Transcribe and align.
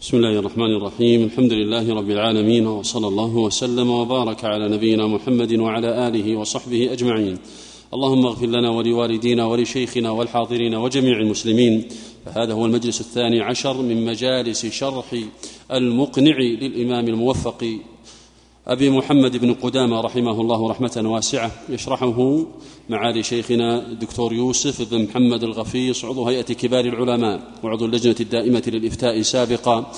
بسم 0.00 0.16
الله 0.16 0.38
الرحمن 0.38 0.76
الرحيم 0.76 1.22
الحمد 1.24 1.52
لله 1.52 1.94
رب 1.94 2.10
العالمين 2.10 2.66
وصلى 2.66 3.08
الله 3.08 3.36
وسلم 3.36 3.90
وبارك 3.90 4.44
على 4.44 4.68
نبينا 4.68 5.06
محمد 5.06 5.52
وعلى 5.52 6.08
اله 6.08 6.36
وصحبه 6.36 6.92
اجمعين 6.92 7.38
اللهم 7.94 8.26
اغفر 8.26 8.46
لنا 8.46 8.70
ولوالدينا 8.70 9.46
ولشيخنا 9.46 10.10
والحاضرين 10.10 10.74
وجميع 10.74 11.16
المسلمين 11.20 11.88
فهذا 12.26 12.52
هو 12.52 12.66
المجلس 12.66 13.00
الثاني 13.00 13.40
عشر 13.40 13.82
من 13.82 14.04
مجالس 14.04 14.66
شرح 14.66 15.04
المقنع 15.72 16.38
للامام 16.38 17.08
الموفق 17.08 17.64
أبي 18.68 18.90
محمد 18.90 19.36
بن 19.36 19.54
قدامة 19.54 20.00
رحمه 20.00 20.40
الله 20.40 20.70
رحمة 20.70 21.02
واسعة 21.04 21.50
يشرحه 21.68 22.38
معالي 22.88 23.22
شيخنا 23.22 23.86
الدكتور 23.86 24.32
يوسف 24.32 24.90
بن 24.90 25.04
محمد 25.04 25.42
الغفيص 25.42 26.04
عضو 26.04 26.28
هيئة 26.28 26.42
كبار 26.42 26.84
العلماء 26.84 27.40
وعضو 27.62 27.86
اللجنة 27.86 28.16
الدائمة 28.20 28.62
للإفتاء 28.66 29.22
سابقا. 29.22 29.92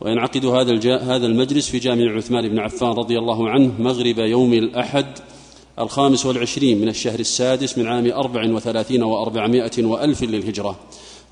وينعقد 0.00 0.46
هذا 0.46 0.96
هذا 0.96 1.26
المجلس 1.26 1.68
في 1.68 1.78
جامع 1.78 2.16
عثمان 2.16 2.48
بن 2.48 2.58
عفان 2.58 2.88
رضي 2.88 3.18
الله 3.18 3.50
عنه 3.50 3.72
مغرب 3.78 4.18
يوم 4.18 4.52
الأحد 4.52 5.06
الخامس 5.78 6.26
والعشرين 6.26 6.80
من 6.80 6.88
الشهر 6.88 7.20
السادس 7.20 7.78
من 7.78 7.86
عام 7.86 8.12
أربع 8.12 8.52
وثلاثين 8.52 9.02
وأربعمائة 9.02 9.84
وألف 9.84 10.22
للهجرة. 10.22 10.76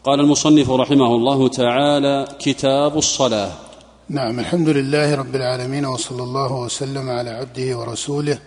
قال 0.04 0.20
المصنف 0.20 0.70
رحمه 0.70 1.14
الله 1.14 1.48
تعالى 1.48 2.28
كتاب 2.38 2.98
الصلاة. 2.98 3.52
نعم 4.08 4.40
الحمد 4.40 4.68
لله 4.68 5.14
رب 5.14 5.36
العالمين 5.36 5.86
وصلى 5.86 6.22
الله 6.22 6.52
وسلم 6.52 7.10
على 7.10 7.30
عبده 7.30 7.78
ورسوله 7.78 8.38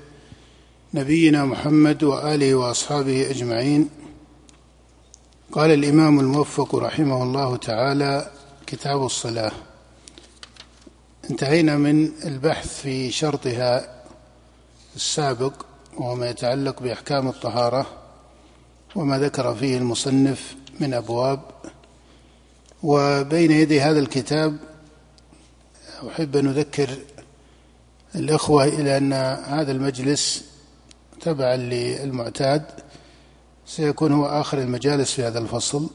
نبينا 0.94 1.46
محمد 1.46 2.04
وآله 2.04 2.56
وأصحابه 2.56 3.30
أجمعين. 3.30 3.90
قال 5.52 5.72
الإمام 5.72 6.20
الموفق 6.20 6.76
رحمه 6.76 7.24
الله 7.24 7.56
تعالى 7.56 8.32
كتاب 8.68 9.06
الصلاة. 9.06 9.52
انتهينا 11.32 11.78
من 11.78 12.12
البحث 12.26 12.82
في 12.82 13.12
شرطها 13.12 14.04
السابق 14.96 15.54
وهو 15.98 16.16
ما 16.16 16.30
يتعلق 16.30 16.82
بأحكام 16.82 17.28
الطهارة 17.28 17.86
وما 18.96 19.20
ذكر 19.20 19.56
فيه 19.56 19.78
المصنف 19.78 20.56
من 20.80 20.94
أبواب. 20.94 21.42
وبين 22.84 23.52
يدي 23.52 23.82
هذا 23.82 24.00
الكتاب 24.00 24.67
أحب 26.08 26.36
أن 26.36 26.48
أذكر 26.48 26.90
الإخوة 28.16 28.66
إلى 28.66 28.98
أن 28.98 29.14
هذا 29.44 29.72
المجلس 29.72 30.44
تبعا 31.22 31.56
للمعتاد 31.56 32.66
سيكون 33.66 34.12
هو 34.12 34.26
آخر 34.26 34.58
المجالس 34.58 35.12
في 35.12 35.24
هذا 35.24 35.40
الفصل. 35.40 35.90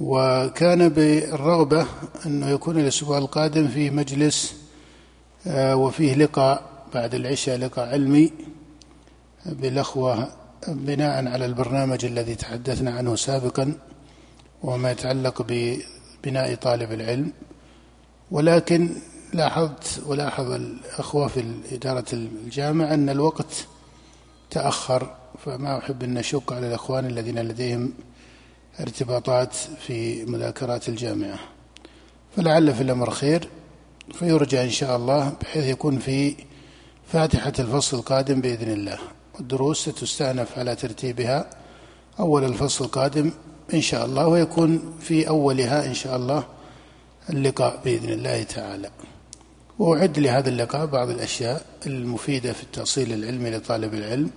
وكان 0.00 0.88
بالرغبة 0.88 1.86
أنه 2.26 2.48
يكون 2.48 2.78
الأسبوع 2.78 3.18
القادم 3.18 3.68
في 3.68 3.90
مجلس 3.90 4.54
آه، 5.46 5.76
وفيه 5.76 6.14
لقاء 6.14 6.62
بعد 6.94 7.14
العشاء 7.14 7.58
لقاء 7.58 7.88
علمي 7.88 8.32
بالأخوة 9.46 10.28
بناء 10.68 11.28
على 11.28 11.46
البرنامج 11.46 12.04
الذي 12.04 12.34
تحدثنا 12.34 12.90
عنه 12.90 13.16
سابقا 13.16 13.74
وما 14.62 14.90
يتعلق 14.90 15.42
ببناء 15.48 16.54
طالب 16.54 16.92
العلم. 16.92 17.32
ولكن 18.30 18.90
لاحظت 19.32 20.02
ولاحظ 20.06 20.50
الأخوة 20.50 21.28
في 21.28 21.44
إدارة 21.72 22.04
الجامعة 22.12 22.94
أن 22.94 23.08
الوقت 23.08 23.66
تأخر 24.50 25.14
فما 25.44 25.78
أحب 25.78 26.02
أن 26.02 26.18
أشق 26.18 26.52
على 26.52 26.68
الأخوان 26.68 27.06
الذين 27.06 27.38
لديهم 27.38 27.92
ارتباطات 28.80 29.54
في 29.54 30.24
مذاكرات 30.24 30.88
الجامعة. 30.88 31.38
فلعل 32.36 32.74
في 32.74 32.82
الأمر 32.82 33.10
خير 33.10 33.48
فيرجى 34.14 34.62
إن 34.62 34.70
شاء 34.70 34.96
الله 34.96 35.32
بحيث 35.40 35.64
يكون 35.64 35.98
في 35.98 36.36
فاتحة 37.06 37.52
الفصل 37.58 37.96
القادم 37.96 38.40
بإذن 38.40 38.70
الله. 38.72 38.98
والدروس 39.34 39.88
ستستأنف 39.88 40.58
على 40.58 40.76
ترتيبها 40.76 41.50
أول 42.20 42.44
الفصل 42.44 42.84
القادم 42.84 43.30
إن 43.74 43.80
شاء 43.80 44.06
الله 44.06 44.26
ويكون 44.26 44.96
في 45.00 45.28
أولها 45.28 45.86
إن 45.86 45.94
شاء 45.94 46.16
الله 46.16 46.44
اللقاء 47.30 47.80
بإذن 47.84 48.08
الله 48.10 48.42
تعالى. 48.42 48.90
وأعد 49.78 50.18
لهذا 50.18 50.48
اللقاء 50.48 50.86
بعض 50.86 51.10
الأشياء 51.10 51.62
المفيدة 51.86 52.52
في 52.52 52.62
التأصيل 52.62 53.12
العلمي 53.12 53.50
لطالب 53.50 53.94
العلم 53.94 54.30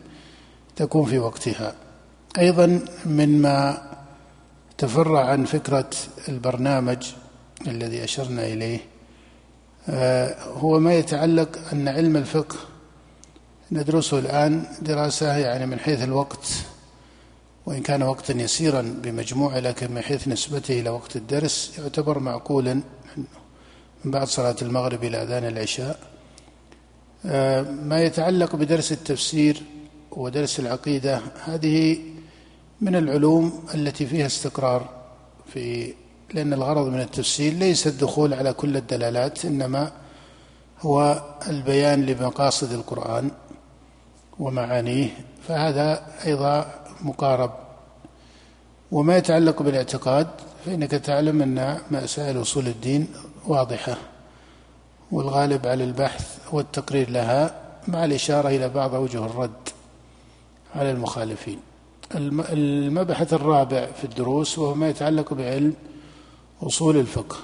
تكون 0.75 1.05
في 1.05 1.19
وقتها. 1.19 1.75
أيضا 2.39 2.79
مما 3.05 3.81
تفرع 4.77 5.25
عن 5.25 5.45
فكرة 5.45 5.89
البرنامج 6.29 7.11
الذي 7.67 8.03
أشرنا 8.03 8.45
إليه 8.45 8.79
آه، 9.89 10.43
هو 10.43 10.79
ما 10.79 10.93
يتعلق 10.93 11.49
أن 11.73 11.87
علم 11.87 12.17
الفقه 12.17 12.55
ندرسه 13.71 14.19
الآن 14.19 14.63
دراسة 14.81 15.37
يعني 15.37 15.65
من 15.65 15.79
حيث 15.79 16.03
الوقت 16.03 16.47
وإن 17.65 17.81
كان 17.81 18.03
وقتا 18.03 18.33
يسيرا 18.33 18.81
بمجموعه 18.81 19.59
لكن 19.59 19.91
من 19.91 20.01
حيث 20.01 20.27
نسبته 20.27 20.79
إلى 20.79 20.89
وقت 20.89 21.15
الدرس 21.15 21.79
يعتبر 21.79 22.19
معقولا 22.19 22.73
من 24.03 24.11
بعد 24.11 24.27
صلاة 24.27 24.55
المغرب 24.61 25.03
إلى 25.03 25.23
أذان 25.23 25.45
العشاء. 25.45 25.99
آه، 27.25 27.61
ما 27.61 28.03
يتعلق 28.03 28.55
بدرس 28.55 28.91
التفسير 28.91 29.63
ودرس 30.11 30.59
العقيدة 30.59 31.21
هذه 31.45 31.97
من 32.81 32.95
العلوم 32.95 33.65
التي 33.73 34.05
فيها 34.05 34.25
استقرار 34.25 34.89
في 35.53 35.93
لأن 36.33 36.53
الغرض 36.53 36.87
من 36.87 36.99
التفسير 36.99 37.53
ليس 37.53 37.87
الدخول 37.87 38.33
على 38.33 38.53
كل 38.53 38.77
الدلالات 38.77 39.45
إنما 39.45 39.91
هو 40.81 41.23
البيان 41.47 42.05
لمقاصد 42.05 42.71
القرآن 42.71 43.31
ومعانيه. 44.39 45.09
فهذا 45.47 46.05
أيضا 46.25 46.82
مقارب. 47.03 47.51
وما 48.91 49.17
يتعلق 49.17 49.61
بالاعتقاد 49.61 50.27
فإنك 50.65 50.91
تعلم 50.91 51.41
أن 51.41 51.77
مسائل 51.91 52.41
أصول 52.41 52.67
الدين 52.67 53.07
واضحة 53.47 53.97
والغالب 55.11 55.67
على 55.67 55.83
البحث 55.83 56.37
والتقرير 56.51 57.09
لها 57.09 57.55
مع 57.87 58.05
الإشارة 58.05 58.49
إلى 58.49 58.69
بعض 58.69 58.95
أوجه 58.95 59.25
الرد 59.25 59.69
على 60.75 60.91
المخالفين. 60.91 61.59
المبحث 62.15 63.33
الرابع 63.33 63.85
في 63.85 64.03
الدروس 64.03 64.59
وهو 64.59 64.75
ما 64.75 64.89
يتعلق 64.89 65.33
بعلم 65.33 65.73
أصول 66.61 66.97
الفقه 66.97 67.37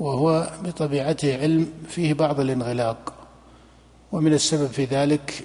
وهو 0.00 0.50
بطبيعته 0.64 1.36
علم 1.40 1.72
فيه 1.88 2.14
بعض 2.14 2.40
الانغلاق. 2.40 3.12
ومن 4.12 4.32
السبب 4.32 4.66
في 4.66 4.84
ذلك 4.84 5.44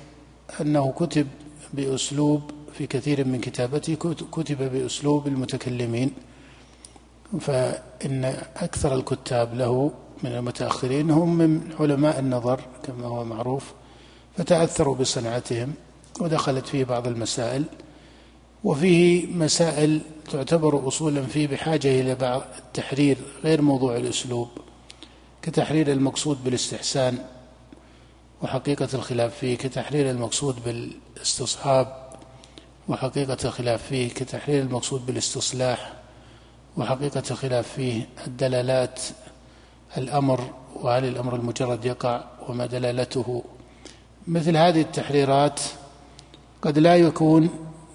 أنه 0.62 0.94
كتب 0.98 1.28
بأسلوب 1.74 2.52
في 2.74 2.88
كثير 2.88 3.28
من 3.28 3.40
كتابته 3.42 3.96
كتب 4.32 4.72
بأسلوب 4.74 5.28
المتكلمين 5.28 6.12
فإن 7.40 8.26
أكثر 8.56 8.96
الكتاب 8.96 9.56
له 9.56 9.92
من 10.24 10.32
المتأخرين 10.32 11.12
هم 11.12 11.38
من 11.38 11.74
علماء 11.80 12.20
النظر 12.20 12.62
كما 12.84 13.08
هو 13.08 13.24
معروف 13.24 13.74
فتأثروا 14.38 14.96
بصنعتهم 14.96 15.74
ودخلت 16.20 16.68
فيه 16.68 16.84
بعض 16.84 17.08
المسائل 17.08 17.64
وفيه 18.64 19.28
مسائل 19.28 20.02
تعتبر 20.32 20.88
أصولا 20.88 21.22
فيه 21.22 21.48
بحاجة 21.48 22.02
إلى 22.02 22.16
بعض 22.16 22.42
التحرير 22.58 23.18
غير 23.44 23.62
موضوع 23.62 23.98
الأسلوب 23.98 24.48
كتحرير 25.42 25.92
المقصود 25.92 26.44
بالاستحسان 26.44 27.18
وحقيقة 28.42 28.88
الخلاف 28.94 29.38
فيه 29.38 29.58
كتحرير 29.58 30.10
المقصود 30.10 30.56
بالاستصحاب 30.66 32.01
وحقيقة 32.92 33.38
الخلاف 33.46 33.84
فيه 33.84 34.10
كتحرير 34.10 34.62
المقصود 34.62 35.06
بالاستصلاح 35.06 35.94
وحقيقة 36.78 37.24
الخلاف 37.32 37.68
فيه 37.68 38.10
الدلالات 38.28 39.02
الأمر 39.98 40.54
وهل 40.76 41.06
الأمر 41.06 41.36
المجرد 41.36 41.86
يقع 41.86 42.24
وما 42.48 42.66
دلالته. 42.66 43.44
مثل 44.28 44.58
هذه 44.58 44.82
التحريرات 44.82 45.60
قد 46.62 46.80
لا 46.80 46.96
يكون 46.96 47.50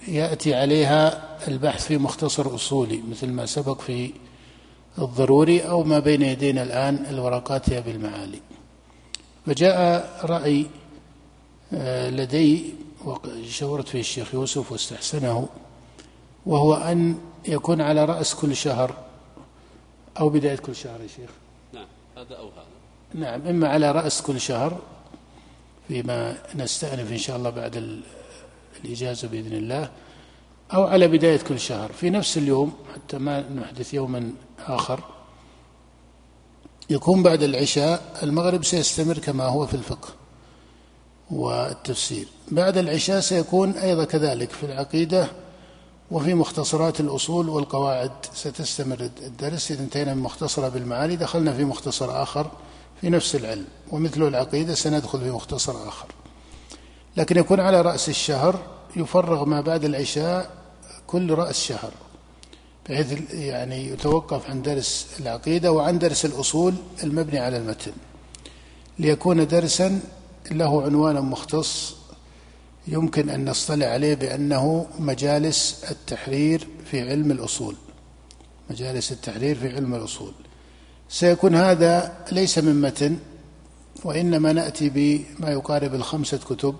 يأتي 0.08 0.54
عليها 0.54 1.22
البحث 1.48 1.86
في 1.86 1.98
مختصر 1.98 2.54
أصولي 2.54 3.02
مثل 3.10 3.26
ما 3.26 3.46
سبق 3.46 3.80
في 3.80 4.12
الضروري 4.98 5.60
أو 5.60 5.84
ما 5.84 5.98
بين 5.98 6.22
يدينا 6.22 6.62
الآن 6.62 7.06
الورقات 7.10 7.70
بالمعالي. 7.70 8.40
فجاء 9.46 10.10
رأي 10.24 10.66
آه، 11.72 12.10
لدي 12.10 12.74
وشورت 13.06 13.88
فيه 13.88 14.00
الشيخ 14.00 14.34
يوسف 14.34 14.72
واستحسنه 14.72 15.48
وهو 16.46 16.74
أن 16.74 17.18
يكون 17.48 17.80
على 17.80 18.04
رأس 18.04 18.34
كل 18.34 18.56
شهر 18.56 18.94
أو 20.20 20.28
بداية 20.28 20.56
كل 20.56 20.76
شهر 20.76 21.00
يا 21.00 21.06
شيخ. 21.06 21.30
نعم 21.72 21.86
هذا 22.16 22.36
أو 22.36 22.48
هذا. 22.48 22.66
نعم 23.14 23.46
إما 23.46 23.68
على 23.68 23.92
رأس 23.92 24.22
كل 24.22 24.40
شهر 24.40 24.78
فيما 25.88 26.38
نستأنف 26.54 27.12
إن 27.12 27.18
شاء 27.18 27.36
الله 27.36 27.50
بعد 27.50 28.00
الإجازة 28.84 29.28
بإذن 29.28 29.52
الله 29.52 29.90
أو 30.74 30.84
على 30.84 31.08
بداية 31.08 31.38
كل 31.38 31.60
شهر. 31.60 31.92
في 31.92 32.10
نفس 32.10 32.38
اليوم 32.38 32.72
حتى 32.94 33.18
ما 33.18 33.40
نحدث 33.40 33.94
يوما 33.94 34.32
آخر 34.58 35.00
يكون 36.90 37.22
بعد 37.22 37.42
العشاء 37.42 38.18
المغرب 38.22 38.64
سيستمر 38.64 39.18
كما 39.18 39.44
هو 39.44 39.66
في 39.66 39.74
الفقه. 39.74 40.08
والتفسير. 41.30 42.28
بعد 42.50 42.78
العشاء 42.78 43.20
سيكون 43.20 43.70
أيضا 43.70 44.04
كذلك 44.04 44.50
في 44.50 44.66
العقيدة 44.66 45.28
وفي 46.10 46.34
مختصرات 46.34 47.00
الأصول 47.00 47.48
والقواعد 47.48 48.10
ستستمر 48.34 49.10
الدرس. 49.22 49.70
إذا 49.70 49.82
انتهينا 49.82 50.14
من 50.14 50.22
مختصرة 50.22 50.68
بالمعاني 50.68 51.16
دخلنا 51.16 51.52
في 51.52 51.64
مختصر 51.64 52.22
آخر 52.22 52.50
في 53.00 53.10
نفس 53.10 53.34
العلم 53.34 53.64
ومثل 53.90 54.22
العقيدة 54.22 54.74
سندخل 54.74 55.20
في 55.20 55.30
مختصر 55.30 55.88
آخر. 55.88 56.06
لكن 57.16 57.38
يكون 57.38 57.60
على 57.60 57.80
رأس 57.80 58.08
الشهر 58.08 58.58
يفرغ 58.96 59.44
ما 59.44 59.60
بعد 59.60 59.84
العشاء 59.84 60.50
كل 61.06 61.34
رأس 61.34 61.60
شهر 61.60 61.90
بحيث 62.88 63.34
يعني 63.34 63.86
يتوقف 63.86 64.50
عن 64.50 64.62
درس 64.62 65.06
العقيدة 65.20 65.72
وعن 65.72 65.98
درس 65.98 66.24
الأصول 66.24 66.74
المبني 67.02 67.38
على 67.38 67.56
المتن. 67.56 67.92
ليكون 68.98 69.46
درسا 69.46 70.00
له 70.52 70.82
عنوان 70.82 71.22
مختص 71.22 71.96
يمكن 72.88 73.30
أن 73.30 73.50
نصطلع 73.50 73.86
عليه 73.86 74.14
بأنه 74.14 74.86
مجالس 74.98 75.84
التحرير 75.90 76.66
في 76.90 77.10
علم 77.10 77.30
الأصول. 77.30 77.74
مجالس 78.70 79.12
التحرير 79.12 79.56
في 79.56 79.74
علم 79.74 79.94
الأصول. 79.94 80.32
سيكون 81.08 81.54
هذا 81.54 82.24
ليس 82.32 82.58
من 82.58 82.80
متن 82.80 83.16
وإنما 84.04 84.52
نأتي 84.52 84.90
بما 84.90 85.50
يقارب 85.50 85.94
الخمسة 85.94 86.38
كتب 86.38 86.76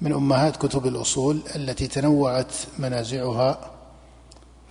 من 0.00 0.12
أمهات 0.12 0.56
كتب 0.56 0.86
الأصول 0.86 1.40
التي 1.56 1.86
تنوعت 1.86 2.52
منازعها. 2.78 3.70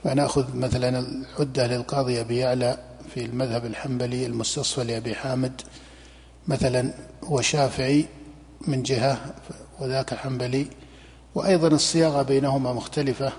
فنأخذ 0.03 0.55
مثلا 0.55 0.99
العدة 0.99 1.67
للقاضي 1.67 2.21
أبي 2.21 2.37
يعلى 2.37 2.77
في 3.13 3.25
المذهب 3.25 3.65
الحنبلي 3.65 4.25
المستصفى 4.25 4.83
لأبي 4.83 5.15
حامد 5.15 5.61
مثلا 6.47 6.93
وشافعي 7.29 8.05
من 8.67 8.83
جهة 8.83 9.35
وذاك 9.79 10.13
حنبلي 10.13 10.67
وأيضا 11.35 11.67
الصياغة 11.67 12.21
بينهما 12.21 12.73
مختلفة 12.73 13.31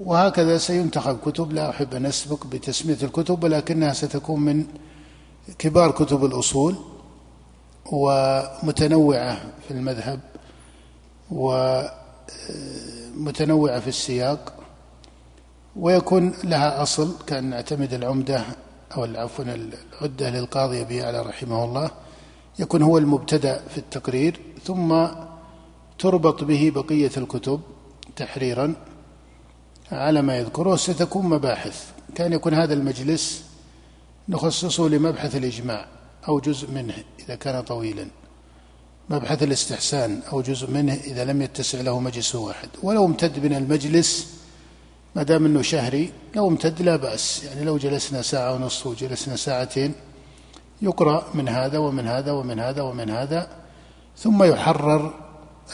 وهكذا 0.00 0.58
سينتخب 0.58 1.18
كتب 1.26 1.52
لا 1.52 1.70
أحب 1.70 1.94
أن 1.94 2.06
أسبق 2.06 2.46
بتسمية 2.46 2.98
الكتب 3.02 3.44
ولكنها 3.44 3.92
ستكون 3.92 4.40
من 4.40 4.64
كبار 5.58 5.90
كتب 5.90 6.24
الأصول 6.24 6.76
ومتنوعة 7.92 9.38
في 9.68 9.70
المذهب 9.70 10.20
ومتنوعة 13.16 13.80
في 13.80 13.88
السياق 13.88 14.52
ويكون 15.76 16.34
لها 16.44 16.82
أصل 16.82 17.14
كأن 17.26 17.44
نعتمد 17.44 17.94
العمدة 17.94 18.44
أو 18.96 19.04
عفوا 19.04 19.44
العدة 19.44 20.30
للقاضي 20.30 20.80
أبي 20.80 21.02
على 21.02 21.22
رحمه 21.22 21.64
الله. 21.64 21.90
يكون 22.58 22.82
هو 22.82 22.98
المبتدأ 22.98 23.62
في 23.68 23.78
التقرير 23.78 24.40
ثم 24.64 25.06
تربط 25.98 26.44
به 26.44 26.72
بقية 26.74 27.10
الكتب 27.16 27.60
تحريرا 28.16 28.74
على 29.92 30.22
ما 30.22 30.38
يذكره 30.38 30.76
ستكون 30.76 31.26
مباحث. 31.26 31.84
كان 32.14 32.32
يكون 32.32 32.54
هذا 32.54 32.74
المجلس 32.74 33.44
نخصصه 34.28 34.88
لمبحث 34.88 35.36
الإجماع 35.36 35.86
أو 36.28 36.40
جزء 36.40 36.70
منه 36.70 36.94
إذا 37.20 37.34
كان 37.34 37.62
طويلا. 37.62 38.06
مبحث 39.10 39.42
الاستحسان 39.42 40.20
أو 40.32 40.42
جزء 40.42 40.70
منه 40.70 40.94
إذا 40.94 41.24
لم 41.24 41.42
يتسع 41.42 41.80
له 41.80 42.00
مجلس 42.00 42.34
واحد. 42.34 42.68
ولو 42.82 43.06
امتد 43.06 43.44
من 43.44 43.54
المجلس 43.54 44.32
ما 45.16 45.22
دام 45.22 45.46
أنه 45.46 45.62
شهري 45.62 46.12
لو 46.36 46.48
امتد 46.48 46.82
لا 46.82 46.96
بأس. 46.96 47.44
يعني 47.44 47.64
لو 47.64 47.78
جلسنا 47.78 48.22
ساعة 48.22 48.54
ونصف 48.54 48.86
وجلسنا 48.86 49.36
ساعتين 49.36 49.94
يقرأ 50.82 51.24
من 51.34 51.48
هذا 51.48 51.78
ومن 51.78 52.06
هذا 52.06 52.32
ومن 52.32 52.60
هذا 52.60 52.82
ومن 52.82 53.10
هذا 53.10 53.48
ثم 54.16 54.42
يحرر 54.42 55.14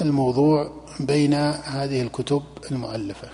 الموضوع 0.00 0.70
بين 1.00 1.34
هذه 1.34 2.02
الكتب 2.02 2.42
المؤلفة. 2.70 3.28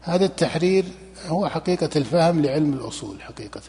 هذا 0.00 0.24
التحرير 0.24 0.84
هو 1.26 1.48
حقيقة 1.48 1.90
الفهم 1.96 2.42
لعلم 2.42 2.72
الأصول 2.72 3.22
حقيقة. 3.22 3.60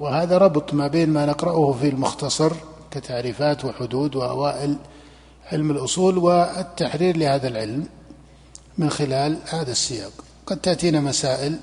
وهذا 0.00 0.38
ربط 0.38 0.74
ما 0.74 0.88
بين 0.88 1.10
ما 1.10 1.26
نقرأه 1.26 1.72
في 1.72 1.88
المختصر 1.88 2.52
كتعريفات 2.90 3.64
وحدود 3.64 4.16
وأوائل 4.16 4.76
علم 5.52 5.70
الأصول 5.70 6.18
والتحرير 6.18 7.16
لهذا 7.16 7.48
العلم 7.48 7.86
من 8.78 8.90
خلال 8.90 9.38
هذا 9.48 9.72
السياق. 9.72 10.12
قد 10.46 10.56
تأتينا 10.56 11.00
مسائل 11.00 11.58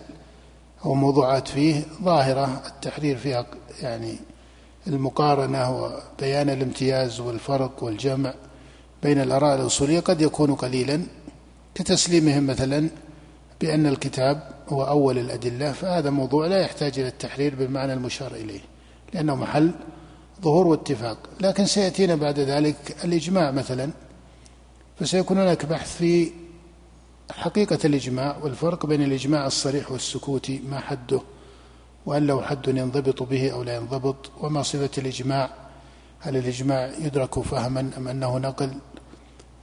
أو 0.85 0.93
موضوعات 0.93 1.47
فيه 1.47 1.83
ظاهرة 2.03 2.61
التحرير 2.67 3.17
فيها 3.17 3.45
يعني 3.81 4.15
المقارنة 4.87 5.71
وبيان 5.71 6.49
الامتياز 6.49 7.19
والفرق 7.19 7.83
والجمع 7.83 8.33
بين 9.03 9.21
الآراء 9.21 9.55
الأصولية 9.55 9.99
قد 9.99 10.21
يكون 10.21 10.55
قليلا. 10.55 11.01
كتسليمهم 11.75 12.47
مثلا 12.47 12.89
بأن 13.61 13.85
الكتاب 13.85 14.51
هو 14.69 14.83
أول 14.83 15.17
الأدلة 15.17 15.71
فهذا 15.71 16.09
موضوع 16.09 16.47
لا 16.47 16.61
يحتاج 16.61 16.99
إلى 16.99 17.07
التحرير 17.07 17.55
بالمعنى 17.55 17.93
المشار 17.93 18.31
إليه 18.31 18.59
لأنه 19.13 19.35
محل 19.35 19.71
ظهور 20.41 20.67
واتفاق. 20.67 21.17
لكن 21.41 21.65
سيأتينا 21.65 22.15
بعد 22.15 22.39
ذلك 22.39 22.95
الإجماع 23.03 23.51
مثلا 23.51 23.91
فسيكون 24.99 25.37
هناك 25.37 25.65
بحث 25.65 25.97
في 25.97 26.31
حقيقة 27.31 27.79
الإجماع 27.85 28.37
والفرق 28.37 28.85
بين 28.85 29.01
الإجماع 29.03 29.47
الصريح 29.47 29.91
والسكوتي 29.91 30.61
ما 30.69 30.79
حده 30.79 31.21
وهل 32.05 32.27
له 32.27 32.41
حد 32.41 32.67
ينضبط 32.67 33.23
به 33.23 33.51
أو 33.51 33.63
لا 33.63 33.75
ينضبط؟ 33.75 34.31
وما 34.39 34.61
صفة 34.63 34.89
الإجماع؟ 34.97 35.49
هل 36.19 36.37
الإجماع 36.37 36.91
يدرك 36.99 37.39
فهما 37.39 37.91
أم 37.97 38.07
أنه 38.07 38.37
نقل؟ 38.37 38.71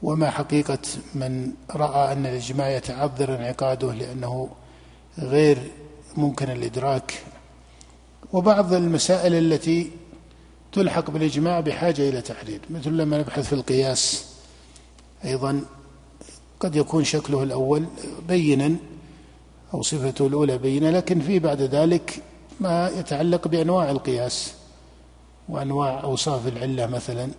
وما 0.02 0.30
حقيقة 0.30 0.78
من 1.14 1.52
رأى 1.70 2.12
أن 2.12 2.26
الإجماع 2.26 2.68
يتعذر 2.70 3.34
انعقاده 3.34 3.92
لأنه 3.92 4.48
غير 5.18 5.58
ممكن 6.16 6.50
الإدراك؟ 6.50 7.22
وبعض 8.32 8.72
المسائل 8.72 9.34
التي 9.34 9.90
تلحق 10.72 11.10
بالإجماع 11.10 11.60
بحاجة 11.60 12.08
إلى 12.08 12.20
تحرير 12.20 12.60
مثل 12.70 12.90
لما 12.90 13.18
نبحث 13.18 13.46
في 13.46 13.52
القياس 13.52 14.26
أيضا 15.24 15.64
قد 16.60 16.76
يكون 16.76 17.04
شكله 17.04 17.42
الأول 17.42 17.84
بينا 18.28 18.76
أو 19.74 19.82
صفته 19.82 20.26
الأولى 20.26 20.58
بينة 20.58 20.90
لكن 20.90 21.20
في 21.20 21.38
بعد 21.38 21.62
ذلك 21.62 22.22
ما 22.60 22.88
يتعلق 22.88 23.48
بأنواع 23.48 23.90
القياس 23.90 24.54
وأنواع 25.48 26.02
أوصاف 26.02 26.48
العلة 26.48 26.86
مثلا. 26.86 27.30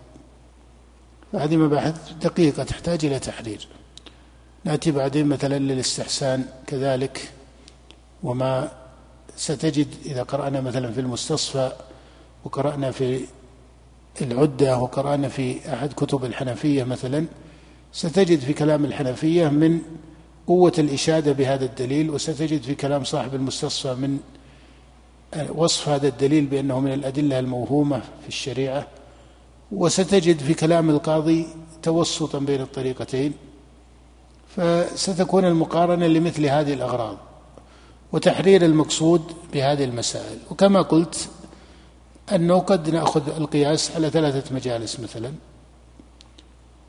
فهذه 1.32 1.56
مباحث 1.56 2.12
دقيقة 2.12 2.62
تحتاج 2.64 3.04
إلى 3.04 3.18
تحرير. 3.18 3.68
نأتي 4.64 4.90
بعدين 4.90 5.26
مثلا 5.26 5.58
للاستحسان 5.58 6.44
كذلك 6.66 7.30
وما 8.22 8.72
ستجد 9.36 9.86
إذا 10.04 10.22
قرأنا 10.22 10.60
مثلا 10.60 10.92
في 10.92 11.00
المستصفى 11.00 11.72
وقرأنا 12.44 12.90
في 12.90 13.24
العدة 14.22 14.78
وقرأنا 14.78 15.28
في 15.28 15.74
أحد 15.74 15.92
كتب 15.92 16.24
الحنفية 16.24 16.84
مثلا 16.84 17.26
ستجد 17.92 18.38
في 18.38 18.52
كلام 18.52 18.84
الحنفية 18.84 19.48
من 19.48 19.80
قوة 20.46 20.72
الإشادة 20.78 21.32
بهذا 21.32 21.64
الدليل 21.64 22.10
وستجد 22.10 22.62
في 22.62 22.74
كلام 22.74 23.04
صاحب 23.04 23.34
المستصفى 23.34 23.94
من 23.94 24.18
وصف 25.54 25.88
هذا 25.88 26.08
الدليل 26.08 26.46
بأنه 26.46 26.80
من 26.80 26.92
الأدلة 26.92 27.38
الموهومة 27.38 28.00
في 28.00 28.28
الشريعة 28.28 28.86
وستجد 29.72 30.38
في 30.38 30.54
كلام 30.54 30.90
القاضي 30.90 31.46
توسطا 31.82 32.38
بين 32.38 32.60
الطريقتين. 32.60 33.32
فستكون 34.56 35.44
المقارنة 35.44 36.06
لمثل 36.06 36.46
هذه 36.46 36.72
الأغراض 36.72 37.16
وتحرير 38.12 38.64
المقصود 38.64 39.22
بهذه 39.52 39.84
المسائل. 39.84 40.38
وكما 40.50 40.82
قلت 40.82 41.28
أنه 42.32 42.58
قد 42.58 42.90
نأخذ 42.90 43.36
القياس 43.36 43.96
على 43.96 44.10
ثلاثة 44.10 44.54
مجالس 44.54 45.00
مثلا. 45.00 45.32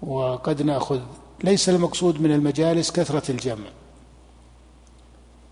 وقد 0.02 0.62
نأخذ 0.62 1.00
ليس 1.44 1.70
المقصود 1.70 2.22
من 2.22 2.32
المجالس 2.32 2.92
كثرة 2.92 3.32
الجمع 3.32 3.66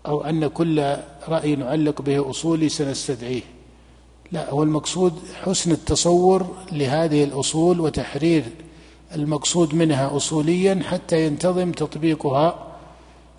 أو 0.06 0.24
أن 0.24 0.46
كل 0.46 0.96
رأي 1.28 1.56
نعلق 1.56 2.02
به 2.02 2.30
أصولي 2.30 2.68
سنستدعيه 2.68 3.42
لا 4.32 4.50
هو 4.50 4.62
المقصود 4.62 5.12
حسن 5.42 5.72
التصور 5.72 6.56
لهذه 6.72 7.24
الأصول 7.24 7.80
وتحرير 7.80 8.44
المقصود 9.14 9.74
منها 9.74 10.16
أصوليا 10.16 10.82
حتى 10.84 11.26
ينتظم 11.26 11.72
تطبيقها 11.72 12.66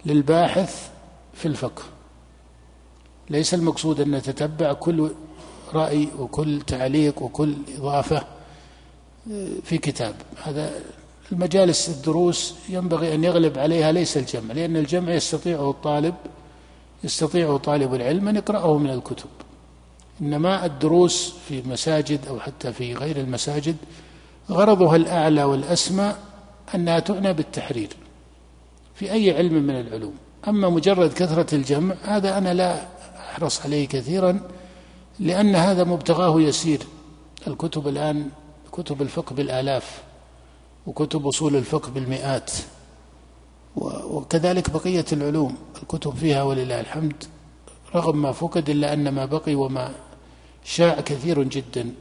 للباحث 0.06 0.89
في 1.34 1.48
الفقه. 1.48 1.84
ليس 3.30 3.53
المقصود 3.53 4.01
أن 4.01 4.12
نتتبع 4.12 4.74
كل 4.74 5.12
رأي 5.74 6.08
وكل 6.20 6.62
تعليق 6.62 7.22
وكل 7.22 7.56
إضافة 7.77 8.24
في 9.63 9.77
كتاب 9.77 10.15
هذا 10.44 10.74
المجالس 11.31 11.89
الدروس 11.89 12.53
ينبغي 12.69 13.15
أن 13.15 13.23
يغلب 13.23 13.57
عليها 13.57 13.91
ليس 13.91 14.17
الجمع 14.17 14.53
لأن 14.53 14.77
الجمع 14.77 15.13
يستطيعه 15.13 15.69
الطالب 15.69 16.15
يستطيع 17.03 17.57
طالب 17.57 17.93
العلم 17.93 18.27
أن 18.27 18.35
يقرأه 18.35 18.77
من 18.77 18.89
الكتب. 18.89 19.29
إنما 20.21 20.65
الدروس 20.65 21.33
في 21.47 21.61
مساجد 21.61 22.27
أو 22.27 22.39
حتى 22.39 22.73
في 22.73 22.93
غير 22.93 23.17
المساجد 23.17 23.75
غرضها 24.50 24.95
الأعلى 24.95 25.43
والأسمى 25.43 26.15
أنها 26.75 27.00
تعنى 27.00 27.33
بالتحرير 27.33 27.89
في 28.95 29.11
أي 29.11 29.38
علم 29.38 29.53
من 29.53 29.79
العلوم. 29.79 30.13
أما 30.47 30.69
مجرد 30.69 31.13
كثرة 31.13 31.55
الجمع 31.55 31.95
هذا 32.03 32.38
أنا 32.38 32.53
لا 32.53 32.85
أحرص 33.19 33.61
عليه 33.61 33.88
كثيرا 33.88 34.39
لأن 35.19 35.55
هذا 35.55 35.83
مبتغاه 35.83 36.41
يسير. 36.41 36.79
الكتب 37.47 37.88
الآن 37.88 38.29
كتب 38.71 39.01
الفقه 39.01 39.33
بالآلاف. 39.33 40.01
وكتب 40.88 41.27
أصول 41.27 41.55
الفقه 41.55 41.89
بالمئات. 41.91 42.51
وكذلك 43.75 44.69
بقية 44.69 45.05
العلوم 45.13 45.55
الكتب 45.81 46.15
فيها 46.15 46.43
ولله 46.43 46.79
الحمد 46.79 47.23
رغم 47.95 48.21
ما 48.21 48.31
فقد 48.31 48.69
إلا 48.69 48.93
أن 48.93 49.09
ما 49.09 49.25
بقي 49.25 49.55
وما 49.55 49.91
شاع 50.63 51.01
كثير 51.01 51.43
جدا. 51.43 51.91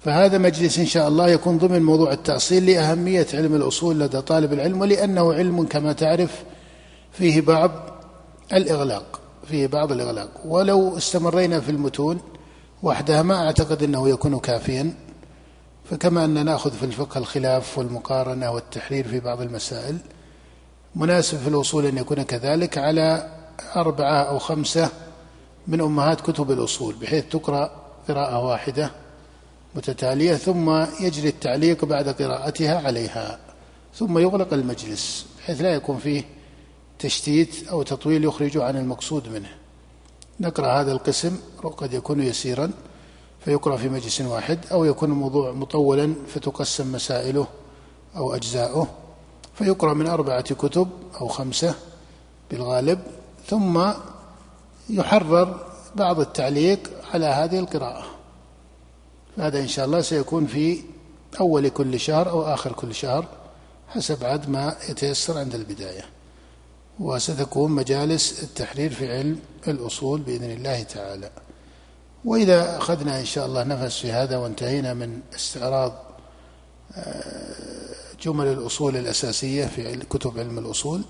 فهذا 0.00 0.38
مجلس 0.38 0.78
إن 0.78 0.86
شاء 0.86 1.08
الله 1.08 1.28
يكون 1.28 1.58
ضمن 1.58 1.82
موضوع 1.82 2.12
التأصيل 2.12 2.66
لأهمية 2.66 3.26
علم 3.34 3.54
الأصول 3.54 4.00
لدى 4.00 4.20
طالب 4.20 4.52
العلم 4.52 4.80
ولأنه 4.80 5.32
علم 5.34 5.66
كما 5.66 5.92
تعرف 5.92 6.44
فيه 7.12 7.40
بعض 7.40 7.70
الإغلاق 8.52 9.20
فيه 9.48 9.66
بعض 9.66 9.92
الإغلاق. 9.92 10.28
ولو 10.44 10.96
استمرينا 10.96 11.60
في 11.60 11.70
المتون 11.70 12.20
وحدها 12.82 13.22
ما 13.22 13.46
أعتقد 13.46 13.82
أنه 13.82 14.08
يكون 14.08 14.38
كافيا. 14.38 14.94
فكما 15.90 16.24
أن 16.24 16.44
نأخذ 16.44 16.72
في 16.72 16.84
الفقه 16.84 17.18
الخلاف 17.18 17.78
والمقارنة 17.78 18.50
والتحرير 18.50 19.08
في 19.08 19.20
بعض 19.20 19.40
المسائل 19.40 19.98
مناسب 20.94 21.38
في 21.38 21.48
الأصول 21.48 21.86
أن 21.86 21.98
يكون 21.98 22.22
كذلك 22.22 22.78
على 22.78 23.28
أربعة 23.76 24.22
أو 24.22 24.38
خمسة 24.38 24.90
من 25.66 25.80
أمهات 25.80 26.20
كتب 26.20 26.50
الأصول 26.50 26.94
بحيث 26.94 27.24
تقرأ 27.30 27.70
قراءة 28.08 28.46
واحدة 28.46 28.90
متتالية 29.74 30.34
ثم 30.34 30.70
يجري 31.00 31.28
التعليق 31.28 31.84
بعد 31.84 32.08
قراءتها 32.08 32.86
عليها 32.86 33.38
ثم 33.94 34.18
يغلق 34.18 34.52
المجلس 34.52 35.26
بحيث 35.38 35.60
لا 35.60 35.74
يكون 35.74 35.98
فيه 35.98 36.24
تشتيت 36.98 37.68
أو 37.68 37.82
تطويل 37.82 38.24
يخرج 38.24 38.58
عن 38.58 38.76
المقصود 38.76 39.28
منه. 39.28 39.48
نقرأ 40.40 40.80
هذا 40.80 40.92
القسم 40.92 41.38
قد 41.62 41.94
يكون 41.94 42.22
يسيرا. 42.22 42.70
فيقرأ 43.44 43.76
في 43.76 43.88
مجلس 43.88 44.20
واحد 44.20 44.58
أو 44.72 44.84
يكون 44.84 45.10
الموضوع 45.10 45.52
مطولا 45.52 46.14
فتقسم 46.34 46.92
مسائله 46.92 47.46
أو 48.16 48.34
أجزاؤه. 48.34 48.88
فيقرأ 49.54 49.94
من 49.94 50.06
أربعة 50.06 50.54
كتب 50.54 50.88
أو 51.20 51.28
خمسة 51.28 51.74
بالغالب 52.50 53.00
ثم 53.46 53.92
يحرر 54.90 55.66
بعض 55.96 56.20
التعليق 56.20 56.90
على 57.14 57.26
هذه 57.26 57.58
القراءة. 57.58 58.04
هذا 59.38 59.60
إن 59.60 59.68
شاء 59.68 59.84
الله 59.84 60.00
سيكون 60.00 60.46
في 60.46 60.82
أول 61.40 61.68
كل 61.68 62.00
شهر 62.00 62.30
أو 62.30 62.42
آخر 62.42 62.72
كل 62.72 62.94
شهر 62.94 63.26
حسب 63.88 64.24
عد 64.24 64.48
ما 64.48 64.76
يتيسر 64.88 65.38
عند 65.38 65.54
البداية. 65.54 66.04
وستكون 67.00 67.70
مجالس 67.70 68.42
التحرير 68.42 68.90
في 68.90 69.12
علم 69.12 69.38
الأصول 69.68 70.20
بإذن 70.20 70.50
الله 70.50 70.82
تعالى. 70.82 71.30
وإذا 72.24 72.76
أخذنا 72.78 73.20
إن 73.20 73.24
شاء 73.24 73.46
الله 73.46 73.64
نفس 73.64 73.98
في 73.98 74.12
هذا 74.12 74.36
وانتهينا 74.36 74.94
من 74.94 75.20
استعراض 75.34 75.92
آه، 76.96 77.54
جمل 78.22 78.46
الأصول 78.46 78.96
الأساسية 78.96 79.66
في 79.66 79.96
كتب 79.96 80.38
علم 80.38 80.58
الأصول. 80.58 81.02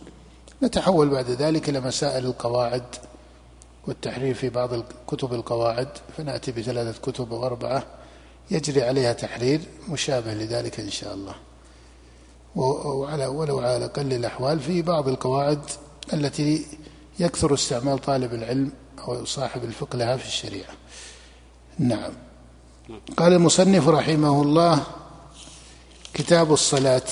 نتحول 0.62 1.08
بعد 1.08 1.30
ذلك 1.30 1.68
إلى 1.68 1.80
مسائل 1.80 2.26
القواعد 2.26 2.84
والتحرير 3.86 4.34
في 4.34 4.48
بعض 4.48 4.70
كتب 5.06 5.34
القواعد. 5.34 5.88
فنأتي 6.16 6.52
بثلاثة 6.52 7.00
كتب 7.00 7.32
أو 7.32 7.46
أربعة 7.46 7.84
يجري 8.50 8.82
عليها 8.82 9.12
تحرير 9.12 9.60
مشابه 9.88 10.34
لذلك 10.34 10.80
إن 10.80 10.90
شاء 10.90 11.14
الله. 11.14 11.34
وعلى 12.56 13.26
ولو 13.26 13.58
على 13.60 13.84
أقل 13.84 14.12
الأحوال 14.12 14.60
في 14.60 14.82
بعض 14.82 15.08
القواعد 15.08 15.60
التي 16.12 16.66
يكثر 17.18 17.54
استعمال 17.54 17.98
طالب 17.98 18.34
العلم 18.34 18.72
أو 18.98 19.24
صاحب 19.24 19.64
الفقه 19.64 19.96
لها 19.96 20.16
في 20.16 20.26
الشريعة. 20.26 20.70
نعم. 21.78 22.12
قال 23.16 23.32
المصنف 23.32 23.88
رحمه 23.88 24.42
الله 24.42 24.82
كتاب 26.14 26.52
الصلاة. 26.52 27.02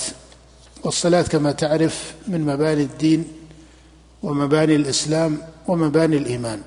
والصلاة 0.83 1.21
كما 1.21 1.51
تعرف 1.51 2.15
من 2.27 2.45
مباني 2.45 2.81
الدين 2.81 3.27
ومباني 4.23 4.75
الإسلام 4.75 5.37
ومباني 5.67 6.17
الإيمان. 6.17 6.61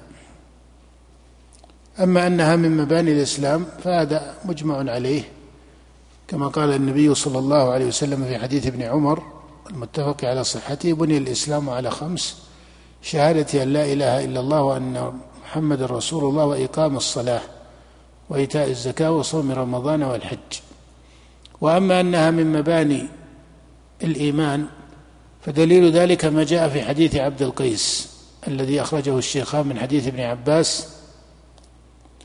أما 2.00 2.26
أنها 2.26 2.56
من 2.56 2.76
مباني 2.76 3.12
الإسلام 3.12 3.66
فهذا 3.84 4.34
مجمع 4.44 4.76
عليه 4.92 5.22
كما 6.28 6.48
قال 6.48 6.72
النبي 6.72 7.14
صلى 7.14 7.38
الله 7.38 7.70
عليه 7.70 7.86
وسلم 7.86 8.24
في 8.24 8.38
حديث 8.38 8.66
ابن 8.66 8.82
عمر 8.82 9.22
المتفق 9.70 10.24
على 10.24 10.44
صحته 10.44 10.92
بني 10.92 11.18
الإسلام 11.18 11.70
على 11.70 11.90
خمس 11.90 12.36
شهادة 13.02 13.62
أن 13.62 13.72
لا 13.72 13.84
إله 13.92 14.24
إلا 14.24 14.40
الله 14.40 14.62
وأن 14.62 15.20
محمد 15.42 15.82
رسول 15.82 16.24
الله 16.24 16.44
وإقام 16.44 16.96
الصلاة. 16.96 17.40
وإيتاء 18.30 18.70
الزكاة 18.70 19.12
وصوم 19.12 19.52
رمضان 19.52 20.02
والحج. 20.02 20.38
وأما 21.60 22.00
أنها 22.00 22.30
من 22.30 22.52
مباني 22.52 23.06
الإيمان 24.04 24.66
فدليل 25.40 25.92
ذلك 25.92 26.24
ما 26.24 26.44
جاء 26.44 26.68
في 26.68 26.82
حديث 26.82 27.16
عبد 27.16 27.42
القيس 27.42 28.10
الذي 28.48 28.82
أخرجه 28.82 29.18
الشيخان 29.18 29.66
من 29.66 29.78
حديث 29.78 30.06
ابن 30.06 30.20
عباس 30.20 30.88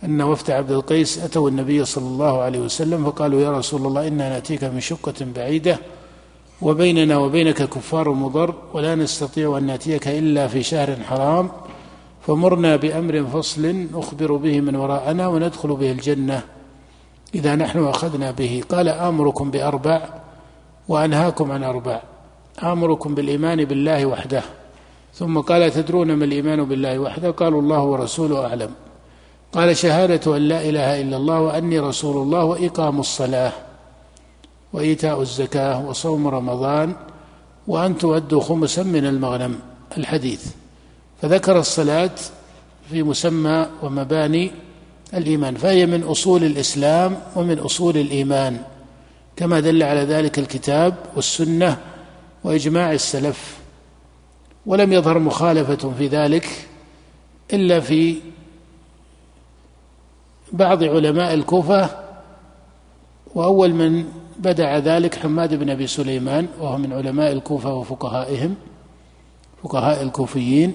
أن 0.04 0.22
وفد 0.22 0.52
عبد 0.52 0.72
القيس 0.72 1.20
أتوا 1.20 1.50
النبي 1.50 1.86
صلى 1.86 2.08
الله 2.08 2.42
عليه 2.42 2.60
وسلم 2.60 3.06
فقالوا 3.06 3.42
يا 3.42 3.52
رسول 3.52 3.86
الله 3.86 4.08
إنا 4.08 4.30
نأتيك 4.30 4.64
من 4.64 4.80
شقة 4.80 5.14
بعيدة 5.36 5.80
وبيننا 6.62 7.18
وبينك 7.18 7.64
كفار 7.70 8.10
مضر 8.10 8.56
ولا 8.74 8.96
نستطيع 8.96 9.58
أن 9.58 9.64
نأتيك 9.64 10.08
إلا 10.08 10.48
في 10.48 10.64
شهر 10.64 10.96
حرام 11.04 11.52
فمرنا 12.27 12.75
بأمر 12.75 13.24
فصل 13.24 13.88
نخبر 13.94 14.36
به 14.36 14.62
من 14.62 14.75
وراءنا 14.75 15.27
وندخل 15.27 15.75
به 15.75 15.91
الجنة 15.91 16.41
إذا 17.36 17.55
نحن 17.55 17.86
أخذنا 17.86 18.32
به. 18.32 18.63
قال 18.70 18.89
آمركم 18.89 19.51
بأربع 19.51 20.10
وأنهاكم 20.88 21.51
عن 21.51 21.63
أربع. 21.63 22.01
آمركم 22.63 23.15
بالإيمان 23.15 23.65
بالله 23.65 24.05
وحده. 24.05 24.44
ثم 25.13 25.39
قال 25.39 25.72
تدرون 25.72 26.13
ما 26.13 26.25
الإيمان 26.25 26.63
بالله 26.63 27.00
وحده؟ 27.00 27.32
قالوا 27.32 27.62
الله 27.62 27.84
ورسوله 27.84 28.46
أعلم. 28.46 28.72
قال 29.53 29.77
شهادة 29.77 30.38
أن 30.38 30.41
لا 30.41 30.70
إله 30.70 31.01
إلا 31.01 31.17
الله 31.17 31.41
وأني 31.41 31.79
رسول 31.79 32.17
الله 32.24 32.44
وإقام 32.44 33.00
الصلاة 33.00 33.51
وإيتاء 34.74 35.22
الزكاة 35.22 35.86
وصوم 35.88 36.27
رمضان 36.27 36.94
وأن 37.67 37.98
تؤدوا 37.98 38.41
خمسا 38.41 38.84
من 38.84 39.05
المغنم. 39.05 39.60
الحديث. 39.98 40.65
فذكر 41.22 41.60
الصلاة 41.60 42.12
في 42.90 43.04
مسمى 43.04 43.68
ومباني 43.84 44.52
الإيمان 45.14 45.56
فهي 45.56 45.86
من 45.86 46.04
أصول 46.04 46.44
الإسلام 46.44 47.18
ومن 47.36 47.60
أصول 47.60 47.98
الإيمان 47.98 48.62
كما 49.36 49.60
دل 49.60 49.84
على 49.84 50.00
ذلك 50.00 50.40
الكتاب 50.40 50.96
والسنة 51.16 51.78
وإجماع 52.44 52.92
السلف 52.92 53.58
ولم 54.66 54.94
يظهر 54.94 55.20
مخالفة 55.20 55.94
في 55.98 56.08
ذلك 56.08 56.68
إلا 57.54 57.80
في 57.80 58.16
بعض 60.52 60.84
علماء 60.84 61.34
الكوفة 61.34 61.90
وأول 63.36 63.74
من 63.74 64.06
بدع 64.40 64.78
ذلك 64.78 65.16
حماد 65.16 65.54
بن 65.54 65.70
أبي 65.70 65.88
سليمان 65.88 66.48
وهو 66.60 66.78
من 66.78 66.94
علماء 66.94 67.32
الكوفة 67.32 67.74
وفقهائهم 67.74 68.56
فقهاء 69.64 70.02
الكوفيين. 70.04 70.74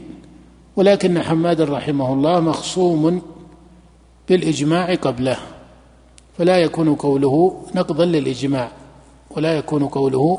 ولكن 0.80 1.22
حماد 1.22 1.60
رحمه 1.60 2.12
الله 2.12 2.40
مخصوم 2.40 3.22
بالإجماع 4.28 4.94
قبله 4.94 5.36
فلا 6.38 6.56
يكون 6.56 6.94
قوله 6.94 7.62
نقضا 7.74 8.04
للإجماع 8.04 8.70
ولا 9.30 9.58
يكون 9.58 9.88
قوله 9.88 10.38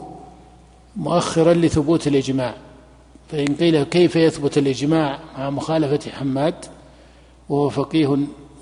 مؤخرا 0.95 1.53
لثبوت 1.53 2.07
الإجماع 2.07 2.55
فإن 3.31 3.55
قيل 3.55 3.83
كيف 3.83 4.15
يثبت 4.15 4.57
الإجماع 4.57 5.19
مع 5.37 5.49
مخالفة 5.49 6.11
حماد 6.11 6.55
وهو 7.49 7.69
فقيه 7.69 8.17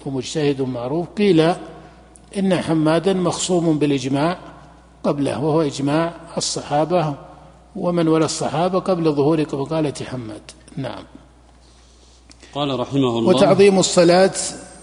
ومجتهد 0.06 0.62
معروف 0.62 1.08
قيل 1.08 1.54
إن 2.38 2.56
حمادا 2.56 3.14
مخصوم 3.14 3.80
بالإجماع 3.80 4.38
قبله 5.04 5.44
وهو 5.44 5.62
إجماع 5.62 6.14
الصحابة 6.38 7.14
ومن 7.76 8.08
ولا 8.08 8.26
الصحابة 8.26 8.80
قبل 8.80 9.12
ظهور 9.12 9.46
مقالة 9.54 9.94
حماد. 10.06 10.42
نعم. 10.78 11.04
قال 12.54 12.80
رحمه 12.80 12.98
الله 12.98 13.28
وتعظيم 13.30 13.80
الصلاة 13.80 14.32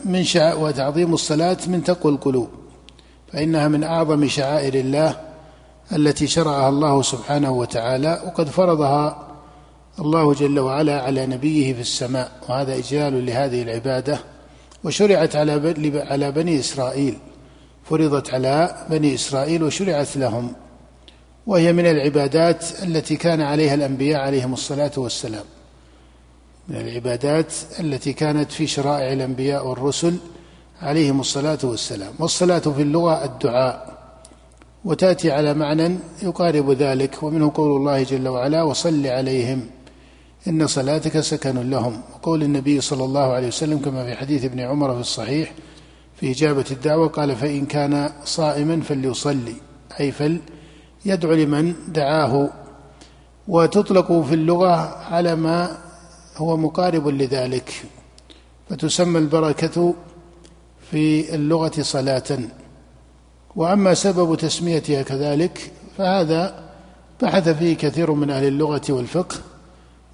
من 0.05 0.25
شع... 0.25 0.55
وتعظيم 0.55 1.15
الصلاة 1.15 1.57
من 1.67 1.85
تقوى 1.85 2.13
القلوب 2.13 2.49
فإنها 3.33 3.69
من 3.69 3.85
أعظم 3.85 4.29
شعائر 4.29 4.75
الله 4.75 5.17
التي 5.93 6.27
شرعها 6.27 6.69
الله 6.69 7.03
سبحانه 7.03 7.51
وتعالى 7.51 8.23
وقد 8.27 8.49
فرضها 8.49 9.27
الله 10.01 10.35
جل 10.35 10.59
وعلا 10.59 11.03
على 11.03 11.27
نبيه 11.27 11.75
في 11.75 11.81
السماء 11.81 12.33
وهذا 12.49 12.75
إجلال 12.75 13.27
لهذه 13.27 13.63
العبادة 13.63 14.19
وشرعت 14.85 15.37
على 15.37 15.53
على 16.11 16.33
بني 16.33 16.61
إسرائيل 16.61 17.19
فرضت 17.85 18.35
على 18.35 18.87
بني 18.91 19.15
إسرائيل 19.15 19.63
وشرعت 19.63 20.17
لهم 20.17 20.53
وهي 21.47 21.73
من 21.73 21.87
العبادات 21.87 22.65
التي 22.83 23.17
كان 23.17 23.41
عليها 23.41 23.75
الأنبياء 23.75 24.21
عليهم 24.21 24.53
الصلاة 24.53 24.93
والسلام. 24.97 25.45
من 26.69 26.77
العبادات 26.77 27.53
التي 27.81 28.13
كانت 28.13 28.53
في 28.53 28.67
شرائع 28.67 29.13
الأنبياء 29.13 29.67
والرسل 29.67 30.17
عليهم 30.83 31.21
الصلاة 31.21 31.59
والسلام. 31.65 32.13
والصلاة 32.19 32.59
في 32.59 32.83
اللغة 32.83 33.25
الدعاء 33.25 33.97
وتأتي 34.85 35.33
على 35.33 35.55
معنى 35.55 35.99
يقارب 36.23 36.71
ذلك 36.71 37.23
ومنه 37.23 37.53
قول 37.55 37.77
الله 37.77 38.03
جل 38.03 38.29
وعلا 38.29 38.63
وصل 38.63 39.07
عليهم 39.07 39.67
إن 40.49 40.67
صلاتك 40.67 41.21
سكن 41.21 41.71
لهم. 41.71 42.01
وقول 42.15 42.43
النبي 42.43 42.81
صلى 42.81 43.05
الله 43.05 43.33
عليه 43.33 43.49
وسلم 43.49 43.79
كما 43.79 44.05
في 44.05 44.15
حديث 44.15 44.45
ابن 44.45 44.61
عمر 44.61 44.95
في 44.95 45.01
الصحيح 45.01 45.53
في 46.21 46.31
إجابة 46.31 46.65
الدعوة 46.71 47.09
قال 47.09 47.37
فإن 47.37 47.67
كان 47.67 48.11
صائما 48.25 48.81
فليصلي. 48.81 49.55
أي 50.01 50.13
فليدعو 50.13 51.33
لمن 51.33 51.75
دعاه. 51.89 52.51
وتطلق 53.49 54.13
في 54.13 54.35
اللغة 54.35 54.77
على 55.05 55.37
ما 55.37 55.86
هو 56.37 56.57
مقارب 56.57 57.09
لذلك 57.09 57.85
فتسمى 58.71 59.19
البركة 59.19 59.95
في 60.91 61.35
اللغة 61.35 61.73
صلاة. 61.81 62.39
وأما 63.57 63.95
سبب 63.95 64.37
تسميتها 64.37 65.03
كذلك 65.03 65.73
فهذا 65.99 66.71
بحث 67.23 67.49
فيه 67.49 67.77
كثير 67.77 68.13
من 68.13 68.31
أهل 68.31 68.45
اللغة 68.45 68.83
والفقه 68.89 69.37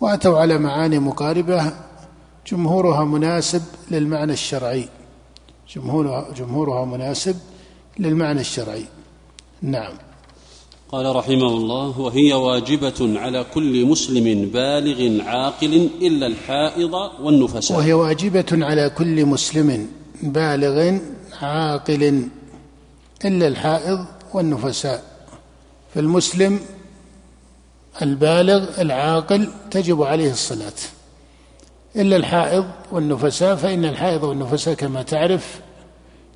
وأتوا 0.01 0.39
على 0.39 0.59
معاني 0.59 0.99
مقاربة 0.99 1.73
جمهورها 2.47 3.05
مناسب 3.05 3.63
للمعنى 3.91 4.33
الشرعي. 4.33 4.89
جمهورها, 5.75 6.33
جمهورها 6.37 6.85
مناسب 6.85 7.37
للمعنى 7.99 8.41
الشرعي. 8.41 8.85
نعم. 9.63 9.93
قال 10.93 11.17
رحمه 11.17 11.49
الله 11.49 12.01
وهي 12.01 12.33
واجبة 12.33 13.21
على 13.21 13.45
كل 13.55 13.87
مسلم 13.87 14.51
بالغ 14.51 15.25
عاقل 15.29 15.91
إلا 16.03 16.27
الحائض 16.27 16.95
والنفساء. 17.21 17.79
وهي 17.79 17.93
واجبة 17.93 18.47
على 18.53 18.91
كل 18.91 19.27
مسلم 19.27 19.89
بالغ 20.23 20.99
عاقل 21.43 22.29
إلا 23.25 23.49
الحائض 23.49 24.07
والنفساء. 24.35 25.03
فالمسلم 25.95 26.61
البالغ 28.03 28.81
العاقل 28.81 29.49
تجب 29.71 30.03
عليه 30.03 30.31
الصلاة. 30.31 30.81
إلا 31.97 32.17
الحائض 32.17 32.65
والنفساء 32.93 33.57
فإن 33.57 33.85
الحائض 33.85 34.23
والنفساء 34.23 34.75
كما 34.75 35.03
تعرف 35.03 35.61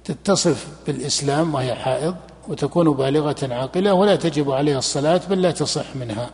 تتصف 0.05 0.67
بالإسلام 0.87 1.55
وهي 1.55 1.75
حائض. 1.75 2.15
وتكون 2.49 2.91
بالغة 2.91 3.37
عاقلة 3.43 3.95
ولا 3.95 4.17
تجب 4.17 4.50
عليها 4.50 4.79
الصلاة 4.79 5.21
بل 5.31 5.43
لا 5.43 5.50
تصح 5.50 5.97
منها. 5.97 6.31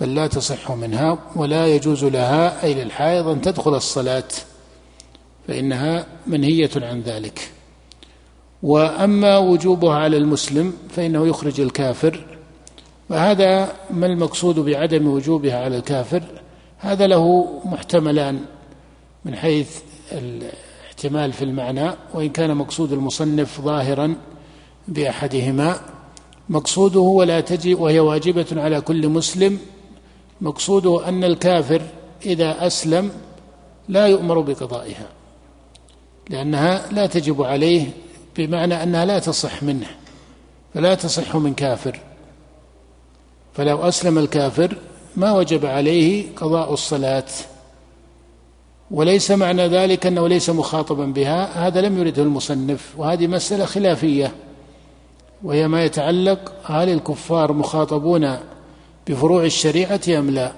بل 0.00 0.14
لا 0.14 0.26
تصح 0.26 0.70
منها 0.70 1.18
ولا 1.36 1.66
يجوز 1.66 2.04
لها 2.04 2.64
أي 2.64 2.74
للحائض 2.74 3.28
أن 3.28 3.40
تدخل 3.40 3.74
الصلاة 3.74 4.28
فإنها 5.48 6.06
منهية 6.26 6.70
عن 6.76 7.00
ذلك. 7.00 7.50
وأما 8.62 9.38
وجوبها 9.38 9.94
على 9.94 10.16
المسلم 10.16 10.72
فإنه 10.90 11.26
يخرج 11.26 11.60
الكافر 11.60 12.26
وهذا 13.10 13.72
ما 13.90 14.06
المقصود 14.06 14.58
بعدم 14.58 15.06
وجوبها 15.06 15.64
على 15.64 15.76
الكافر؟ 15.76 16.22
هذا 16.78 17.06
له 17.06 17.46
محتملان 17.64 18.40
من 19.24 19.36
حيث 19.36 19.80
الاحتمال 20.12 21.32
في 21.32 21.44
المعنى 21.44 21.90
وإن 22.14 22.28
كان 22.28 22.56
مقصود 22.56 22.92
المصنف 22.92 23.60
ظاهرا 23.60 24.14
بأحدهما. 24.88 25.80
مقصوده 26.48 27.00
ولا 27.00 27.40
تجي 27.40 27.74
وهي 27.74 28.00
واجبة 28.00 28.46
على 28.52 28.80
كل 28.80 29.08
مسلم. 29.08 29.58
مقصوده 30.40 31.08
أن 31.08 31.24
الكافر 31.24 31.82
إذا 32.26 32.66
أسلم 32.66 33.10
لا 33.88 34.06
يؤمر 34.06 34.40
بقضائها 34.40 35.08
لأنها 36.30 36.92
لا 36.92 37.06
تجب 37.06 37.42
عليه 37.42 37.90
بمعنى 38.36 38.82
أنها 38.82 39.04
لا 39.04 39.18
تصح 39.18 39.62
منه 39.62 39.86
فلا 40.74 40.94
تصح 40.94 41.36
من 41.36 41.54
كافر. 41.54 42.00
فلو 43.54 43.88
أسلم 43.88 44.18
الكافر 44.18 44.76
ما 45.16 45.32
وجب 45.32 45.66
عليه 45.66 46.26
قضاء 46.36 46.72
الصلاة. 46.72 47.24
وليس 48.90 49.30
معنى 49.30 49.68
ذلك 49.68 50.06
أنه 50.06 50.28
ليس 50.28 50.50
مخاطبا 50.50 51.04
بها 51.06 51.66
هذا 51.66 51.80
لم 51.80 51.98
يرده 51.98 52.22
المصنف 52.22 52.94
وهذه 52.96 53.26
مسألة 53.26 53.64
خلافية. 53.64 54.32
وهي 55.42 55.68
ما 55.68 55.84
يتعلق 55.84 56.52
هل 56.64 56.88
الكفار 56.88 57.52
مخاطبون 57.52 58.36
بفروع 59.08 59.44
الشريعة 59.44 60.00
أم 60.08 60.30
لا؟ 60.30 60.52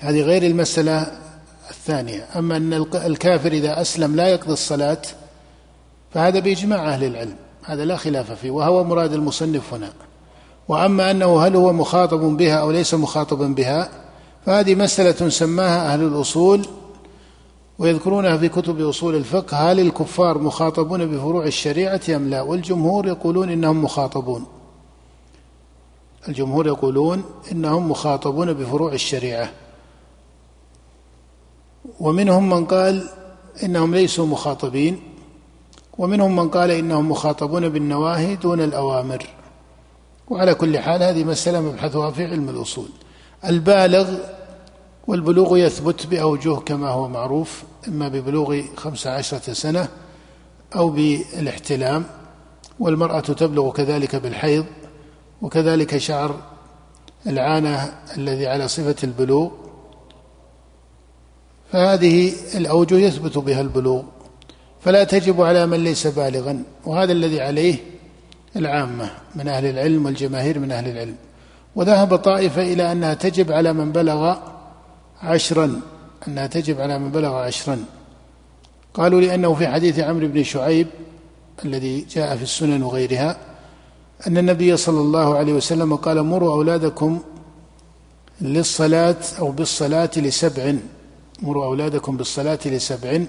هذه 0.00 0.20
غير 0.20 0.42
المسألة 0.42 1.06
الثانية. 1.70 2.26
أما 2.36 2.56
أن 2.56 2.72
الكافر 2.94 3.52
إذا 3.52 3.80
أسلم 3.80 4.16
لا 4.16 4.28
يقضي 4.28 4.52
الصلاة 4.52 5.02
فهذا 6.14 6.38
بإجماع 6.38 6.88
أهل 6.88 7.04
العلم. 7.04 7.36
هذا 7.64 7.84
لا 7.84 7.96
خلاف 7.96 8.32
فيه 8.32 8.50
وهو 8.50 8.84
مراد 8.84 9.12
المصنف 9.12 9.74
هنا. 9.74 9.92
وأما 10.68 11.10
أنه 11.10 11.46
هل 11.46 11.56
هو 11.56 11.72
مخاطب 11.72 12.20
بها 12.20 12.54
أو 12.54 12.70
ليس 12.70 12.94
مخاطبا 12.94 13.46
بها 13.46 13.88
فهذه 14.46 14.74
مسألة 14.74 15.28
سماها 15.28 15.92
أهل 15.92 16.02
الأصول 16.02 16.66
ويذكرونها 17.80 18.36
في 18.36 18.48
كتب 18.48 18.80
أصول 18.80 19.14
الفقه 19.14 19.56
هل 19.56 19.80
الكفار 19.80 20.38
مخاطبون 20.38 21.06
بفروع 21.06 21.44
الشريعة 21.44 22.00
أم 22.08 22.28
لا؟ 22.28 22.40
والجمهور 22.40 23.06
يقولون 23.06 23.50
إنهم 23.50 23.84
مخاطبون. 23.84 24.46
الجمهور 26.28 26.66
يقولون 26.66 27.24
إنهم 27.52 27.90
مخاطبون 27.90 28.52
بفروع 28.52 28.92
الشريعة. 28.92 29.52
ومنهم 32.00 32.48
من 32.48 32.64
قال 32.64 33.08
إنهم 33.62 33.94
ليسوا 33.94 34.26
مخاطبين 34.26 35.00
ومنهم 35.98 36.36
من 36.36 36.48
قال 36.48 36.70
إنهم 36.70 37.10
مخاطبون 37.10 37.68
بالنواهي 37.68 38.36
دون 38.36 38.60
الأوامر. 38.60 39.26
وعلى 40.28 40.54
كل 40.54 40.78
حال 40.78 41.02
هذه 41.02 41.24
مسألة 41.24 41.60
مبحثها 41.60 42.10
في 42.10 42.24
علم 42.24 42.48
الأصول. 42.48 42.88
البالغ 43.44 44.18
والبلوغ 45.06 45.56
يثبت 45.56 46.06
بأوجه 46.06 46.54
كما 46.54 46.88
هو 46.88 47.08
معروف. 47.08 47.69
إما 47.88 48.08
ببلوغ 48.08 48.62
خمس 48.76 49.06
عشرة 49.06 49.52
سنة 49.52 49.88
أو 50.76 50.88
بالاحتلام 50.90 52.04
والمرأة 52.80 53.20
تبلغ 53.20 53.72
كذلك 53.72 54.16
بالحيض 54.16 54.64
وكذلك 55.42 55.98
شعر 55.98 56.40
العانة 57.26 57.92
الذي 58.16 58.46
على 58.46 58.68
صفة 58.68 58.96
البلوغ. 59.04 59.50
فهذه 61.72 62.32
الأوجه 62.54 62.94
يثبت 62.94 63.38
بها 63.38 63.60
البلوغ. 63.60 64.02
فلا 64.80 65.04
تجب 65.04 65.42
على 65.42 65.66
من 65.66 65.84
ليس 65.84 66.06
بالغا 66.06 66.62
وهذا 66.84 67.12
الذي 67.12 67.40
عليه 67.40 67.76
العامة 68.56 69.10
من 69.34 69.48
أهل 69.48 69.66
العلم 69.66 70.06
والجماهير 70.06 70.58
من 70.58 70.72
أهل 70.72 70.88
العلم. 70.88 71.16
وذهب 71.76 72.16
طائفة 72.16 72.62
إلى 72.62 72.92
أنها 72.92 73.14
تجب 73.14 73.52
على 73.52 73.72
من 73.72 73.92
بلغ 73.92 74.36
عشرا 75.22 75.80
أنها 76.28 76.46
تجب 76.46 76.80
على 76.80 76.98
من 76.98 77.10
بلغ 77.10 77.34
عشرا. 77.34 77.84
قالوا 78.94 79.20
لأنه 79.20 79.54
في 79.54 79.68
حديث 79.68 79.98
عمرو 79.98 80.28
بن 80.28 80.42
شعيب 80.42 80.86
الذي 81.64 82.06
جاء 82.10 82.36
في 82.36 82.42
السنن 82.42 82.82
وغيرها 82.82 83.36
أن 84.26 84.38
النبي 84.38 84.76
صلى 84.76 85.00
الله 85.00 85.36
عليه 85.36 85.52
وسلم 85.52 85.96
قال 85.96 86.22
مروا 86.22 86.52
أولادكم 86.52 87.20
للصلاة 88.40 89.16
أو 89.38 89.50
بالصلاة 89.50 90.10
لسبع. 90.16 90.74
مروا 91.42 91.64
أولادكم 91.64 92.16
بالصلاة 92.16 92.58
لسبع 92.66 93.20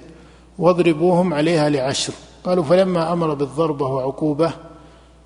واضربوهم 0.60 1.34
عليها 1.34 1.70
لعشر. 1.70 2.14
قالوا 2.44 2.64
فلما 2.64 3.14
أمر 3.14 3.34
بالضربة 3.34 3.86
وعقوبة 3.86 4.54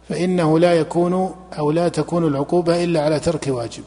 فإنه 0.10 0.60
لا 0.60 0.74
يكون 0.74 1.36
أو 1.60 1.72
لا 1.72 1.88
تكون 1.90 2.28
العقوبة 2.28 2.84
إلا 2.84 3.02
على 3.02 3.20
ترك 3.20 3.48
واجب. 3.48 3.84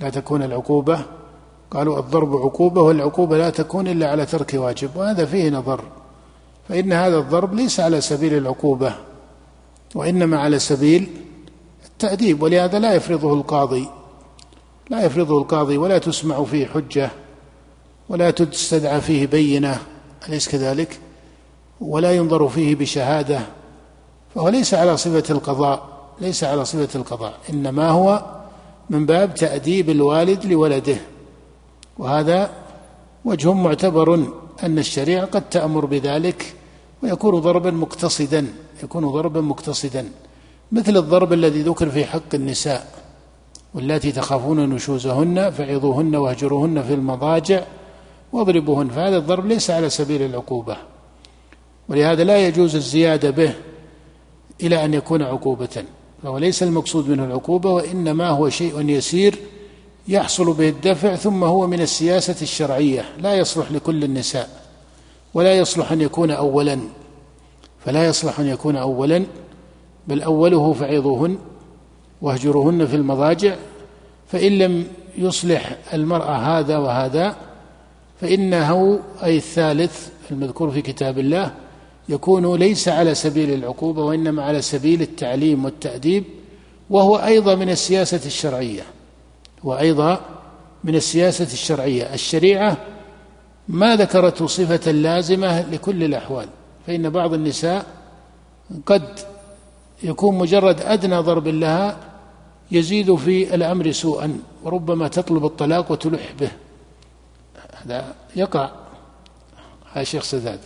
لا 0.00 0.10
تكون 0.10 0.42
العقوبة 0.42 1.00
قالوا 1.70 1.98
الضرب 1.98 2.36
عقوبة 2.36 2.82
والعقوبة 2.82 3.38
لا 3.38 3.50
تكون 3.50 3.88
إلا 3.88 4.10
على 4.10 4.26
ترك 4.26 4.54
واجب 4.54 4.90
وهذا 4.96 5.26
فيه 5.26 5.50
نظر. 5.50 5.80
فإن 6.68 6.92
هذا 6.92 7.18
الضرب 7.18 7.54
ليس 7.54 7.80
على 7.80 8.00
سبيل 8.00 8.34
العقوبة 8.34 8.94
وإنما 9.94 10.38
على 10.38 10.58
سبيل 10.58 11.08
التأديب 11.86 12.42
ولهذا 12.42 12.78
لا 12.78 12.94
يفرضه 12.94 13.34
القاضي. 13.34 13.88
لا 14.90 15.04
يفرضه 15.04 15.38
القاضي 15.38 15.78
ولا 15.78 15.98
تسمع 15.98 16.44
فيه 16.44 16.66
حجة 16.66 17.10
ولا 18.08 18.30
تستدعى 18.30 19.00
فيه 19.00 19.26
بينة 19.26 19.78
أليس 20.28 20.48
كذلك؟ 20.48 21.00
ولا 21.80 22.12
ينظر 22.12 22.48
فيه 22.48 22.74
بشهادة 22.74 23.40
فهو 24.34 24.48
ليس 24.48 24.74
على 24.74 24.96
صفة 24.96 25.34
القضاء 25.34 25.88
ليس 26.20 26.44
على 26.44 26.64
صفة 26.64 26.98
القضاء 26.98 27.34
إنما 27.50 27.90
هو 27.90 28.24
من 28.90 29.06
باب 29.06 29.34
تأديب 29.34 29.90
الوالد 29.90 30.46
لولده. 30.46 30.96
وهذا 32.00 32.50
وجه 33.24 33.52
معتبر 33.52 34.14
أن 34.62 34.78
الشريعة 34.78 35.24
قد 35.24 35.48
تأمر 35.48 35.86
بذلك 35.86 36.54
ويكون 37.02 37.40
ضربا 37.40 37.70
مقتصدا 37.70 38.46
يكون 38.82 39.08
ضربا 39.08 39.40
مقتصدا 39.40 40.08
مثل 40.72 40.96
الضرب 40.96 41.32
الذي 41.32 41.62
ذكر 41.62 41.90
في 41.90 42.04
حق 42.04 42.34
النساء 42.34 42.86
واللاتي 43.74 44.12
تخافون 44.12 44.68
نشوزهن 44.68 45.50
فعظوهن 45.50 46.16
واهجروهن 46.16 46.82
في 46.82 46.94
المضاجع 46.94 47.62
واضربوهن 48.32 48.88
فهذا 48.88 49.16
الضرب 49.16 49.46
ليس 49.46 49.70
على 49.70 49.90
سبيل 49.90 50.22
العقوبة 50.22 50.76
ولهذا 51.88 52.24
لا 52.24 52.46
يجوز 52.46 52.76
الزيادة 52.76 53.30
به 53.30 53.54
إلى 54.62 54.84
أن 54.84 54.94
يكون 54.94 55.22
عقوبة 55.22 55.84
فهو 56.22 56.38
ليس 56.38 56.62
المقصود 56.62 57.08
منه 57.08 57.24
العقوبة 57.24 57.70
وإنما 57.70 58.28
هو 58.28 58.48
شيء 58.48 58.88
يسير 58.88 59.38
يحصل 60.10 60.52
به 60.52 60.68
الدفع 60.68 61.14
ثم 61.14 61.44
هو 61.44 61.66
من 61.66 61.80
السياسة 61.80 62.36
الشرعية 62.42 63.04
لا 63.18 63.34
يصلح 63.34 63.72
لكل 63.72 64.04
النساء 64.04 64.48
ولا 65.34 65.54
يصلح 65.54 65.92
أن 65.92 66.00
يكون 66.00 66.30
أولا 66.30 66.80
فلا 67.84 68.06
يصلح 68.06 68.40
أن 68.40 68.46
يكون 68.46 68.76
أولا 68.76 69.24
بل 70.08 70.22
أوله 70.22 70.72
فعظوهن 70.72 71.38
واهجروهن 72.22 72.86
في 72.86 72.96
المضاجع 72.96 73.56
فإن 74.28 74.58
لم 74.58 74.86
يصلح 75.18 75.76
المرأة 75.94 76.36
هذا 76.36 76.78
وهذا 76.78 77.36
فإنه 78.20 79.00
أي 79.22 79.36
الثالث 79.36 80.08
المذكور 80.30 80.70
في 80.70 80.82
كتاب 80.82 81.18
الله 81.18 81.54
يكون 82.08 82.56
ليس 82.56 82.88
على 82.88 83.14
سبيل 83.14 83.54
العقوبة 83.54 84.04
وإنما 84.04 84.42
على 84.42 84.62
سبيل 84.62 85.02
التعليم 85.02 85.64
والتأديب 85.64 86.24
وهو 86.90 87.16
أيضا 87.16 87.54
من 87.54 87.70
السياسة 87.70 88.20
الشرعية. 88.26 88.82
وأيضا 89.64 90.20
من 90.84 90.94
السياسة 90.94 91.52
الشرعية. 91.52 92.14
الشريعة 92.14 92.76
ما 93.68 93.96
ذكرت 93.96 94.42
صفة 94.42 94.90
لازمة 94.90 95.60
لكل 95.60 96.04
الأحوال 96.04 96.48
فإن 96.86 97.10
بعض 97.10 97.34
النساء 97.34 97.86
قد 98.86 99.18
يكون 100.02 100.38
مجرد 100.38 100.80
أدنى 100.80 101.16
ضرب 101.16 101.48
لها 101.48 101.96
يزيد 102.70 103.14
في 103.14 103.54
الأمر 103.54 103.92
سوءا 103.92 104.38
وربما 104.64 105.08
تطلب 105.08 105.44
الطلاق 105.44 105.92
وتلح 105.92 106.32
به. 106.40 106.50
هذا 107.72 108.14
يقع. 108.36 108.70
هذا 109.92 110.04
شيخ 110.04 110.22
سداد 110.22 110.60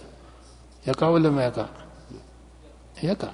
يقع 0.86 1.08
ولا 1.08 1.30
ما 1.30 1.44
يقع؟ 1.44 1.66
يقع. 3.02 3.28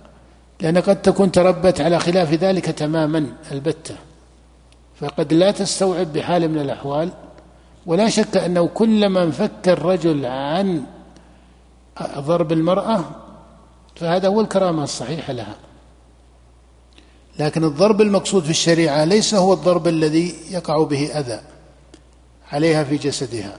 لأن 0.61 0.79
قد 0.79 1.03
تكون 1.03 1.33
تربت 1.33 1.81
على 1.81 1.99
خلاف 1.99 2.35
ذلك 2.35 2.65
تماما 2.65 3.27
البتة. 3.53 3.97
فقد 5.01 5.33
لا 5.33 5.51
تستوعب 5.51 6.13
بحال 6.13 6.49
من 6.49 6.59
الأحوال 6.59 7.11
ولا 7.87 8.09
شك 8.09 8.37
أنه 8.37 8.67
كلما 8.67 9.23
انفك 9.23 9.69
الرجل 9.69 10.27
عن 10.27 10.83
ضرب 12.19 12.53
المرأة 12.53 13.05
فهذا 13.97 14.29
هو 14.29 14.41
الكرامة 14.41 14.85
الصحيحة 14.85 15.33
لها. 15.33 15.57
لكن 17.39 17.65
الضرب 17.65 18.01
المقصود 18.01 18.45
في 18.45 18.51
الشريعة 18.51 19.05
ليس 19.05 19.35
هو 19.35 19.53
الضرب 19.53 19.89
الذي 19.89 20.35
يقع 20.51 20.85
به 20.85 21.19
أذى 21.19 21.41
عليها 22.53 22.85
في 22.85 22.97
جسدها 22.97 23.57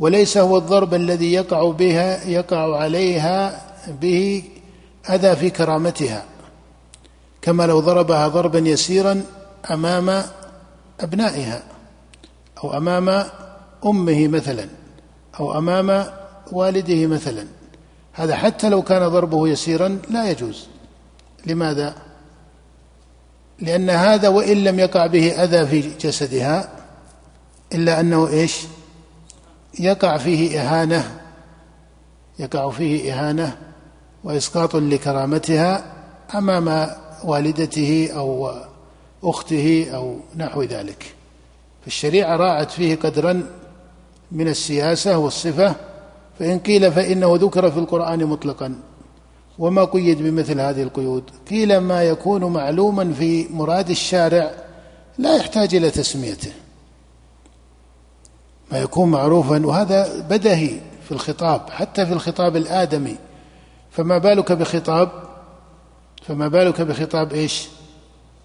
وليس 0.00 0.38
هو 0.38 0.56
الضرب 0.56 0.94
الذي 0.94 1.32
يقع 1.32 1.70
بها 1.70 2.24
يقع 2.24 2.76
عليها 2.76 3.66
به 4.00 4.44
أذى 5.10 5.36
في 5.36 5.50
كرامتها. 5.50 6.24
كما 7.42 7.66
لو 7.66 7.80
ضربها 7.80 8.28
ضربا 8.28 8.58
يسيرا 8.58 9.22
أمام 9.70 10.22
أبنائها 11.00 11.62
أو 12.64 12.76
أمام 12.76 13.24
أمه 13.86 14.28
مثلا 14.28 14.68
أو 15.40 15.58
أمام 15.58 16.04
والده 16.52 17.06
مثلا. 17.06 17.46
هذا 18.12 18.36
حتى 18.36 18.68
لو 18.68 18.82
كان 18.82 19.08
ضربه 19.08 19.48
يسيرا 19.48 19.98
لا 20.10 20.30
يجوز. 20.30 20.66
لماذا؟ 21.46 21.94
لأن 23.58 23.90
هذا 23.90 24.28
وإن 24.28 24.64
لم 24.64 24.78
يقع 24.78 25.06
به 25.06 25.44
أذى 25.44 25.66
في 25.66 25.80
جسدها 26.00 26.68
إلا 27.74 28.00
أنه 28.00 28.28
إيش؟ 28.28 28.60
يقع 29.78 30.18
فيه 30.18 30.60
إهانة 30.60 31.20
يقع 32.38 32.70
فيه 32.70 33.12
إهانة 33.12 33.56
وإسقاط 34.24 34.76
لكرامتها 34.76 35.84
أمام 36.34 36.90
والدته 37.24 38.10
أو 38.16 38.54
أخته 39.24 39.90
أو 39.94 40.16
نحو 40.36 40.62
ذلك. 40.62 41.14
فالشريعة 41.84 42.36
راعت 42.36 42.70
فيه 42.70 42.96
قدرا 42.96 43.46
من 44.32 44.48
السياسة 44.48 45.18
والصفة 45.18 45.74
فإن 46.38 46.58
قيل 46.58 46.92
فإنه 46.92 47.36
ذكر 47.36 47.70
في 47.70 47.78
القرآن 47.78 48.26
مطلقا. 48.26 48.74
وما 49.58 49.84
قيد 49.84 50.22
بمثل 50.22 50.60
هذه 50.60 50.82
القيود. 50.82 51.24
قيل 51.50 51.78
ما 51.78 52.02
يكون 52.02 52.44
معلوما 52.44 53.12
في 53.12 53.46
مراد 53.50 53.90
الشارع 53.90 54.50
لا 55.18 55.36
يحتاج 55.36 55.74
إلى 55.74 55.90
تسميته. 55.90 56.52
ما 58.72 58.78
يكون 58.78 59.10
معروفا 59.10 59.66
وهذا 59.66 60.20
بدهي 60.20 60.80
في 61.04 61.12
الخطاب 61.12 61.70
حتى 61.70 62.06
في 62.06 62.12
الخطاب 62.12 62.56
الآدمي. 62.56 63.16
فما 63.90 64.18
بالك 64.18 64.52
بخطاب؟ 64.52 65.10
فما 66.22 66.48
بالك 66.48 66.80
بخطاب 66.80 67.32
إيش؟ 67.32 67.68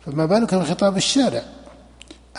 فما 0.05 0.25
بالك 0.25 0.55
بخطاب 0.55 0.97
الشارع؟ 0.97 1.43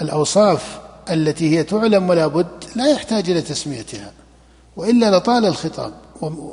الأوصاف 0.03 0.81
التي 1.11 1.59
هي 1.59 1.63
تعلم 1.63 2.09
ولا 2.09 2.27
بد 2.27 2.65
لا 2.77 2.87
يحتاج 2.87 3.31
إلى 3.31 3.43
تسميتها 3.43 4.13
وإلا 4.77 5.17
لطال 5.17 5.47
الخطاب 5.47 5.93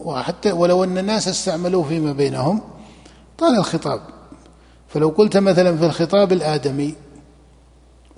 وحتى 0.06 0.52
ولو 0.52 0.84
أن 0.84 0.98
الناس 0.98 1.28
استعملوه 1.28 1.84
فيما 1.84 2.14
بينهم 2.14 2.62
طال 3.38 3.56
الخطاب. 3.56 4.02
فلو 4.88 5.10
قلت 5.10 5.38
مثلا 5.38 5.78
في 5.78 5.86
الخطاب 5.86 6.32
الآدمي 6.32 6.96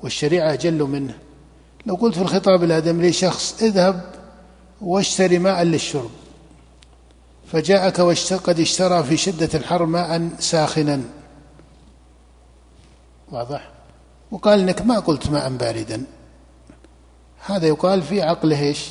والشريعة 0.04 0.54
أجل 0.54 0.84
منه 0.84 1.14
لو 1.86 1.96
قلت 1.96 2.16
في 2.16 2.22
الخطاب 2.22 2.64
الآدمي 2.64 3.10
لشخص 3.10 3.64
اذهب 3.64 4.02
واشتري 4.82 5.40
ماء 5.40 5.64
للشرب 5.64 6.10
فجاءك 7.52 8.02
قد 8.44 8.60
اشترى 8.60 9.04
في 9.04 9.18
شدة 9.18 9.50
الحر 9.54 9.86
ماء 9.86 10.30
ساخنا. 10.40 11.02
واضح؟ 13.32 13.70
وقال 14.32 14.60
إنك 14.60 14.82
ما 14.82 15.00
قلت 15.00 15.30
ماء 15.30 15.50
باردا. 15.50 16.04
هذا 17.46 17.68
يقال 17.68 18.02
في 18.02 18.22
عقله 18.22 18.60
إيش؟ 18.60 18.90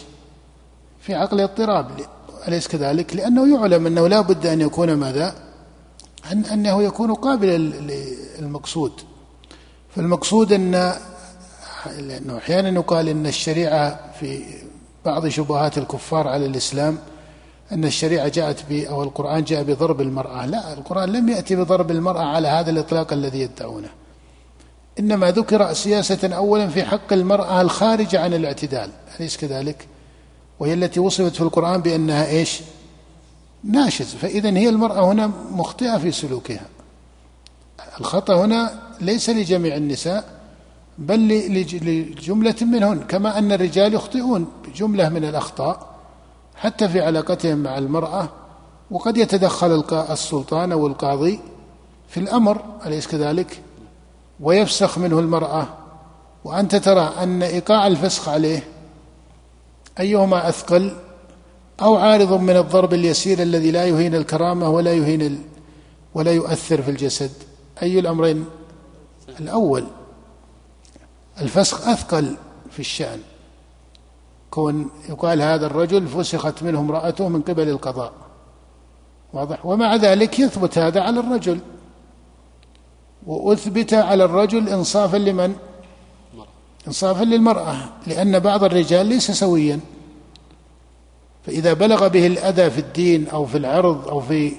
في 1.01 1.15
عقل 1.15 1.41
اضطراب. 1.41 2.01
أليس 2.49 2.69
كذلك؟ 2.69 3.17
لأنه 3.17 3.57
يعلم 3.57 3.87
أنه 3.87 4.09
لا 4.09 4.21
بد 4.21 4.47
أن 4.47 4.61
يكون 4.61 4.95
ماذا؟ 4.95 5.35
أن 6.33 6.45
أنه 6.45 6.83
يكون 6.83 7.15
قابلا 7.15 7.57
للمقصود. 8.39 8.93
فالمقصود 9.97 10.53
أن 10.53 10.95
لأنه 11.99 12.39
أحيانا 12.39 12.69
يقال 12.69 13.09
أن 13.09 13.27
الشريعة 13.27 14.13
في 14.21 14.45
بعض 15.05 15.29
شبهات 15.29 15.79
الكفار 15.79 16.29
على 16.29 16.47
الإسلام 16.47 16.99
أن 17.73 17.85
الشريعة 17.85 18.29
جاءت 18.29 18.65
ب 18.71 18.73
أو 18.73 19.03
القرآن 19.03 19.45
جاء 19.45 19.63
بضرب 19.63 20.01
المرأة. 20.01 20.47
لا 20.47 20.73
القرآن 20.73 21.13
لم 21.13 21.29
يأتي 21.29 21.57
بضرب 21.57 21.91
المرأة 21.91 22.23
على 22.23 22.49
هذا 22.49 22.71
الإطلاق 22.71 23.13
الذي 23.13 23.41
يدعونه. 23.41 23.89
إنما 24.99 25.31
ذكر 25.31 25.73
سياسة 25.73 26.35
أولا 26.37 26.69
في 26.69 26.85
حق 26.85 27.13
المرأة 27.13 27.61
الخارجة 27.61 28.21
عن 28.21 28.35
الاعتدال 28.35 28.91
أليس 29.21 29.37
كذلك؟ 29.37 29.89
وهي 30.61 30.75
التي 30.75 31.01
وصفت 31.01 31.35
في 31.35 31.41
القرآن 31.41 31.81
بأنها 31.81 32.27
إيش؟ 32.27 32.61
ناشز 33.65 34.15
فإذا 34.15 34.51
هي 34.57 34.69
المرأة 34.69 35.13
هنا 35.13 35.31
مخطئة 35.51 35.99
في 35.99 36.13
سلوكها. 36.13 36.67
الخطأ 38.01 38.45
هنا 38.45 38.83
ليس 39.01 39.31
لجميع 39.31 39.77
النساء 39.77 40.25
بل 40.99 41.29
لجملة 41.29 42.55
منهن 42.63 43.01
كما 43.01 43.39
أن 43.39 43.53
الرجال 43.53 43.95
يخطئون 43.95 44.47
بجملة 44.65 45.09
من 45.09 45.25
الأخطاء 45.25 45.95
حتى 46.57 46.89
في 46.89 47.01
علاقتهم 47.01 47.59
مع 47.59 47.79
المرأة 47.79 48.29
وقد 48.91 49.17
يتدخل 49.17 49.85
السلطان 50.11 50.73
أو 50.73 50.87
القاضي 50.87 51.41
في 52.09 52.21
الأمر 52.21 52.65
أليس 52.87 53.07
كذلك؟ 53.07 53.63
ويفسخ 54.41 54.99
منه 54.99 55.19
المرأة. 55.19 55.67
وأنت 56.45 56.77
ترى 56.77 57.13
أن 57.23 57.43
إيقاع 57.43 57.87
الفسخ 57.87 58.29
عليه 58.29 58.65
أيهما 60.01 60.49
أثقل 60.49 60.97
أو 61.83 61.97
عارض 61.97 62.33
من 62.33 62.57
الضرب 62.57 62.95
اليسير 62.95 63.43
الذي 63.43 63.71
لا 63.71 63.85
يهين 63.85 64.15
الكرامة 64.15 64.69
ولا 64.69 64.93
يهين 64.93 65.23
ال... 65.23 65.39
ولا 66.15 66.33
يؤثر 66.33 66.83
في 66.83 66.91
الجسد؟ 66.91 67.31
أي 67.83 67.99
الأمرين؟ 67.99 68.45
الأول 69.41 69.85
الفسخ 71.41 71.89
أثقل 71.89 72.37
في 72.71 72.81
الشأن. 72.81 73.21
كون 74.51 74.91
يقال 75.09 75.43
هذا 75.43 75.67
الرجل 75.67 76.09
فسخت 76.09 76.63
منه 76.63 76.81
امرأته 76.81 77.29
من 77.29 77.43
قبل 77.43 77.69
القضاء. 77.69 78.13
واضح؟ 79.33 79.67
ومع 79.67 79.97
ذلك 79.97 80.39
يثبت 80.39 80.79
هذا 80.79 81.01
على 81.01 81.21
الرجل. 81.21 81.61
وأثبت 83.27 83.95
على 83.95 84.25
الرجل 84.25 84.69
إنصافا 84.69 85.17
لمن؟ 85.17 85.57
إنصافا 86.87 87.25
للمرأة 87.25 87.77
لأن 88.07 88.39
بعض 88.39 88.65
الرجال 88.65 89.07
ليس 89.07 89.31
سويا. 89.31 89.81
فإذا 91.47 91.73
بلغ 91.73 92.09
به 92.09 92.27
الأذى 92.27 92.71
في 92.71 92.79
الدين 92.79 93.29
أو 93.29 93.47
في 93.47 93.59
العرض 93.59 94.09
أو 94.09 94.21
في 94.21 94.53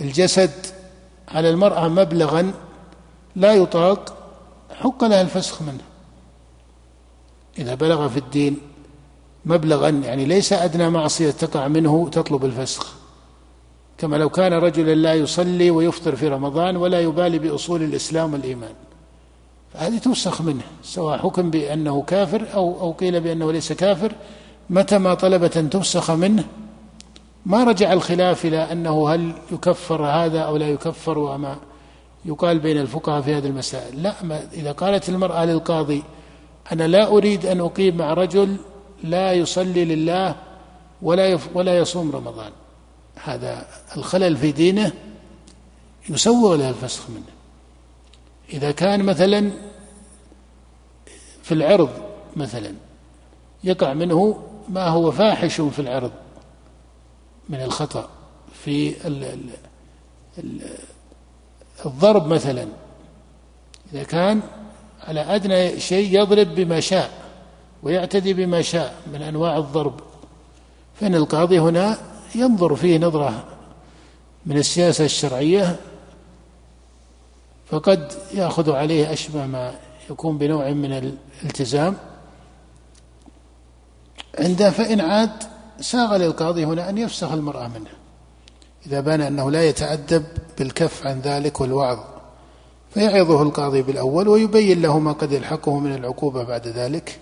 الجسد 0.00 0.50
على 1.28 1.50
المرأة 1.50 1.88
مبلغا 1.88 2.52
لا 3.36 3.54
يطاق 3.54 4.14
حق 4.74 5.04
لها 5.04 5.20
الفسخ 5.20 5.62
منه. 5.62 5.84
إذا 7.58 7.74
بلغ 7.74 8.08
في 8.08 8.16
الدين 8.16 8.58
مبلغا 9.44 9.88
يعني 9.88 10.24
ليس 10.24 10.52
أدنى 10.52 10.90
معصية 10.90 11.30
تقع 11.30 11.68
منه 11.68 12.08
تطلب 12.12 12.44
الفسخ. 12.44 13.01
كما 14.02 14.16
لو 14.16 14.28
كان 14.28 14.52
رجلا 14.52 14.94
لا 14.94 15.14
يصلي 15.14 15.70
ويفطر 15.70 16.16
في 16.16 16.28
رمضان 16.28 16.76
ولا 16.76 17.00
يبالي 17.00 17.38
بأصول 17.38 17.82
الإسلام 17.82 18.32
والإيمان. 18.32 18.74
فهذه 19.74 19.98
تفسخ 19.98 20.42
منه 20.42 20.62
سواء 20.82 21.18
حكم 21.18 21.50
بأنه 21.50 22.02
كافر 22.02 22.46
أو 22.54 22.80
أو 22.80 22.92
قيل 22.92 23.20
بأنه 23.20 23.52
ليس 23.52 23.72
كافر. 23.72 24.12
متى 24.70 24.98
ما 24.98 25.14
طلبت 25.14 25.56
أن 25.56 25.70
تفسخ 25.70 26.10
منه 26.10 26.44
ما 27.46 27.64
رجع 27.64 27.92
الخلاف 27.92 28.44
إلى 28.44 28.72
أنه 28.72 29.08
هل 29.08 29.32
يكفر 29.52 30.06
هذا 30.06 30.40
أو 30.40 30.56
لا 30.56 30.68
يكفر 30.68 31.18
وما 31.18 31.56
يقال 32.24 32.58
بين 32.58 32.78
الفقهاء 32.80 33.20
في 33.20 33.34
هذه 33.34 33.46
المسائل. 33.46 34.02
لا 34.02 34.14
ما 34.22 34.40
إذا 34.52 34.72
قالت 34.72 35.08
المرأة 35.08 35.44
للقاضي 35.44 36.02
أنا 36.72 36.88
لا 36.88 37.08
أريد 37.08 37.46
أن 37.46 37.60
أقيم 37.60 37.96
مع 37.96 38.14
رجل 38.14 38.56
لا 39.04 39.32
يصلي 39.32 39.84
لله 39.84 40.34
ولا 41.02 41.38
ولا 41.54 41.78
يصوم 41.78 42.10
رمضان. 42.10 42.52
هذا 43.24 43.66
الخلل 43.96 44.36
في 44.36 44.52
دينه 44.52 44.92
يسوغ 46.08 46.56
له 46.56 46.68
الفسخ 46.68 47.10
منه. 47.10 47.32
إذا 48.52 48.70
كان 48.70 49.02
مثلا 49.04 49.50
في 51.42 51.52
العرض 51.52 51.90
مثلا 52.36 52.74
يقع 53.64 53.92
منه 53.92 54.42
ما 54.68 54.88
هو 54.88 55.10
فاحش 55.10 55.60
في 55.60 55.78
العرض 55.78 56.12
من 57.48 57.62
الخطأ 57.62 58.10
في 58.64 59.06
ال 59.06 59.24
ال 59.24 59.50
ال 60.38 60.60
الضرب 61.86 62.26
مثلا. 62.26 62.68
إذا 63.92 64.02
كان 64.02 64.40
على 65.00 65.20
أدنى 65.20 65.80
شيء 65.80 66.20
يضرب 66.20 66.54
بما 66.54 66.80
شاء 66.80 67.10
ويعتدي 67.82 68.34
بما 68.34 68.62
شاء 68.62 68.94
من 69.12 69.22
أنواع 69.22 69.56
الضرب 69.56 70.00
فإن 71.00 71.14
القاضي 71.14 71.58
هنا 71.58 71.98
ينظر 72.34 72.76
فيه 72.76 72.98
نظرة 72.98 73.44
من 74.46 74.58
السياسة 74.58 75.04
الشرعية 75.04 75.76
فقد 77.66 78.12
يأخذ 78.34 78.72
عليه 78.72 79.12
أشبه 79.12 79.46
ما 79.46 79.74
يكون 80.10 80.38
بنوع 80.38 80.70
من 80.70 80.92
الالتزام. 81.42 81.96
عنده 84.38 84.70
فإن 84.70 85.00
عاد 85.00 85.30
ساغ 85.80 86.16
للقاضي 86.16 86.64
هنا 86.64 86.88
أن 86.88 86.98
يفسخ 86.98 87.32
المرأة 87.32 87.68
منه. 87.68 87.90
إذا 88.86 89.00
بان 89.00 89.20
أنه 89.20 89.50
لا 89.50 89.68
يتأدب 89.68 90.24
بالكف 90.58 91.06
عن 91.06 91.20
ذلك 91.20 91.60
والوعظ 91.60 91.98
فيعظه 92.94 93.42
القاضي 93.42 93.82
بالأول 93.82 94.28
ويبين 94.28 94.82
له 94.82 94.98
ما 94.98 95.12
قد 95.12 95.32
يلحقه 95.32 95.78
من 95.78 95.94
العقوبة 95.94 96.44
بعد 96.44 96.68
ذلك. 96.68 97.18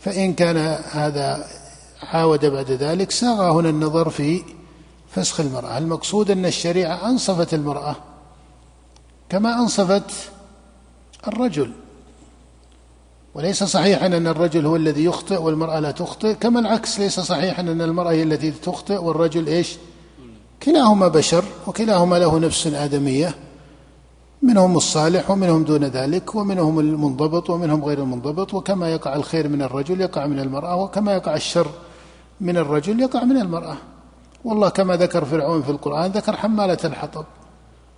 فإن 0.00 0.34
كان 0.34 0.56
هذا 0.90 1.46
عاود 2.02 2.46
بعد 2.46 2.70
ذلك 2.70 3.10
ساغ 3.10 3.52
هنا 3.52 3.68
النظر 3.68 4.10
في 4.10 4.42
فسخ 5.10 5.40
المرأة. 5.40 5.78
المقصود 5.78 6.30
أن 6.30 6.46
الشريعة 6.46 7.10
أنصفت 7.10 7.54
المرأة 7.54 7.96
كما 9.28 9.58
أنصفت 9.58 10.10
الرجل. 11.28 11.72
وليس 13.34 13.64
صحيحا 13.64 14.06
أن 14.06 14.26
الرجل 14.26 14.66
هو 14.66 14.76
الذي 14.76 15.04
يخطئ 15.04 15.42
والمرأة 15.42 15.80
لا 15.80 15.90
تخطئ 15.90 16.34
كما 16.34 16.60
العكس 16.60 16.98
ليس 16.98 17.20
صحيحا 17.20 17.62
أن 17.62 17.82
المرأة 17.82 18.10
هي 18.10 18.22
التي 18.22 18.50
تخطئ 18.50 19.04
والرجل 19.04 19.46
إيش؟ 19.46 19.76
كلاهما 20.62 21.08
بشر 21.08 21.44
وكلاهما 21.66 22.16
له 22.16 22.38
نفس 22.38 22.66
آدمية. 22.66 23.34
منهم 24.42 24.76
الصالح 24.76 25.30
ومنهم 25.30 25.64
دون 25.64 25.84
ذلك 25.84 26.34
ومنهم 26.34 26.80
المنضبط 26.80 27.50
ومنهم 27.50 27.84
غير 27.84 27.98
المنضبط 27.98 28.54
وكما 28.54 28.92
يقع 28.92 29.16
الخير 29.16 29.48
من 29.48 29.62
الرجل 29.62 30.00
يقع 30.00 30.26
من 30.26 30.38
المرأة 30.38 30.76
وكما 30.76 31.12
يقع 31.12 31.34
الشر 31.34 31.66
من 32.40 32.56
الرجل 32.56 33.00
يقع 33.00 33.24
من 33.24 33.36
المرأة. 33.36 33.76
والله 34.44 34.68
كما 34.68 34.96
ذكر 34.96 35.24
فرعون 35.24 35.62
في 35.62 35.70
القرآن 35.70 36.10
ذكر 36.10 36.36
حمالة 36.36 36.78
الحطب. 36.84 37.24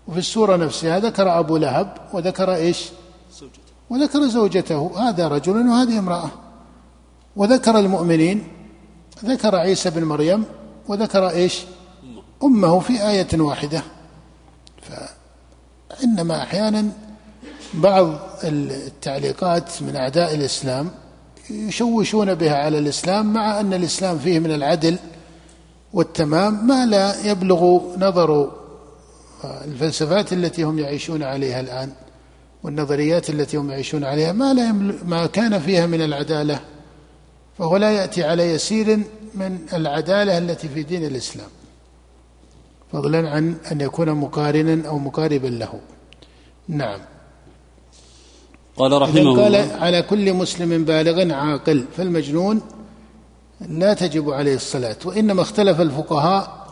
وفي 0.09 0.19
السورة 0.19 0.57
نفسها 0.57 0.99
ذكر 0.99 1.39
أبو 1.39 1.57
لهب 1.57 1.97
وذكر 2.13 2.55
إيش؟ 2.55 2.89
وذكر 3.91 4.27
زوجته. 4.27 5.09
هذا 5.09 5.29
رجل 5.29 5.69
وهذه 5.69 5.99
امرأة. 5.99 6.31
وذكر 7.37 7.79
المؤمنين 7.79 8.49
ذكر 9.25 9.57
عيسى 9.57 9.91
بن 9.91 10.05
مريم 10.05 10.45
وذكر 10.89 11.29
إيش؟ 11.29 11.63
أمه 12.43 12.79
في 12.79 13.09
آية 13.09 13.41
واحدة. 13.41 13.83
فإنما 14.83 16.43
أحيانا 16.43 16.89
بعض 17.75 18.09
التعليقات 18.45 19.83
من 19.83 19.97
أعداء 19.97 20.35
الإسلام 20.35 20.91
يشوشون 21.51 22.35
بها 22.35 22.57
على 22.57 22.79
الإسلام 22.79 23.33
مع 23.33 23.61
أن 23.61 23.75
الإسلام 23.75 24.19
فيه 24.19 24.39
من 24.39 24.55
العدل 24.55 24.99
والتمام 25.93 26.67
ما 26.67 26.87
لا 26.87 27.27
يبلغ 27.27 27.81
نظر 27.99 28.51
الفلسفات 29.45 30.33
التي 30.33 30.63
هم 30.63 30.79
يعيشون 30.79 31.23
عليها 31.23 31.61
الآن 31.61 31.93
والنظريات 32.63 33.31
التي 33.31 33.57
هم 33.57 33.71
يعيشون 33.71 34.05
عليها 34.05 34.33
ما 34.33 34.55
لا 34.55 34.73
ما 35.05 35.27
كان 35.27 35.59
فيها 35.59 35.87
من 35.87 36.03
العدالة 36.03 36.61
فهو 37.59 37.77
لا 37.77 37.91
يأتي 37.91 38.25
على 38.25 38.43
يسير 38.51 39.01
من 39.35 39.59
العدالة 39.73 40.39
التي 40.39 40.69
في 40.69 40.83
دين 40.83 41.05
الإسلام 41.05 41.49
فضلا 42.93 43.31
عن 43.31 43.55
أن 43.73 43.81
يكون 43.81 44.11
مقارنا 44.11 44.89
أو 44.89 44.99
مقاربا 44.99 45.47
له. 45.47 45.81
نعم. 46.69 47.01
قال 48.81 49.03
رحمه 49.03 49.43
قال 49.43 49.55
على 49.57 50.03
كل 50.03 50.33
مسلم 50.35 50.85
بالغ 50.85 51.35
عاقل 51.35 51.85
فالمجنون 51.97 52.61
لا 53.69 53.95
تجب 53.95 54.31
عليه 54.31 54.55
الصلاة 54.55 54.97
وإنما 55.05 55.43
اختلف 55.43 55.81
الفقهاء 55.81 56.67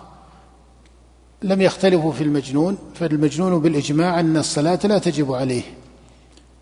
لم 1.43 1.63
يختلفوا 1.63 2.13
في 2.13 2.25
المجنون 2.25 2.79
فالمجنون 2.95 3.61
بالإجماع 3.61 4.21
أن 4.21 4.37
الصلاة 4.37 4.79
لا 4.85 4.99
تجب 4.99 5.33
عليه 5.33 5.63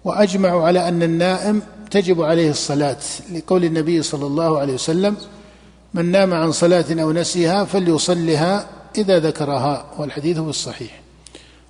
وأجمعوا 0.05 0.67
على 0.67 0.89
أن 0.89 1.03
النائم 1.03 1.63
تجب 1.91 2.23
عليه 2.23 2.51
الصلاة 2.51 2.99
لقول 3.33 3.65
النبي 3.65 4.03
صلى 4.03 4.27
الله 4.27 4.59
عليه 4.59 4.75
وسلم 4.75 5.17
من 5.95 6.11
نام 6.11 6.35
عن 6.35 6.53
صلاة 6.53 6.85
أو 6.91 7.13
نسيها 7.13 7.65
فليصلها 7.65 8.69
إذا 8.99 9.19
ذكرها 9.19 9.87
والحديث 9.99 10.39
هو 10.39 10.51
الصحيح. 10.51 11.01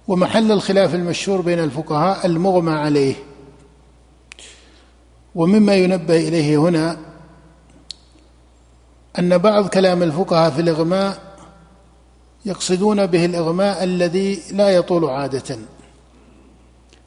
ومحل 0.08 0.52
الخلاف 0.52 0.94
المشهور 0.94 1.40
بين 1.40 1.58
الفقهاء 1.58 2.26
المغمى 2.26 2.72
عليه 2.72 3.14
ومما 5.36 5.74
ينبه 5.74 6.16
إليه 6.16 6.56
هنا 6.56 6.98
أن 9.18 9.38
بعض 9.38 9.68
كلام 9.68 10.02
الفقهاء 10.02 10.50
في 10.50 10.60
الإغماء 10.60 11.36
يقصدون 12.44 13.06
به 13.06 13.24
الإغماء 13.24 13.84
الذي 13.84 14.42
لا 14.52 14.68
يطول 14.68 15.04
عادة. 15.04 15.58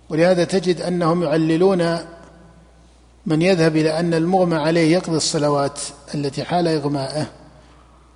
ولهذا 0.09 0.43
تجد 0.43 0.81
أنهم 0.81 1.23
يعللون 1.23 1.97
من 3.25 3.41
يذهب 3.41 3.77
إلى 3.77 3.99
أن 3.99 4.13
المغمى 4.13 4.55
عليه 4.55 4.93
يقضي 4.93 5.17
الصلوات 5.17 5.79
التي 6.15 6.43
حال 6.43 6.67
إغماءه 6.67 7.27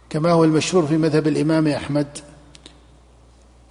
كما 0.10 0.32
هو 0.32 0.44
المشهور 0.44 0.86
في 0.86 0.98
مذهب 0.98 1.28
الإمام 1.28 1.68
أحمد. 1.68 2.08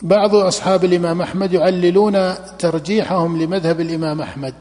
بعض 0.02 0.34
أصحاب 0.34 0.84
الإمام 0.84 1.22
أحمد 1.22 1.52
يعللون 1.52 2.34
ترجيحهم 2.58 3.42
لمذهب 3.42 3.80
الإمام 3.80 4.20
أحمد. 4.20 4.54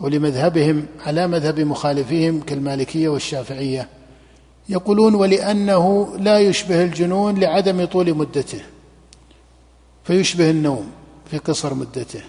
أو 0.00 0.08
لمذهبهم 0.08 0.86
على 1.06 1.26
مذهب 1.26 1.60
مخالفيهم 1.60 2.40
كالمالكية 2.40 3.08
والشافعية. 3.08 3.88
يقولون 4.68 5.14
ولأنه 5.14 6.08
لا 6.18 6.38
يشبه 6.38 6.84
الجنون 6.84 7.38
لعدم 7.38 7.84
طول 7.84 8.14
مدته 8.14 8.60
فيشبه 10.04 10.50
النوم 10.50 10.90
في 11.30 11.38
قصر 11.38 11.74
مدته 11.74 12.20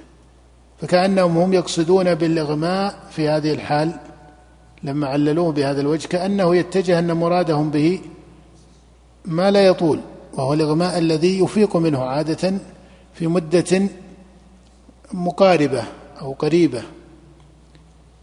فكأنهم 0.81 1.37
هم 1.37 1.53
يقصدون 1.53 2.15
بالإغماء 2.15 2.95
في 3.11 3.29
هذه 3.29 3.53
الحال. 3.53 3.91
لما 4.83 5.07
عللوه 5.07 5.51
بهذا 5.51 5.81
الوجه 5.81 6.07
كأنه 6.07 6.55
يتجه 6.55 6.99
أن 6.99 7.13
مرادهم 7.13 7.71
به 7.71 7.99
ما 9.25 9.51
لا 9.51 9.65
يطول 9.65 9.99
وهو 10.33 10.53
الإغماء 10.53 10.97
الذي 10.97 11.39
يفيق 11.39 11.75
منه 11.75 12.03
عادة 12.03 12.53
في 13.13 13.27
مدة 13.27 13.87
مقاربة 15.13 15.83
أو 16.21 16.33
قريبة. 16.33 16.83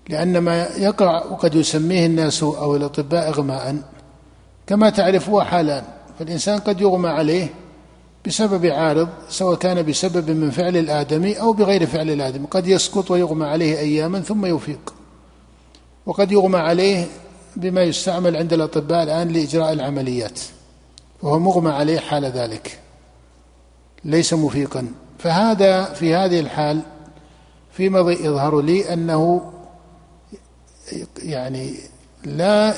لأن 0.09 0.39
ما 0.39 0.69
يقع 0.77 1.25
وقد 1.25 1.55
يسميه 1.55 2.07
الناس 2.07 2.43
أو 2.43 2.77
الأطباء 2.77 3.29
إغماء 3.29 3.77
كما 4.67 4.91
تعرفوا 4.91 5.43
حالان 5.43 5.85
فالإنسان 6.19 6.59
قد 6.59 6.81
يغمى 6.81 7.09
عليه 7.09 7.49
بسبب 8.27 8.67
عارض 8.67 9.09
سواء 9.29 9.57
كان 9.57 9.83
بسبب 9.83 10.31
من 10.31 10.51
فعل 10.51 10.77
الآدمي 10.77 11.41
أو 11.41 11.53
بغير 11.53 11.87
فعل 11.87 12.11
الآدمي 12.11 12.47
قد 12.51 12.67
يسقط 12.67 13.11
ويغمى 13.11 13.47
عليه 13.47 13.79
أياما 13.79 14.21
ثم 14.21 14.47
يفيق. 14.47 14.95
وقد 16.07 16.33
يغمى 16.33 16.59
عليه 16.59 17.07
بما 17.57 17.83
يستعمل 17.83 18.37
عند 18.37 18.53
الأطباء 18.53 19.03
الآن 19.03 19.29
لإجراء 19.29 19.73
العمليات 19.73 20.41
وهو 21.23 21.39
مغمى 21.39 21.71
عليه 21.71 21.99
حال 21.99 22.25
ذلك 22.25 22.79
ليس 24.05 24.35
مفيقا. 24.35 24.87
فهذا 25.19 25.85
في 25.85 26.15
هذه 26.15 26.41
الحال 26.41 26.81
فيما 27.73 28.13
يظهر 28.13 28.61
لي 28.61 28.93
أنه 28.93 29.53
يعني 31.23 31.75
لا 32.25 32.75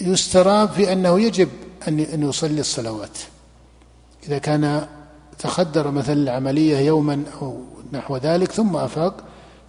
يستراب 0.00 0.68
في 0.68 0.92
أنه 0.92 1.20
يجب 1.20 1.48
أن 1.88 2.22
يصلي 2.28 2.60
الصلوات. 2.60 3.18
إذا 4.26 4.38
كان 4.38 4.86
تخدر 5.38 5.90
مثلا 5.90 6.14
العملية 6.14 6.78
يوما 6.78 7.24
أو 7.42 7.60
نحو 7.92 8.16
ذلك 8.16 8.52
ثم 8.52 8.76
أفاق 8.76 9.24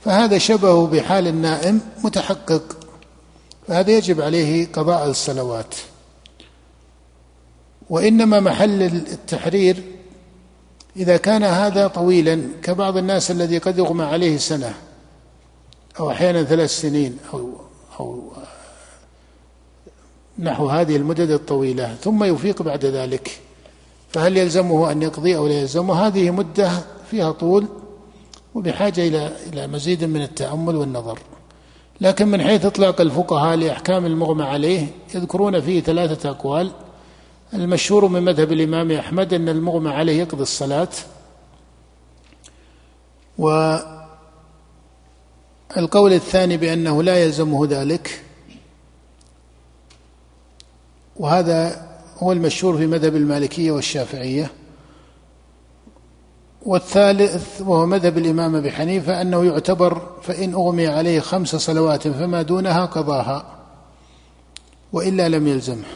فهذا 0.05 0.37
شبهه 0.37 0.87
بحال 0.87 1.27
النائم 1.27 1.81
متحقق. 2.03 2.77
فهذا 3.67 3.91
يجب 3.91 4.21
عليه 4.21 4.67
قضاء 4.73 5.09
الصلوات. 5.09 5.75
وإنما 7.89 8.39
محل 8.39 8.83
التحرير 8.83 9.83
إذا 10.95 11.17
كان 11.17 11.43
هذا 11.43 11.87
طويلا 11.87 12.41
كبعض 12.63 12.97
الناس 12.97 13.31
الذي 13.31 13.57
قد 13.57 13.77
يغمى 13.77 14.03
عليه 14.03 14.37
سنة. 14.37 14.73
أو 15.99 16.11
أحيانا 16.11 16.43
ثلاث 16.43 16.69
سنين 16.69 17.17
أو 17.33 17.49
أو 17.99 18.31
نحو 20.39 20.67
هذه 20.67 20.95
المدد 20.95 21.29
الطويلة 21.29 21.95
ثم 21.95 22.23
يفيق 22.23 22.61
بعد 22.61 22.85
ذلك. 22.85 23.41
فهل 24.09 24.37
يلزمه 24.37 24.91
أن 24.91 25.01
يقضي 25.01 25.37
أو 25.37 25.47
لا 25.47 25.53
يلزمه؟ 25.53 26.07
هذه 26.07 26.29
مدة 26.29 26.71
فيها 27.11 27.31
طول 27.31 27.65
وبحاجة 28.55 29.07
إلى 29.07 29.31
إلى 29.53 29.67
مزيد 29.67 30.03
من 30.03 30.21
التأمل 30.21 30.75
والنظر. 30.75 31.19
لكن 32.01 32.27
من 32.27 32.41
حيث 32.41 32.65
إطلاق 32.65 33.01
الفقهاء 33.01 33.57
لأحكام 33.57 34.05
المغمى 34.05 34.43
عليه 34.43 34.87
يذكرون 35.15 35.61
فيه 35.61 35.81
ثلاثة 35.81 36.29
أقوال. 36.29 36.71
المشهور 37.53 38.07
من 38.07 38.23
مذهب 38.23 38.51
الإمام 38.51 38.91
أحمد 38.91 39.33
أن 39.33 39.49
المغمى 39.49 39.89
عليه 39.89 40.19
يقضي 40.19 40.41
الصلاة 40.41 40.89
والقول 45.77 46.13
الثاني 46.13 46.57
بأنه 46.57 47.03
لا 47.03 47.23
يلزمه 47.23 47.67
ذلك 47.67 48.23
وهذا 51.15 51.89
هو 52.17 52.31
المشهور 52.31 52.77
في 52.77 52.87
مذهب 52.87 53.15
المالكية 53.15 53.71
والشافعية. 53.71 54.51
والثالث 56.65 57.61
وهو 57.61 57.85
مذهب 57.85 58.17
الإمام 58.17 58.55
أبي 58.55 58.71
حنيفة 58.71 59.21
أنه 59.21 59.45
يعتبر 59.45 60.01
فإن 60.21 60.53
أغمي 60.53 60.87
عليه 60.87 61.19
خمس 61.19 61.55
صلوات 61.55 62.07
فما 62.07 62.41
دونها 62.41 62.85
قضاها 62.85 63.59
وإلا 64.93 65.29
لم 65.29 65.47
يلزمه. 65.47 65.87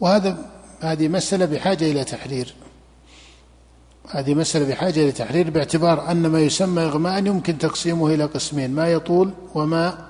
وهذا 0.00 0.57
هذه 0.80 1.08
مسألة 1.08 1.44
بحاجة 1.44 1.92
إلى 1.92 2.04
تحرير. 2.04 2.54
هذه 4.08 4.34
مسألة 4.34 4.68
بحاجة 4.68 5.00
إلى 5.02 5.12
تحرير 5.12 5.50
باعتبار 5.50 6.10
أن 6.10 6.26
ما 6.26 6.40
يسمى 6.40 6.82
إغماء 6.82 7.26
يمكن 7.26 7.58
تقسيمه 7.58 8.14
إلى 8.14 8.24
قسمين 8.24 8.70
ما 8.70 8.92
يطول 8.92 9.30
وما 9.54 10.08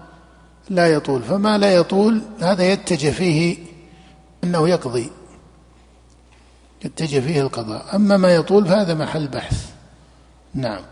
لا 0.70 0.86
يطول. 0.86 1.22
فما 1.22 1.58
لا 1.58 1.74
يطول 1.74 2.22
هذا 2.38 2.72
يتجه 2.72 3.10
فيه 3.10 3.56
أنه 4.44 4.68
يقضي 4.68 5.10
يتجه 6.84 7.20
فيه 7.20 7.40
القضاء. 7.40 7.96
أما 7.96 8.16
ما 8.16 8.34
يطول 8.34 8.66
فهذا 8.66 8.94
محل 8.94 9.28
بحث. 9.28 9.70
نعم. 10.54 10.82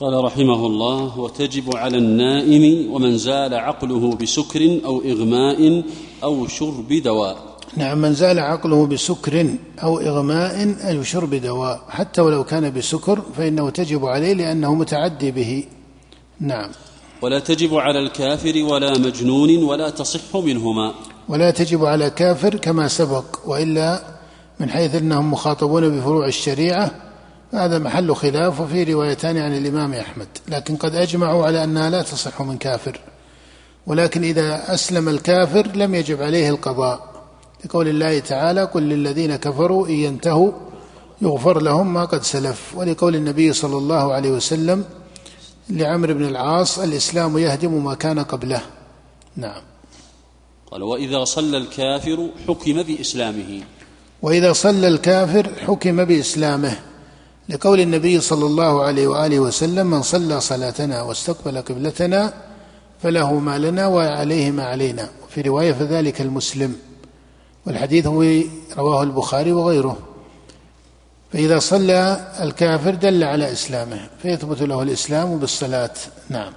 قال 0.00 0.24
رحمه 0.24 0.66
الله 0.66 1.18
وتجب 1.18 1.76
على 1.76 1.98
النائم 1.98 2.92
ومن 2.92 3.18
زال 3.18 3.54
عقله 3.54 4.14
بسكر 4.14 4.80
أو 4.84 5.00
إغماء 5.00 5.84
أو 6.22 6.46
شرب 6.46 6.92
دواء. 6.92 7.57
نعم 7.76 7.98
من 7.98 8.14
زال 8.14 8.38
عقله 8.38 8.86
بسكر 8.86 9.46
أو 9.82 10.00
إغماء 10.00 10.76
أو 10.80 11.02
شرب 11.02 11.34
دواء 11.34 11.80
حتى 11.88 12.20
ولو 12.20 12.44
كان 12.44 12.72
بسكر 12.72 13.22
فإنه 13.36 13.70
تجب 13.70 14.06
عليه 14.06 14.32
لأنه 14.32 14.74
متعدي 14.74 15.30
به. 15.30 15.64
نعم. 16.40 16.70
ولا 17.22 17.38
تجب 17.38 17.74
على 17.74 17.98
الكافر 17.98 18.62
ولا 18.62 18.98
مجنون 18.98 19.62
ولا 19.62 19.90
تصح 19.90 20.36
منهما. 20.36 20.94
ولا 21.28 21.50
تجب 21.50 21.84
على 21.84 22.10
كافر 22.10 22.54
كما 22.56 22.88
سبق 22.88 23.24
وإلا 23.46 24.02
من 24.60 24.70
حيث 24.70 24.94
أنهم 24.94 25.30
مخاطبون 25.30 25.98
بفروع 25.98 26.26
الشريعة 26.26 26.90
هذا 27.52 27.78
محل 27.78 28.14
خلاف 28.14 28.60
وفي 28.60 28.84
روايتان 28.84 29.36
عن 29.36 29.56
الإمام 29.56 29.94
أحمد. 29.94 30.28
لكن 30.48 30.76
قد 30.76 30.94
أجمعوا 30.94 31.46
على 31.46 31.64
أنها 31.64 31.90
لا 31.90 32.02
تصح 32.02 32.42
من 32.42 32.58
كافر. 32.58 33.00
ولكن 33.86 34.24
إذا 34.24 34.74
أسلم 34.74 35.08
الكافر 35.08 35.66
لم 35.74 35.94
يجب 35.94 36.22
عليه 36.22 36.50
القضاء. 36.50 37.17
لقول 37.64 37.88
الله 37.88 38.18
تعالى 38.18 38.64
قل 38.64 38.82
للذين 38.82 39.36
كفروا 39.36 39.88
إن 39.88 39.92
ينتهوا 39.92 40.52
يغفر 41.22 41.62
لهم 41.62 41.94
ما 41.94 42.04
قد 42.04 42.22
سلف. 42.22 42.74
ولقول 42.76 43.16
النبي 43.16 43.52
صلى 43.52 43.76
الله 43.76 44.12
عليه 44.12 44.30
وسلم 44.30 44.84
لعمرو 45.70 46.14
بن 46.14 46.24
العاص 46.24 46.78
الإسلام 46.78 47.38
يهدم 47.38 47.84
ما 47.84 47.94
كان 47.94 48.18
قبله. 48.18 48.60
نعم. 49.36 49.62
قال 50.70 50.82
وإذا 50.82 51.24
صلى 51.24 51.56
الكافر 51.56 52.28
حكم 52.48 52.82
بإسلامه. 52.82 53.62
وإذا 54.22 54.52
صلى 54.52 54.88
الكافر 54.88 55.50
حكم 55.66 56.04
بإسلامه. 56.04 56.78
لقول 57.48 57.80
النبي 57.80 58.20
صلى 58.20 58.46
الله 58.46 58.82
عليه 58.82 59.08
وآله 59.08 59.40
وسلم 59.40 59.86
من 59.86 60.02
صلى 60.02 60.40
صلاتنا 60.40 61.02
واستقبل 61.02 61.60
قبلتنا 61.60 62.32
فله 63.02 63.34
ما 63.34 63.58
لنا 63.58 63.86
وعليه 63.86 64.50
ما 64.50 64.64
علينا. 64.64 65.08
في 65.28 65.40
رواية 65.40 65.72
فذلك 65.72 66.20
المسلم. 66.20 66.87
والحديث 67.68 68.06
هو 68.06 68.22
رواه 68.78 69.02
البخاري 69.02 69.52
وغيره. 69.52 69.96
فإذا 71.32 71.58
صلى 71.58 72.28
الكافر 72.40 72.94
دل 72.94 73.24
على 73.24 73.52
إسلامه 73.52 74.00
فيثبت 74.22 74.62
له 74.62 74.82
الإسلام 74.82 75.38
بالصلاة. 75.38 75.90
نعم. 76.28 76.52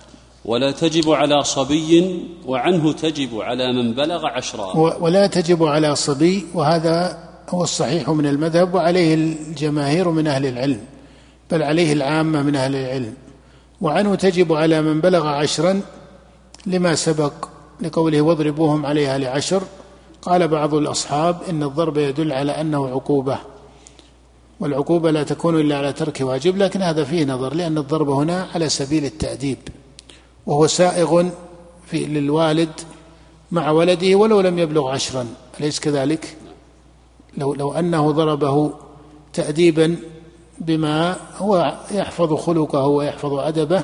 ولا 0.45 0.71
تجب 0.71 1.11
على 1.11 1.43
صبي 1.43 2.19
وعنه 2.45 2.93
تجب 2.93 3.41
على 3.41 3.73
من 3.73 3.93
بلغ 3.93 4.25
عشرا. 4.25 4.77
ولا 4.77 5.27
تجب 5.27 5.63
على 5.63 5.95
صبي 5.95 6.45
وهذا 6.53 7.17
هو 7.49 7.63
الصحيح 7.63 8.09
من 8.09 8.25
المذهب 8.25 8.73
وعليه 8.73 9.13
الجماهير 9.13 10.09
من 10.09 10.27
أهل 10.27 10.45
العلم 10.45 10.79
بل 11.51 11.63
عليه 11.63 11.93
العامة 11.93 12.41
من 12.41 12.55
أهل 12.55 12.75
العلم. 12.75 13.13
وعنه 13.81 14.15
تجب 14.15 14.53
على 14.53 14.81
من 14.81 15.01
بلغ 15.01 15.27
عشرا 15.27 15.81
لما 16.65 16.95
سبق 16.95 17.33
لقوله 17.81 18.21
واضربوهم 18.21 18.85
عليها 18.85 19.17
لعشر 19.17 19.63
قال 20.21 20.47
بعض 20.47 20.73
الأصحاب 20.73 21.41
إن 21.49 21.63
الضرب 21.63 21.97
يدل 21.97 22.33
على 22.33 22.51
أنه 22.51 22.87
عقوبة 22.87 23.37
والعقوبة 24.59 25.11
لا 25.11 25.23
تكون 25.23 25.59
إلا 25.59 25.77
على 25.77 25.93
ترك 25.93 26.21
واجب 26.21 26.57
لكن 26.57 26.81
هذا 26.81 27.03
فيه 27.03 27.25
نظر 27.25 27.53
لأن 27.53 27.77
الضرب 27.77 28.09
هنا 28.09 28.47
على 28.55 28.69
سبيل 28.69 29.05
التأديب 29.05 29.57
وهو 30.45 30.67
سائغ 30.67 31.29
في 31.87 32.05
للوالد 32.05 32.69
مع 33.51 33.71
ولده 33.71 34.15
ولو 34.15 34.41
لم 34.41 34.59
يبلغ 34.59 34.89
عشرا 34.89 35.27
أليس 35.59 35.79
كذلك؟ 35.79 36.37
لو 37.37 37.53
لو 37.53 37.73
أنه 37.73 38.11
ضربه 38.11 38.73
تأديبا 39.33 39.97
بما 40.59 41.15
هو 41.37 41.77
يحفظ 41.91 42.33
خلقه 42.33 42.87
ويحفظ 42.87 43.33
أدبه 43.33 43.83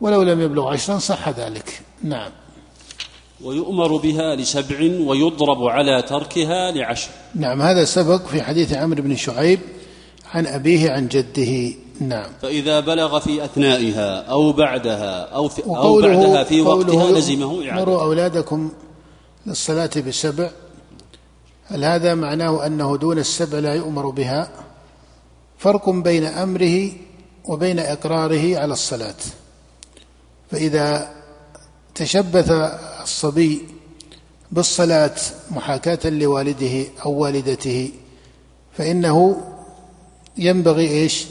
ولو 0.00 0.22
لم 0.22 0.40
يبلغ 0.40 0.68
عشرا 0.68 0.98
صح 0.98 1.28
ذلك 1.28 1.80
نعم 2.02 2.30
ويؤمر 3.44 3.96
بها 3.96 4.36
لسبع 4.36 4.80
ويضرب 5.00 5.62
على 5.62 6.02
تركها 6.02 6.70
لعشر. 6.70 7.08
نعم 7.34 7.62
هذا 7.62 7.84
سبق 7.84 8.26
في 8.26 8.42
حديث 8.42 8.74
عمرو 8.74 9.02
بن 9.02 9.16
شعيب 9.16 9.60
عن 10.34 10.46
أبيه 10.46 10.90
عن 10.90 11.08
جده. 11.08 11.74
نعم. 12.00 12.30
فإذا 12.42 12.80
بلغ 12.80 13.18
في 13.18 13.44
أثنائها 13.44 14.22
أو 14.22 14.52
بعدها 14.52 15.24
أو, 15.24 15.48
في 15.48 15.66
أو 15.66 16.00
بعدها 16.00 16.44
في 16.44 16.60
وقتها 16.60 17.10
لزمه 17.10 17.68
إعادة. 17.68 17.84
مروا 17.84 18.02
أولادكم 18.02 18.70
للصلاة 19.46 19.90
بسبع. 20.08 20.50
هل 21.66 21.84
هذا 21.84 22.14
معناه 22.14 22.66
أنه 22.66 22.96
دون 22.96 23.18
السبع 23.18 23.58
لا 23.58 23.74
يؤمر 23.74 24.10
بها؟ 24.10 24.50
فرق 25.58 25.90
بين 25.90 26.24
أمره 26.24 26.90
وبين 27.44 27.78
إقراره 27.78 28.58
على 28.58 28.72
الصلاة. 28.72 29.20
فإذا 30.50 31.17
تشبث 31.98 32.50
الصبي 33.02 33.68
بالصلاة 34.52 35.14
محاكاة 35.50 36.10
لوالده 36.10 36.86
أو 37.04 37.12
والدته 37.12 37.92
فإنه 38.72 39.42
ينبغي 40.36 40.88
إيش؟ 40.88 41.26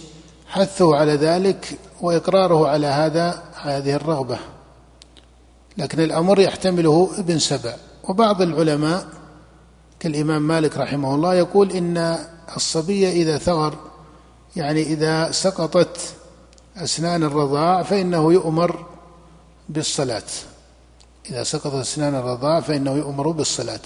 حثه 0.48 0.96
على 0.96 1.14
ذلك 1.14 1.78
وإقراره 2.02 2.68
على 2.68 2.88
هذا 2.88 3.44
هذه 3.62 3.94
الرغبة. 3.94 4.38
لكن 5.78 6.00
الأمر 6.00 6.40
يحتمله 6.40 7.10
ابن 7.18 7.40
سبع 7.40 7.76
وبعض 8.04 8.42
العلماء 8.42 9.08
كالإمام 10.00 10.42
مالك 10.42 10.78
رحمه 10.78 11.16
الله 11.16 11.36
يقول 11.36 11.72
إن 11.72 12.18
الصبي 12.56 13.10
إذا 13.10 13.38
ثغر 13.38 13.76
يعني 14.56 14.82
إذا 14.82 15.32
سقطت 15.32 15.98
أسنان 16.78 17.24
الرضاع 17.24 17.84
فإنه 17.84 18.34
يؤمر 18.34 18.86
بالصلاة. 19.70 20.24
إذا 21.30 21.44
سقطت 21.44 21.76
أسنان 21.76 22.16
الرضاع 22.16 22.60
فإنه 22.60 22.92
يؤمر 22.92 23.32
بالصلاة. 23.32 23.80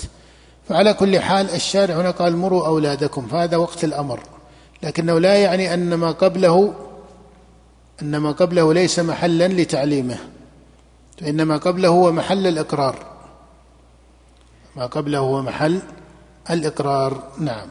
فعلى 0.69 0.93
كل 0.93 1.19
حال 1.19 1.49
الشارع 1.49 1.95
هنا 1.95 2.11
قال 2.11 2.37
مروا 2.37 2.67
أولادكم 2.67 3.27
فهذا 3.27 3.57
وقت 3.57 3.83
الأمر. 3.83 4.19
لكنه 4.83 5.19
لا 5.19 5.35
يعني 5.35 5.73
أن 5.73 5.93
ما 5.93 6.11
قبله 6.11 6.73
أن 8.01 8.17
ما 8.17 8.31
قبله 8.31 8.73
ليس 8.73 8.99
محلا 8.99 9.47
لتعليمه. 9.47 10.17
فإنما 11.21 11.57
قبله 11.57 11.89
هو 11.89 12.11
محل 12.11 12.47
الإقرار. 12.47 13.05
ما 14.75 14.85
قبله 14.85 15.17
هو 15.17 15.41
محل 15.41 15.81
الإقرار. 16.49 17.23
نعم. 17.39 17.67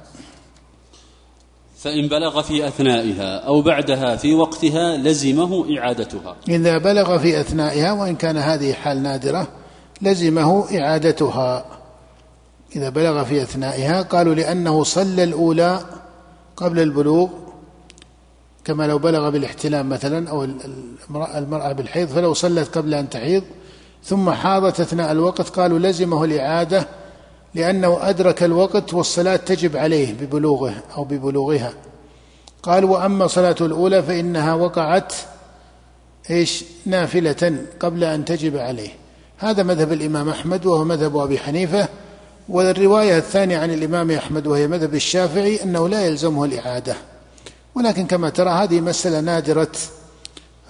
فإن 1.78 2.08
بلغ 2.08 2.42
في 2.42 2.68
أثنائها 2.68 3.38
أو 3.38 3.62
بعدها 3.62 4.16
في 4.16 4.34
وقتها 4.34 4.96
لزمه 4.96 5.78
إعادتها. 5.78 6.36
إذا 6.48 6.78
بلغ 6.78 7.18
في 7.18 7.40
أثنائها 7.40 7.92
وإن 7.92 8.16
كان 8.16 8.36
هذه 8.36 8.72
حال 8.72 9.02
نادرة 9.02 9.59
لزمه 10.02 10.78
إعادتها. 10.78 11.64
إذا 12.76 12.88
بلغ 12.88 13.24
في 13.24 13.42
أثنائها 13.42 14.02
قالوا 14.02 14.34
لأنه 14.34 14.84
صلى 14.84 15.24
الأولى 15.24 15.80
قبل 16.56 16.80
البلوغ 16.80 17.28
كما 18.64 18.86
لو 18.86 18.98
بلغ 18.98 19.30
بالاحتلام 19.30 19.88
مثلا 19.88 20.30
أو 20.30 20.44
المرأة 21.34 21.72
بالحيض 21.72 22.08
فلو 22.08 22.34
صلت 22.34 22.78
قبل 22.78 22.94
أن 22.94 23.10
تحيض. 23.10 23.42
ثم 24.04 24.30
حاضت 24.30 24.80
أثناء 24.80 25.12
الوقت 25.12 25.48
قالوا 25.48 25.78
لزمه 25.78 26.24
الإعادة 26.24 26.88
لأنه 27.54 27.98
أدرك 28.08 28.42
الوقت 28.42 28.94
والصلاة 28.94 29.36
تجب 29.36 29.76
عليه 29.76 30.14
ببلوغه 30.14 30.74
أو 30.96 31.04
ببلوغها. 31.04 31.72
قال 32.62 32.84
وأما 32.84 33.26
صلاة 33.26 33.56
الأولى 33.60 34.02
فإنها 34.02 34.54
وقعت 34.54 35.12
إيش؟ 36.30 36.64
نافلة 36.86 37.56
قبل 37.80 38.04
أن 38.04 38.24
تجب 38.24 38.56
عليه. 38.56 38.99
هذا 39.40 39.62
مذهب 39.62 39.92
الإمام 39.92 40.28
أحمد 40.28 40.66
وهو 40.66 40.84
مذهب 40.84 41.16
أبي 41.16 41.38
حنيفة 41.38 41.88
والرواية 42.48 43.18
الثانية 43.18 43.58
عن 43.58 43.70
الإمام 43.70 44.10
أحمد 44.10 44.46
وهي 44.46 44.68
مذهب 44.68 44.94
الشافعي 44.94 45.62
أنه 45.62 45.88
لا 45.88 46.06
يلزمه 46.06 46.44
الإعادة. 46.44 46.96
ولكن 47.74 48.06
كما 48.06 48.30
ترى 48.30 48.50
هذه 48.50 48.80
مسألة 48.80 49.20
نادرة 49.20 49.72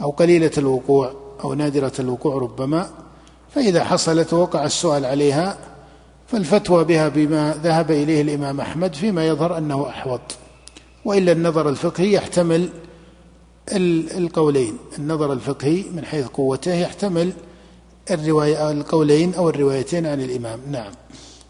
أو 0.00 0.10
قليلة 0.10 0.50
الوقوع 0.58 1.12
أو 1.44 1.54
نادرة 1.54 1.92
الوقوع 1.98 2.34
ربما 2.34 2.90
فإذا 3.54 3.84
حصلت 3.84 4.32
ووقع 4.32 4.64
السؤال 4.64 5.04
عليها 5.04 5.58
فالفتوى 6.26 6.84
بها 6.84 7.08
بما 7.08 7.60
ذهب 7.62 7.90
إليه 7.90 8.22
الإمام 8.22 8.60
أحمد 8.60 8.94
فيما 8.94 9.26
يظهر 9.26 9.58
أنه 9.58 9.88
أحوط. 9.88 10.20
وإلا 11.04 11.32
النظر 11.32 11.68
الفقهي 11.68 12.12
يحتمل 12.12 12.68
القولين. 14.16 14.76
النظر 14.98 15.32
الفقهي 15.32 15.84
من 15.94 16.04
حيث 16.04 16.26
قوته 16.26 16.74
يحتمل 16.74 17.32
الرواية 18.10 18.70
القولين 18.70 19.34
أو 19.34 19.48
الروايتين 19.48 20.06
عن 20.06 20.20
الإمام. 20.20 20.60
نعم. 20.70 20.92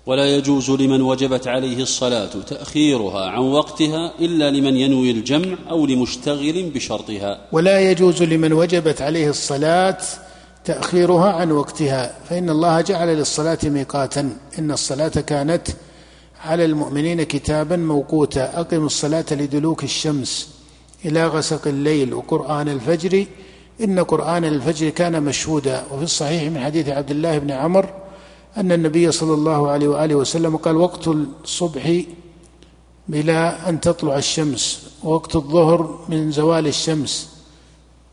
ولا 0.06 0.36
يجوز 0.36 0.70
لمن 0.70 1.02
وجبت 1.02 1.48
عليه 1.48 1.82
الصلاة 1.82 2.30
تأخيرها 2.46 3.30
عن 3.30 3.42
وقتها 3.42 4.12
إلا 4.20 4.50
لمن 4.50 4.76
ينوي 4.76 5.10
الجمع 5.10 5.56
أو 5.70 5.86
لمشتغل 5.86 6.70
بشرطها. 6.74 7.40
ولا 7.52 7.90
يجوز 7.90 8.22
لمن 8.22 8.52
وجبت 8.52 9.02
عليه 9.02 9.30
الصلاة 9.30 9.98
تأخيرها 10.64 11.32
عن 11.32 11.50
وقتها 11.52 12.14
فإن 12.28 12.50
الله 12.50 12.80
جعل 12.80 13.08
للصلاة 13.08 13.58
ميقاتا. 13.64 14.36
إن 14.58 14.70
الصلاة 14.70 15.08
كانت 15.08 15.68
على 16.44 16.64
المؤمنين 16.64 17.22
كتابا 17.22 17.76
موقوتا. 17.76 18.60
أقم 18.60 18.86
الصلاة 18.86 19.24
لدلوك 19.30 19.84
الشمس 19.84 20.48
إلى 21.04 21.26
غسق 21.26 21.66
الليل 21.66 22.14
وقرآن 22.14 22.68
الفجر 22.68 23.26
إن 23.84 24.00
قرآن 24.00 24.44
الفجر 24.44 24.88
كان 24.88 25.22
مشهودا. 25.22 25.84
وفي 25.92 26.02
الصحيح 26.02 26.42
من 26.42 26.60
حديث 26.60 26.88
عبد 26.88 27.10
الله 27.10 27.38
بن 27.38 27.50
عمر 27.50 27.86
أن 28.56 28.72
النبي 28.72 29.12
صلى 29.12 29.34
الله 29.34 29.70
عليه 29.70 29.88
وآله 29.88 30.14
وسلم 30.14 30.56
قال 30.56 30.76
وقت 30.76 31.08
الصبح 31.08 32.02
بلا 33.08 33.68
أن 33.68 33.80
تطلع 33.80 34.16
الشمس 34.16 34.90
ووقت 35.04 35.36
الظهر 35.36 35.98
من 36.08 36.30
زوال 36.30 36.66
الشمس. 36.66 37.40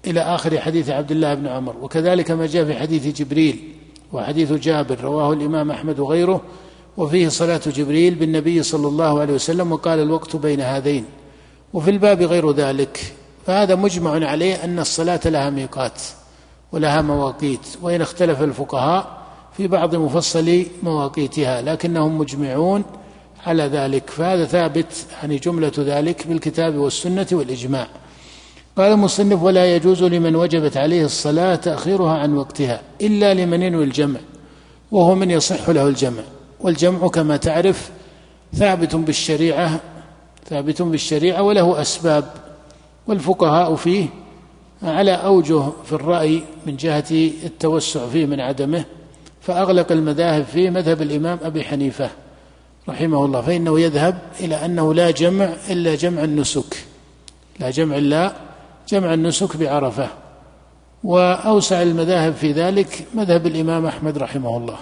إلى 0.07 0.21
آخر 0.21 0.59
حديث 0.59 0.89
عبد 0.89 1.11
الله 1.11 1.33
بن 1.33 1.47
عمر. 1.47 1.75
وكذلك 1.81 2.31
ما 2.31 2.45
جاء 2.45 2.65
في 2.65 2.75
حديث 2.75 3.07
جبريل 3.07 3.59
وحديث 4.13 4.53
جابر 4.53 5.01
رواه 5.01 5.33
الإمام 5.33 5.71
أحمد 5.71 5.99
وغيره. 5.99 6.41
وفيه 6.97 7.29
صلاة 7.29 7.61
جبريل 7.67 8.15
بالنبي 8.15 8.63
صلى 8.63 8.87
الله 8.87 9.19
عليه 9.19 9.33
وسلم 9.33 9.71
وقال 9.71 9.99
الوقت 9.99 10.35
بين 10.35 10.61
هذين. 10.61 11.05
وفي 11.73 11.89
الباب 11.91 12.21
غير 12.21 12.51
ذلك. 12.51 13.13
فهذا 13.47 13.75
مجمع 13.75 14.29
عليه 14.29 14.63
أن 14.63 14.79
الصلاة 14.79 15.19
لها 15.25 15.49
ميقات 15.49 16.01
ولها 16.71 17.01
مواقيت 17.01 17.67
وإن 17.81 18.01
اختلف 18.01 18.41
الفقهاء 18.41 19.17
في 19.57 19.67
بعض 19.67 19.95
مفصل 19.95 20.65
مواقيتها 20.83 21.61
لكنهم 21.61 22.17
مجمعون 22.17 22.83
على 23.45 23.63
ذلك. 23.63 24.09
فهذا 24.09 24.45
ثابت 24.45 25.05
يعني 25.21 25.37
جملة 25.37 25.71
ذلك 25.77 26.27
بالكتاب 26.27 26.75
والسنة 26.75 27.27
والإجماع. 27.31 27.87
قال 28.77 28.91
المصنف 28.91 29.43
ولا 29.43 29.75
يجوز 29.75 30.03
لمن 30.03 30.35
وجبت 30.35 30.77
عليه 30.77 31.05
الصلاة 31.05 31.55
تأخيرها 31.55 32.17
عن 32.17 32.37
وقتها 32.37 32.81
إلا 33.01 33.33
لمن 33.33 33.61
ينوي 33.61 33.83
الجمع 33.83 34.19
وهو 34.91 35.15
من 35.15 35.31
يصح 35.31 35.69
له 35.69 35.87
الجمع. 35.87 36.23
والجمع 36.59 37.07
كما 37.07 37.37
تعرف 37.37 37.91
ثابت 38.55 38.95
بالشريعة 38.95 39.79
ثابت 40.49 40.81
بالشريعة 40.81 41.41
وله 41.41 41.81
أسباب. 41.81 42.46
والفقهاء 43.07 43.75
فيه 43.75 44.07
على 44.83 45.11
أوجه 45.11 45.69
في 45.85 45.93
الرأي 45.93 46.43
من 46.65 46.77
جهة 46.77 47.05
التوسع 47.45 48.07
فيه 48.07 48.25
من 48.25 48.39
عدمه 48.39 48.85
فأغلق 49.41 49.91
المذاهب 49.91 50.45
فيه 50.45 50.69
مذهب 50.69 51.01
الإمام 51.01 51.39
أبي 51.43 51.63
حنيفة 51.63 52.09
رحمه 52.89 53.25
الله 53.25 53.41
فإنه 53.41 53.79
يذهب 53.79 54.17
إلى 54.39 54.65
أنه 54.65 54.93
لا 54.93 55.11
جمع 55.11 55.53
إلا 55.69 55.95
جمع 55.95 56.23
النسك 56.23 56.85
لا 57.59 57.69
جمع 57.69 57.97
إلا 57.97 58.33
جمع 58.89 59.13
النسك 59.13 59.57
بعرفة 59.57 60.09
وأوسع 61.03 61.81
المذاهب 61.81 62.33
في 62.33 62.51
ذلك 62.51 63.05
مذهب 63.13 63.47
الإمام 63.47 63.85
أحمد 63.85 64.17
رحمه 64.17 64.57
الله. 64.57 64.77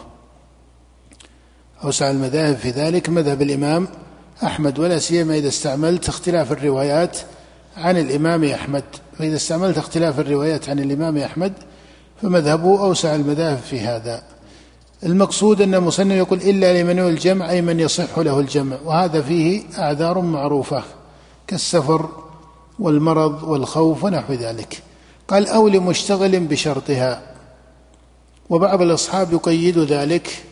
أوسع 1.83 2.11
المذاهب 2.11 2.55
في 2.55 2.69
ذلك 2.69 3.09
مذهب 3.09 3.41
الإمام 3.41 3.87
أحمد 4.43 4.79
ولا 4.79 4.99
سيما 4.99 5.37
إذا 5.37 5.47
استعملت 5.47 6.09
اختلاف 6.09 6.51
الروايات 6.51 7.17
عن 7.77 7.97
الإمام 7.97 8.43
أحمد 8.43 8.83
فإذا 9.17 9.35
استعملت 9.35 9.77
اختلاف 9.77 10.19
الروايات 10.19 10.69
عن 10.69 10.79
الإمام 10.79 11.17
أحمد 11.17 11.53
فمذهبه 12.21 12.79
أوسع 12.79 13.15
المذاهب 13.15 13.57
في 13.57 13.79
هذا. 13.79 14.23
المقصود 15.03 15.61
أن 15.61 15.75
المصنف 15.75 16.11
يقول 16.11 16.41
إلا 16.41 16.81
لمن 16.81 16.99
الجمع 16.99 17.49
أي 17.49 17.61
من 17.61 17.79
يصح 17.79 18.19
له 18.19 18.39
الجمع 18.39 18.77
وهذا 18.85 19.21
فيه 19.21 19.63
أعذار 19.77 20.19
معروفة 20.19 20.83
كالسفر 21.47 22.09
والمرض 22.79 23.43
والخوف 23.43 24.03
ونحو 24.03 24.33
ذلك. 24.33 24.81
قال 25.27 25.47
أو 25.47 25.67
لمشتغل 25.67 26.39
بشرطها. 26.39 27.21
وبعض 28.49 28.81
الأصحاب 28.81 29.33
يقيد 29.33 29.77
ذلك 29.77 30.43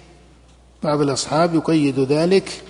بعض 0.84 1.02
الأصحاب 1.02 1.56
يقيد 1.56 2.00
ذلك 2.00 2.64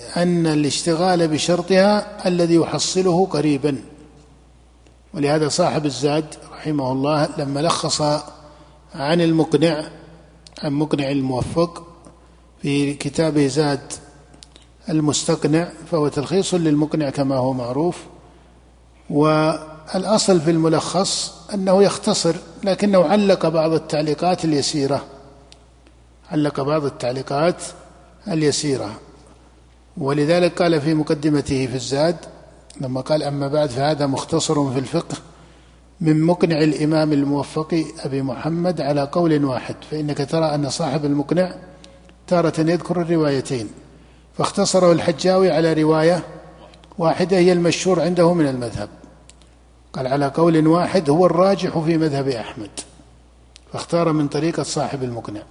بأن 0.00 0.46
الاشتغال 0.46 1.28
بشرطها 1.28 2.28
الذي 2.28 2.54
يحصله 2.54 3.26
قريبا. 3.26 3.82
ولهذا 5.14 5.48
صاحب 5.48 5.86
الزاد 5.86 6.34
رحمه 6.52 6.92
الله 6.92 7.28
لما 7.38 7.60
لخص 7.60 8.02
عن 8.94 9.20
المقنع 9.20 9.84
عن 10.62 10.72
مقنع 10.72 11.10
الموفق 11.10 11.86
في 12.62 12.94
كتابه 12.94 13.46
زاد 13.46 13.92
المستقنع 14.88 15.68
فهو 15.90 16.08
تلخيص 16.08 16.54
للمقنع 16.54 17.10
كما 17.10 17.36
هو 17.36 17.52
معروف. 17.52 17.96
والأصل 19.10 20.40
في 20.40 20.50
الملخص 20.50 21.34
أنه 21.54 21.82
يختصر 21.82 22.36
لكنه 22.64 23.04
علق 23.04 23.48
بعض 23.48 23.72
التعليقات 23.72 24.44
اليسيرة. 24.44 25.04
علق 26.30 26.60
بعض 26.60 26.84
التعليقات 26.84 27.62
اليسيرة. 28.28 29.00
ولذلك 30.00 30.62
قال 30.62 30.80
في 30.80 30.94
مقدمته 30.94 31.66
في 31.66 31.74
الزاد 31.74 32.16
لما 32.80 33.00
قال 33.00 33.22
أما 33.22 33.48
بعد 33.48 33.70
فهذا 33.70 34.06
مختصر 34.06 34.72
في 34.72 34.78
الفقه 34.78 35.16
من 36.00 36.22
مقنع 36.22 36.58
الإمام 36.58 37.12
الموفق 37.12 37.84
أبي 37.98 38.22
محمد 38.22 38.80
على 38.80 39.02
قول 39.12 39.44
واحد 39.44 39.76
فإنك 39.90 40.30
ترى 40.30 40.54
أن 40.54 40.70
صاحب 40.70 41.04
المقنع 41.04 41.54
تارة 42.26 42.60
يذكر 42.60 43.02
الروايتين. 43.02 43.68
فاختصره 44.38 44.92
الحجاوي 44.92 45.50
على 45.50 45.72
رواية 45.72 46.22
واحدة 46.98 47.36
هي 47.36 47.52
المشهور 47.52 48.00
عنده 48.00 48.34
من 48.34 48.46
المذهب. 48.46 48.88
قال 49.92 50.06
على 50.06 50.26
قول 50.26 50.66
واحد 50.66 51.10
هو 51.10 51.26
الراجح 51.26 51.78
في 51.78 51.98
مذهب 51.98 52.28
أحمد 52.28 52.70
فاختار 53.72 54.12
من 54.12 54.28
طريقة 54.28 54.62
صاحب 54.62 55.02
المقنع. 55.02 55.42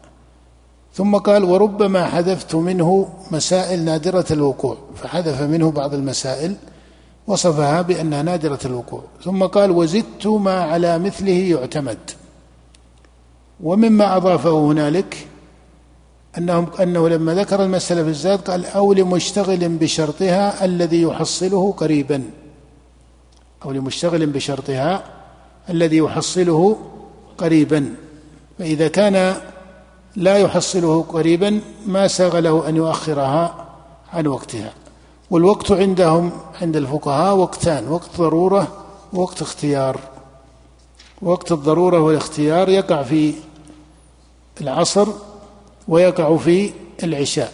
ثم 0.94 1.18
قال 1.18 1.44
وربما 1.44 2.06
حذفت 2.06 2.56
منه 2.56 3.10
مسائل 3.32 3.80
نادرة 3.80 4.26
الوقوع 4.32 4.78
فحذف 4.96 5.42
منه 5.42 5.72
بعض 5.72 5.94
المسائل 5.94 6.56
وصفها 7.28 7.82
بأنها 7.82 8.22
نادرة 8.22 8.60
الوقوع. 8.66 9.02
ثم 9.24 9.44
قال 9.44 9.72
وزدت 9.72 10.28
ما 10.28 10.64
على 10.64 11.00
مثله 11.00 11.34
يعتمد. 11.34 11.98
ومما 13.64 14.18
أضافه 14.18 14.60
هنالك 14.60 15.28
أنهم 16.38 16.68
أنه 16.82 17.10
لما 17.10 17.36
ذكر 17.36 17.64
المسألة 17.64 18.04
في 18.04 18.10
الزاد 18.10 18.40
قال 18.40 18.66
أو 18.66 18.94
لمشتغل 18.94 19.70
بشرطها 19.70 20.66
الذي 20.66 21.02
يحصله 21.02 21.72
قريبا. 21.72 22.24
أو 23.66 23.72
لمشتغل 23.72 24.26
بشرطها 24.26 25.04
الذي 25.70 25.98
يحصله 25.98 26.78
قريبا. 27.38 27.96
فإذا 28.60 28.88
كان 28.88 29.36
لا 30.16 30.38
يحصله 30.38 31.04
قريبا 31.04 31.62
ما 31.86 32.08
ساغ 32.08 32.40
له 32.40 32.70
أن 32.70 32.76
يؤخرها 32.76 33.66
عن 34.14 34.28
وقتها. 34.28 34.74
والوقت 35.32 35.72
عندهم 35.72 36.32
عند 36.62 36.76
الفقهاء 36.76 37.36
وقتان 37.36 37.88
وقت 37.88 38.18
ضرورة 38.18 38.68
ووقت 39.14 39.42
اختيار. 39.42 40.00
وقت 41.22 41.52
الضرورة 41.52 42.00
والاختيار 42.00 42.70
يقع 42.70 43.04
في 43.04 43.34
العصر 44.62 45.08
ويقع 45.88 46.38
في 46.38 46.72
العشاء. 47.04 47.54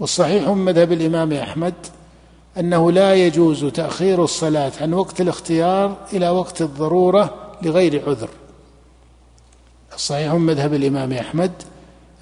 والصحيح 0.00 0.48
من 0.48 0.64
مذهب 0.64 0.92
الإمام 0.92 1.32
أحمد 1.32 1.74
أنه 2.58 2.92
لا 2.92 3.14
يجوز 3.14 3.64
تأخير 3.64 4.24
الصلاة 4.24 4.72
عن 4.80 4.94
وقت 4.94 5.20
الاختيار 5.20 5.96
إلى 6.12 6.30
وقت 6.30 6.62
الضرورة 6.62 7.34
لغير 7.62 8.02
عذر. 8.08 8.28
الصحيح 9.98 10.32
من 10.32 10.40
مذهب 10.40 10.74
الإمام 10.74 11.12
أحمد 11.12 11.52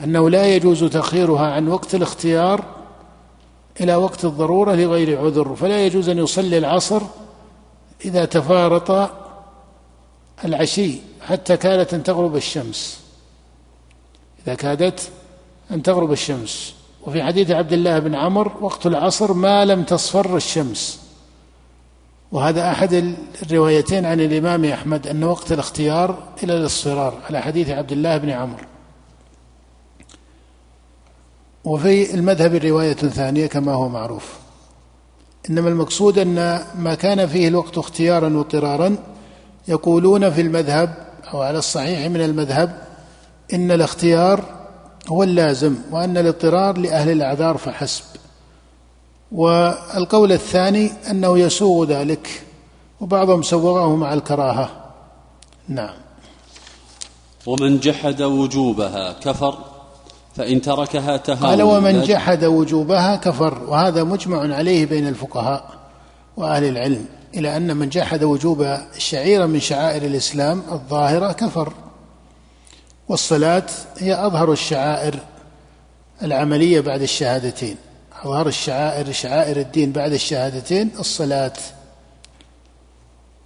أنه 0.05 0.31
لا 0.31 0.55
يجوز 0.55 0.85
تأخيرها 0.85 1.53
عن 1.53 1.69
وقت 1.69 1.95
الاختيار 1.95 2.65
إلى 3.81 3.95
وقت 3.95 4.25
الضرورة 4.25 4.75
لغير 4.75 5.21
عذر 5.21 5.55
فلا 5.55 5.87
يجوز 5.87 6.09
أن 6.09 6.19
يصلي 6.19 6.59
العصر 6.59 7.03
إذا 8.05 8.25
تفارط 8.25 9.11
العشي 10.45 10.99
حتى 11.21 11.57
كادت 11.57 11.95
أن 11.95 12.03
تغرب 12.03 12.37
الشمس. 12.37 13.01
إذا 14.47 14.55
كادت 14.55 15.11
أن 15.71 15.83
تغرب 15.83 16.13
الشمس. 16.13 16.75
وفي 17.07 17.23
حديث 17.23 17.51
عبد 17.51 17.73
الله 17.73 17.99
بن 17.99 18.15
عمر 18.15 18.53
وقت 18.61 18.87
العصر 18.87 19.33
ما 19.33 19.65
لم 19.65 19.83
تصفر 19.83 20.37
الشمس. 20.37 21.06
وهذا 22.37 22.71
أحد 22.71 23.15
الروايتين 23.43 24.07
عن 24.07 24.21
الإمام 24.21 24.65
أحمد 24.65 25.07
أن 25.07 25.25
وقت 25.25 25.53
الاختيار 25.53 26.19
إلى 26.43 26.57
الاصفرار 26.57 27.15
على 27.29 27.41
حديث 27.41 27.71
عبد 27.71 27.93
الله 27.93 28.17
بن 28.17 28.31
عمرو. 28.31 28.65
وفي 31.65 32.15
المذهب 32.15 32.55
رواية 32.55 32.95
ثانية 32.95 33.47
كما 33.47 33.73
هو 33.73 33.89
معروف. 33.89 34.35
إنما 35.51 35.69
المقصود 35.69 36.19
أن 36.19 36.63
ما 36.79 36.95
كان 36.95 37.27
فيه 37.27 37.49
الوقت 37.49 37.79
اختيارا 37.79 38.37
واضطرارا 38.37 38.97
يقولون 39.69 40.31
في 40.31 40.41
المذهب 40.41 40.95
أو 41.35 41.43
على 41.43 41.59
الصحيح 41.59 42.11
من 42.11 42.21
المذهب 42.21 42.83
إن 43.53 43.71
الاختيار 43.71 44.45
هو 45.09 45.23
اللازم 45.23 45.75
وأن 45.91 46.17
الاضطرار 46.17 46.79
لأهل 46.79 47.11
الأعذار 47.11 47.57
فحسب. 47.57 48.05
والقول 49.33 50.33
الثاني 50.33 50.93
أنه 51.11 51.39
يسوغ 51.39 51.85
ذلك 51.85 52.43
وبعضهم 53.01 53.43
سوغه 53.43 53.97
مع 53.97 54.15
الكراهة. 54.15 54.71
نعم. 55.69 55.95
ومن 57.47 57.81
جحد 57.81 58.23
وجوبها 58.23 59.13
كفر 59.13 59.59
فإن 60.37 60.61
تركها 60.61 61.17
تهاون. 61.17 61.47
قال 61.47 61.63
ومن 61.63 62.03
جحد 62.03 62.45
وجوبها 62.45 63.17
كفر 63.17 63.59
وهذا 63.69 64.05
مجمع 64.05 64.55
عليه 64.55 64.87
بين 64.87 65.09
الفقهاء 65.09 65.71
وأهل 66.37 66.65
العلم 66.65 67.07
إلى 67.35 67.57
أن 67.57 67.77
من 67.77 67.89
جحد 67.89 68.25
وجوب 68.25 68.63
الشعيرة 68.97 69.47
من 69.47 69.61
شعائر 69.61 70.03
الإسلام 70.03 70.63
الظاهرة 70.73 71.33
كفر. 71.33 71.73
والصلاة 73.09 73.67
هي 73.99 74.27
أظهر 74.27 74.53
الشعائر 74.53 75.19
العملية 76.23 76.81
بعد 76.81 77.03
الشهادتين. 77.03 77.77
أظهر 78.27 78.47
الشعائر 78.47 79.13
شعائر 79.13 79.57
الدين 79.57 79.93
بعد 79.93 80.13
الشهادتين 80.13 80.91
الصلاة. 80.99 81.53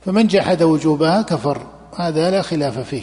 فمن 0.06 0.26
جحد 0.26 0.62
وجوبها 0.62 1.22
كفر. 1.22 1.66
هذا 1.96 2.30
لا 2.30 2.42
خلاف 2.42 2.78
فيه. 2.78 3.02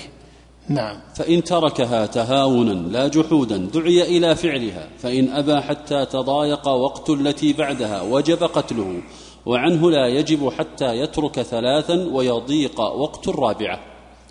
نعم. 0.69 0.97
فإن 1.15 1.43
تركها 1.43 2.05
تهاونا 2.05 2.71
لا 2.71 3.07
جحودا 3.07 3.57
دعي 3.57 4.17
إلى 4.17 4.35
فعلها 4.35 4.87
فإن 4.99 5.29
أبى 5.29 5.61
حتى 5.61 6.05
تضايق 6.05 6.67
وقت 6.67 7.09
التي 7.09 7.53
بعدها 7.53 8.01
وجب 8.01 8.43
قتله 8.43 9.01
وعنه 9.45 9.91
لا 9.91 10.07
يجب 10.07 10.49
حتى 10.49 10.85
يترك 10.85 11.41
ثلاثا 11.41 11.93
ويضيق 12.11 12.79
وقت 12.79 13.27
الرابعة. 13.27 13.79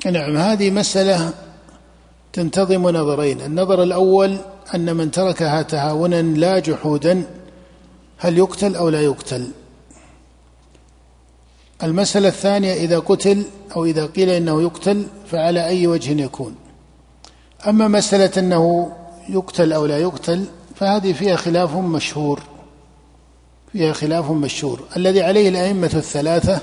نعم 0.06 0.36
هذه 0.36 0.70
مسألة 0.70 1.32
تنتظم 2.36 2.88
نظرين. 2.88 3.40
النظر 3.40 3.82
الأول 3.82 4.36
أن 4.74 4.96
من 4.96 5.10
تركها 5.10 5.62
تهاونا 5.62 6.22
لا 6.22 6.58
جحودا 6.58 7.22
هل 8.18 8.38
يقتل 8.38 8.76
أو 8.76 8.88
لا 8.88 9.00
يقتل؟ 9.00 9.48
المسألة 11.82 12.28
الثانية 12.28 12.72
إذا 12.72 12.98
قتل 12.98 13.42
أو 13.76 13.84
إذا 13.84 14.06
قيل 14.06 14.30
إنه 14.30 14.62
يقتل 14.62 15.06
فعلى 15.26 15.66
أي 15.66 15.86
وجه 15.86 16.22
يكون. 16.22 16.54
أما 17.68 17.88
مسألة 17.88 18.30
أنه 18.38 18.92
يقتل 19.28 19.72
أو 19.72 19.86
لا 19.86 19.98
يقتل 19.98 20.44
فهذه 20.74 21.12
فيها 21.12 21.36
خلاف 21.36 21.76
مشهور. 21.76 22.40
فيها 23.72 23.92
خلاف 23.92 24.30
مشهور. 24.30 24.80
الذي 24.96 25.22
عليه 25.22 25.48
الأئمة 25.48 25.90
الثلاثة 25.94 26.60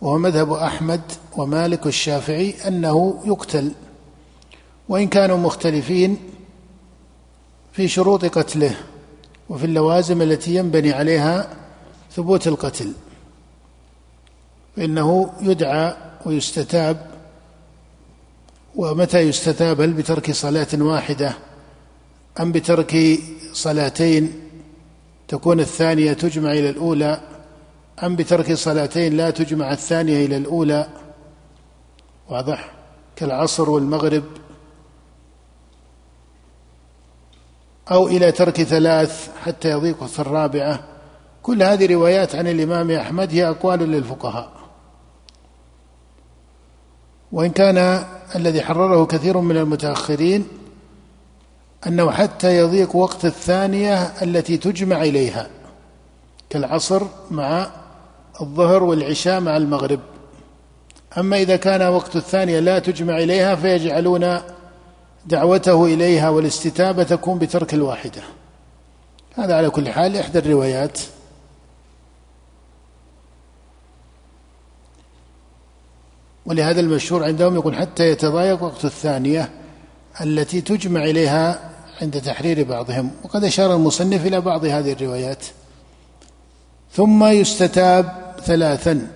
وهو 0.00 0.18
مذهب 0.18 0.52
أحمد 0.52 1.00
ومالك 1.36 1.86
والشافعي 1.86 2.54
أنه 2.68 3.22
يقتل. 3.24 3.72
وإن 4.90 5.08
كانوا 5.08 5.36
مختلفين 5.36 6.16
في 7.72 7.88
شروط 7.88 8.24
قتله 8.24 8.76
وفي 9.48 9.64
اللوازم 9.66 10.22
التي 10.22 10.54
ينبني 10.54 10.92
عليها 10.92 11.56
ثبوت 12.12 12.46
القتل 12.46 12.92
فإنه 14.76 15.32
يدعى 15.40 15.96
ويستتاب. 16.26 17.10
ومتى 18.76 19.18
يستتاب 19.18 19.80
هل 19.80 19.92
بترك 19.92 20.30
صلاة 20.30 20.68
واحدة 20.74 21.32
أم 22.40 22.52
بترك 22.52 23.18
صلاتين؟ 23.52 24.32
تكون 25.28 25.60
الثانية 25.60 26.12
تجمع 26.12 26.52
إلى 26.52 26.70
الأولى 26.70 27.20
أم 28.02 28.16
بترك 28.16 28.52
صلاتين 28.54 29.16
لا 29.16 29.30
تجمع 29.30 29.72
الثانية 29.72 30.26
إلى 30.26 30.36
الأولى؟ 30.36 30.88
واضح. 32.28 32.72
كالعصر 33.16 33.70
والمغرب 33.70 34.24
أو 37.90 38.08
إلى 38.08 38.32
ترك 38.32 38.62
ثلاث 38.62 39.28
حتى 39.44 39.70
يضيق 39.70 40.04
في 40.04 40.18
الرابعة. 40.18 40.80
كل 41.42 41.62
هذه 41.62 41.94
روايات 41.94 42.34
عن 42.34 42.46
الإمام 42.46 42.90
أحمد 42.90 43.34
هي 43.34 43.48
أقوال 43.48 43.78
للفقهاء. 43.78 44.50
وإن 47.32 47.50
كان 47.50 48.04
الذي 48.36 48.62
حرره 48.62 49.06
كثير 49.06 49.38
من 49.38 49.56
المتأخرين 49.56 50.48
أنه 51.86 52.10
حتى 52.10 52.58
يضيق 52.58 52.96
وقت 52.96 53.24
الثانية 53.24 54.02
التي 54.22 54.56
تجمع 54.56 55.02
إليها 55.02 55.46
كالعصر 56.50 57.02
مع 57.30 57.70
الظهر 58.40 58.82
والعشاء 58.82 59.40
مع 59.40 59.56
المغرب. 59.56 60.00
أما 61.18 61.36
إذا 61.36 61.56
كان 61.56 61.82
وقت 61.82 62.16
الثانية 62.16 62.60
لا 62.60 62.78
تجمع 62.78 63.18
إليها 63.18 63.54
فيجعلون 63.54 64.40
دعوته 65.26 65.84
إليها 65.84 66.28
والاستتابة 66.28 67.02
تكون 67.02 67.38
بترك 67.38 67.74
الواحدة. 67.74 68.22
هذا 69.34 69.56
على 69.56 69.70
كل 69.70 69.88
حال 69.88 70.16
إحدى 70.16 70.38
الروايات. 70.38 70.98
ولهذا 76.46 76.80
المشهور 76.80 77.24
عندهم 77.24 77.54
يقول 77.54 77.74
حتى 77.74 78.10
يتضايق 78.10 78.62
وقت 78.62 78.84
الثانية 78.84 79.50
التي 80.20 80.60
تجمع 80.60 81.04
إليها 81.04 81.70
عند 82.02 82.20
تحرير 82.22 82.64
بعضهم. 82.64 83.10
وقد 83.24 83.44
أشار 83.44 83.74
المصنف 83.74 84.26
إلى 84.26 84.40
بعض 84.40 84.64
هذه 84.64 84.92
الروايات. 84.92 85.44
ثم 86.92 87.24
يستتاب 87.24 88.36
ثلاثا. 88.44 89.06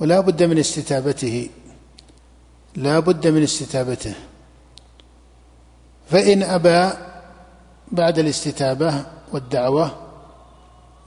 ولا 0.00 0.20
بد 0.20 0.42
من 0.42 0.58
استتابته. 0.58 1.48
لا 2.76 2.98
بد 2.98 3.26
من 3.26 3.42
استتابته. 3.42 4.14
فإن 6.08 6.42
أبى 6.42 6.90
بعد 7.92 8.18
الاستتابة 8.18 9.04
والدعوة 9.32 9.90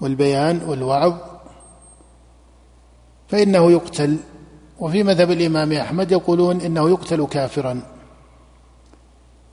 والبيان 0.02 0.62
والوعظ 0.68 1.14
فإنه 3.28 3.72
يقتل. 3.72 4.18
وفي 4.80 5.04
مذهب 5.04 5.32
الإمام 5.32 5.74
أحمد 5.74 6.12
يقولون 6.12 6.62
إنه 6.62 6.90
يقتل 6.90 7.26
كافرا. 7.26 7.82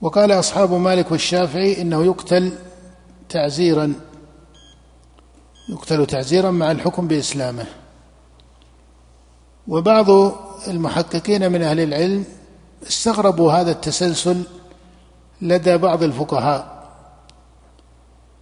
وقال 0.01 0.31
أصحاب 0.31 0.73
مالك 0.73 1.11
والشافعي 1.11 1.81
إنه 1.81 2.05
يقتل 2.05 2.51
تعزيرا 3.29 3.93
يقتل 5.69 6.05
تعزيرا 6.05 6.51
مع 6.51 6.71
الحكم 6.71 7.07
بإسلامه. 7.07 7.65
وبعض 9.67 10.09
المحققين 10.67 11.51
من 11.51 11.61
أهل 11.61 11.79
العلم 11.79 12.25
استغربوا 12.87 13.51
هذا 13.51 13.71
التسلسل 13.71 14.43
لدى 15.41 15.77
بعض 15.77 16.03
الفقهاء 16.03 16.79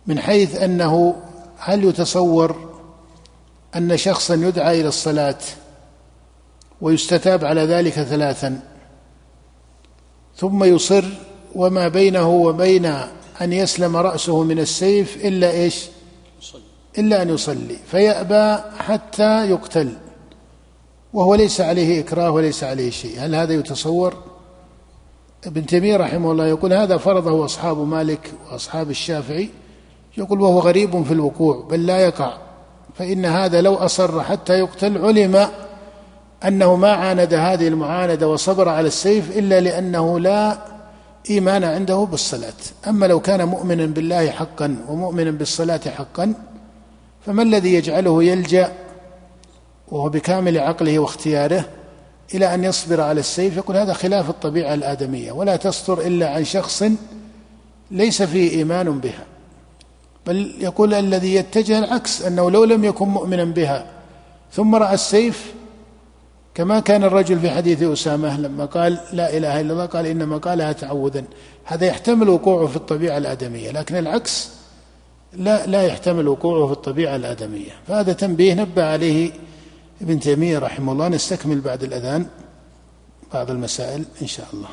من 0.08 0.20
حيث 0.20 0.56
أنه 0.56 1.16
هل 1.58 1.84
يتصور 1.84 2.56
أن 3.76 3.98
شخصا 3.98 4.34
يدعى 4.34 4.82
إلى 4.82 4.88
الصلاة 4.88 5.38
ويستتاب 6.82 7.46
على 7.46 7.62
ذلك 7.62 7.94
ثلاثا 7.94 8.60
ثم 10.38 10.64
يصر 10.64 11.06
وما 11.56 11.88
بينه 11.88 12.30
وبين 12.30 12.86
أن 13.42 13.54
يسلم 13.54 13.98
رأسه 13.98 14.44
من 14.44 14.60
السيف 14.60 15.26
إلا 15.26 15.52
إيش؟ 15.52 15.86
إلا 16.98 17.22
أن 17.22 17.30
يصلي 17.30 17.78
فيأبى 17.92 18.64
حتى 18.80 19.50
يقتل 19.50 19.94
وهو 21.14 21.36
ليس 21.36 21.62
عليه 21.62 22.00
إكراه 22.00 22.32
وليس 22.32 22.64
عليه 22.64 22.90
شيء. 22.90 23.20
هل 23.20 23.36
هذا 23.36 23.54
يتصور؟ 23.54 24.37
ابن 25.48 25.66
تيمية 25.66 25.98
رحمه 25.98 26.32
الله 26.32 26.48
يقول 26.48 26.74
هذا 26.74 26.98
فرضه 26.98 27.46
أصحاب 27.46 27.78
مالك 27.78 28.32
وأصحاب 28.52 28.90
الشافعي. 28.90 29.50
يقول 30.18 30.42
وهو 30.42 30.60
غريب 30.60 31.04
في 31.04 31.12
الوقوع 31.12 31.68
بل 31.70 31.86
لا 31.86 32.00
يقع. 32.00 32.38
فإن 32.96 33.26
هذا 33.26 33.62
لو 33.62 33.76
أصر 33.76 34.24
حتى 34.24 34.54
يقتل 34.54 34.98
علم 34.98 35.48
أنه 36.46 36.76
ما 36.76 36.92
عاند 36.92 37.34
هذه 37.34 37.68
المعاندة 37.68 38.28
وصبر 38.28 38.70
على 38.70 38.88
السيف 38.88 39.38
إلا 39.38 39.60
لأنه 39.60 40.20
لا 40.20 40.58
إيمان 41.30 41.64
عنده 41.64 42.08
بالصلاة. 42.12 42.54
أما 42.88 43.06
لو 43.06 43.20
كان 43.20 43.48
مؤمنا 43.48 43.86
بالله 43.86 44.30
حقا 44.30 44.78
ومؤمنا 44.90 45.32
بالصلاة 45.32 45.82
حقا 45.98 46.34
فما 47.26 47.44
الذي 47.44 47.74
يجعله 47.74 48.24
يلجأ؟ 48.24 48.72
وهو 49.88 50.10
بكامل 50.10 50.58
عقله 50.58 51.00
واختياره 51.00 51.66
إلى 52.34 52.54
أن 52.54 52.64
يصبر 52.64 53.02
على 53.02 53.20
السيف 53.20 53.58
يقول 53.58 53.78
هذا 53.78 53.94
خلاف 53.94 54.30
الطبيعة 54.30 54.74
الآدمية 54.74 55.32
ولا 55.32 55.56
تصدر 55.56 56.02
إلا 56.02 56.30
عن 56.30 56.44
شخص 56.44 56.84
ليس 57.92 58.22
فيه 58.22 58.52
إيمان 58.52 59.00
بها. 59.00 59.26
بل 60.28 60.54
يقول 60.60 60.94
الذي 60.94 61.36
يتجه 61.36 61.80
العكس 61.80 62.22
أنه 62.22 62.52
لو 62.52 62.64
لم 62.64 62.86
يكن 62.86 63.08
مؤمنا 63.08 63.44
بها 63.44 63.86
ثم 64.54 64.76
رأى 64.76 64.94
السيف 64.94 65.54
كما 66.56 66.80
كان 66.80 67.04
الرجل 67.04 67.40
في 67.40 67.50
حديث 67.50 67.84
أسامة 67.84 68.40
لما 68.40 68.66
قال 68.66 69.00
لا 69.14 69.38
إله 69.38 69.62
إلا 69.62 69.74
الله 69.74 69.86
قال 69.86 70.06
إنما 70.06 70.38
قالها 70.38 70.72
تعوذا. 70.72 71.24
هذا 71.64 71.86
يحتمل 71.86 72.30
وقوعه 72.30 72.68
في 72.68 72.76
الطبيعة 72.76 73.18
الآدمية 73.18 73.72
لكن 73.72 73.96
العكس 73.96 74.50
لا 75.34 75.66
لا 75.66 75.82
يحتمل 75.82 76.28
وقوعه 76.28 76.66
في 76.66 76.74
الطبيعة 76.74 77.16
الآدمية. 77.16 77.72
فهذا 77.88 78.14
تنبيه 78.14 78.54
نبه 78.54 78.84
عليه 78.84 79.32
ابن 80.02 80.20
تيمية 80.20 80.60
رحمه 80.60 80.92
الله 80.92 81.08
نستكمل 81.08 81.62
بعد 81.62 81.84
الأذان 81.84 82.28
بعض 83.34 83.52
المسائل 83.52 84.06
إن 84.22 84.28
شاء 84.28 84.48
الله. 84.54 84.70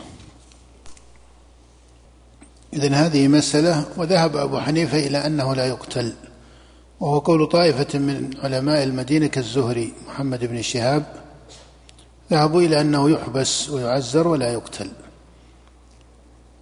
إذن 2.72 2.95
هذه 2.95 3.29
مسألة 3.29 3.85
وذهب 3.97 4.37
أبو 4.37 4.59
حنيفة 4.59 4.99
إلى 4.99 5.27
أنه 5.27 5.55
لا 5.55 5.66
يقتل 5.66 6.12
وهو 7.01 7.18
قول 7.18 7.47
طائفة 7.47 7.99
من 7.99 8.31
علماء 8.43 8.83
المدينة 8.83 9.27
كالزهري 9.27 9.93
محمد 10.09 10.45
بن 10.45 10.62
شهاب 10.62 11.07
ذهبوا 12.31 12.61
إلى 12.61 12.81
أنه 12.81 13.11
يحبس 13.11 13.70
ويعزر 13.70 14.29
ولا 14.29 14.53
يقتل. 14.53 14.91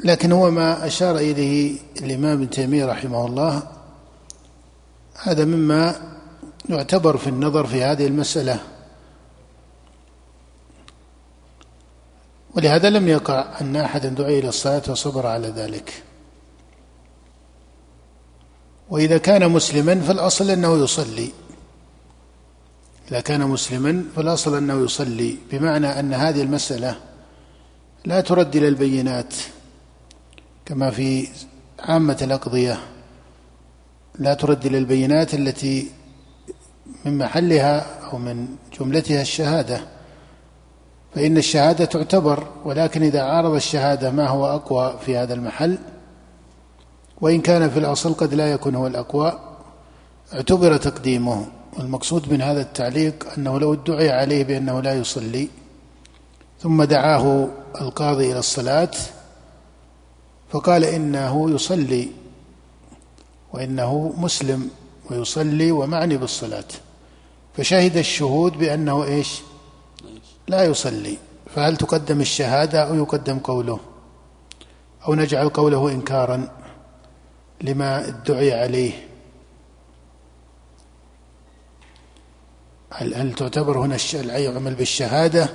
لكن 0.04 0.32
هو 0.32 0.50
ما 0.50 0.86
أشار 0.86 1.16
إليه 1.16 1.78
الإمام 2.02 2.32
ابن 2.32 2.50
تيمية 2.50 2.86
رحمه 2.86 3.26
الله 3.26 3.62
هذا 5.22 5.44
مما 5.44 6.12
يعتبر 6.68 7.16
في 7.16 7.26
النظر 7.26 7.66
في 7.66 7.82
هذه 7.82 8.06
المسألة. 8.06 8.60
ولهذا 12.54 12.90
لم 12.90 13.08
يقع 13.08 13.60
أن 13.60 13.76
أحد 13.76 14.06
دعي 14.14 14.38
إلى 14.38 14.48
الصلاة 14.48 14.82
وصبر 14.88 15.26
على 15.26 15.48
ذلك. 15.48 16.02
وإذا 18.90 19.18
كان 19.18 19.50
مسلما 19.50 20.00
فالأصل 20.00 20.50
أنه 20.50 20.84
يصلي. 20.84 21.30
إذا 23.10 23.20
كان 23.20 23.40
مسلما 23.40 24.04
فالأصل 24.16 24.56
أنه 24.56 24.84
يصلي 24.84 25.36
بمعنى 25.50 26.00
أن 26.00 26.14
هذه 26.14 26.42
المسألة 26.42 26.96
لا 28.04 28.20
ترد 28.20 28.56
إلى 28.56 28.68
البينات 28.68 29.34
كما 30.66 30.90
في 30.90 31.28
عامة 31.78 32.18
الأقضية. 32.22 32.80
لا 34.18 34.34
ترد 34.34 34.66
إلى 34.66 34.78
البينات 34.78 35.34
التي 35.34 35.90
من 37.04 37.18
محلها 37.18 37.86
أو 38.12 38.18
من 38.18 38.46
جملتها 38.80 39.22
الشهادة. 39.22 39.80
فإن 41.14 41.36
الشهادة 41.36 41.84
تعتبر 41.84 42.46
ولكن 42.64 43.02
إذا 43.02 43.22
عارض 43.22 43.54
الشهادة 43.54 44.10
ما 44.10 44.28
هو 44.28 44.46
أقوى 44.46 44.98
في 45.06 45.16
هذا 45.16 45.34
المحل؟ 45.34 45.78
وإن 47.20 47.40
كان 47.40 47.70
في 47.70 47.78
الأصل 47.78 48.14
قد 48.14 48.34
لا 48.34 48.52
يكون 48.52 48.74
هو 48.74 48.86
الأقوى 48.86 49.38
اعتبر 50.34 50.76
تقديمه. 50.76 51.46
والمقصود 51.78 52.32
من 52.32 52.42
هذا 52.42 52.60
التعليق 52.60 53.26
أنه 53.38 53.60
لو 53.60 53.74
ادعي 53.74 54.10
عليه 54.10 54.44
بأنه 54.44 54.80
لا 54.80 54.94
يصلي 54.94 55.48
ثم 56.60 56.82
دعاه 56.82 57.48
القاضي 57.80 58.32
إلى 58.32 58.38
الصلاة 58.38 58.90
فقال 60.50 60.84
إنه 60.84 61.50
يصلي 61.50 62.08
وإنه 63.52 64.14
مسلم. 64.16 64.70
ويصلي 65.10 65.72
ومعني 65.72 66.16
بالصلاة. 66.16 66.64
فشهد 67.56 67.96
الشهود 67.96 68.58
بأنه 68.58 69.04
إيش؟ 69.04 69.40
لا 70.48 70.64
يصلي. 70.64 71.18
فهل 71.54 71.76
تقدم 71.76 72.20
الشهادة 72.20 72.82
أو 72.82 72.94
يقدم 72.94 73.38
قوله؟ 73.38 73.78
أو 75.08 75.14
نجعل 75.14 75.48
قوله 75.48 75.88
إنكارا 75.90 76.48
لما 77.62 78.08
ادعي 78.08 78.52
عليه. 78.52 79.08
هل, 82.90 83.14
هل 83.14 83.34
تعتبر 83.34 83.78
هنا 83.78 83.96
العمل 84.14 84.74
بالشهادة 84.74 85.48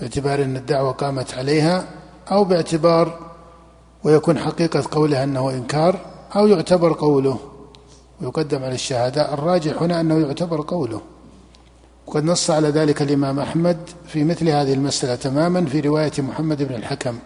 باعتبار 0.00 0.42
أن 0.42 0.56
الدعوة 0.56 0.92
قامت 0.92 1.34
عليها؟ 1.34 1.88
أو 2.30 2.44
باعتبار 2.44 3.30
ويكون 4.04 4.38
حقيقة 4.38 4.84
قوله 4.90 5.24
أنه 5.24 5.50
إنكار؟ 5.50 6.00
أو 6.36 6.46
يعتبر 6.46 6.92
قوله 6.92 7.53
ويقدم 8.20 8.62
على 8.62 8.74
الشهادة. 8.74 9.34
الراجح 9.34 9.82
هنا 9.82 10.00
أنه 10.00 10.18
يعتبر 10.18 10.60
قوله. 10.60 11.00
وقد 12.06 12.24
نص 12.24 12.50
على 12.50 12.68
ذلك 12.68 13.02
الإمام 13.02 13.40
أحمد 13.40 13.76
في 14.06 14.24
مثل 14.24 14.48
هذه 14.48 14.72
المسألة 14.72 15.14
تماما 15.14 15.66
في 15.66 15.80
رواية 15.80 16.12
محمد 16.18 16.62
بن 16.62 16.74
الحكم. 16.74 17.18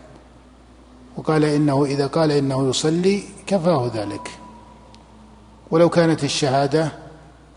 وقال 1.16 1.44
إنه 1.44 1.84
إذا 1.84 2.06
قال 2.06 2.32
إنه 2.32 2.68
يصلي 2.68 3.22
كفاه 3.46 3.90
ذلك. 3.94 4.30
ولو 5.70 5.88
كانت 5.88 6.24
الشهادة 6.24 6.92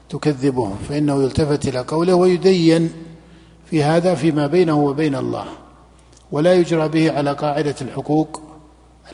تكذبه 0.09 0.73
فإنه 0.89 1.23
يلتفت 1.23 1.67
إلى 1.67 1.79
قوله 1.79 2.13
ويدين 2.13 2.93
في 3.65 3.83
هذا 3.83 4.15
فيما 4.15 4.47
بينه 4.47 4.79
وبين 4.79 5.15
الله. 5.15 5.45
ولا 6.31 6.53
يجرى 6.53 6.87
به 6.87 7.17
على 7.17 7.33
قاعدة 7.33 7.75
الحقوق 7.81 8.41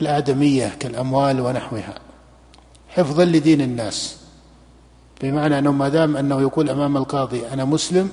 الآدمية 0.00 0.76
كالأموال 0.80 1.40
ونحوها. 1.40 2.07
حفظا 2.98 3.24
لدين 3.24 3.60
الناس. 3.60 4.16
بمعنى 5.22 5.58
أنه 5.58 5.72
ما 5.72 5.88
دام 5.88 6.16
أنه 6.16 6.40
يقول 6.40 6.70
أمام 6.70 6.96
القاضي 6.96 7.46
أنا 7.52 7.64
مسلم 7.64 8.10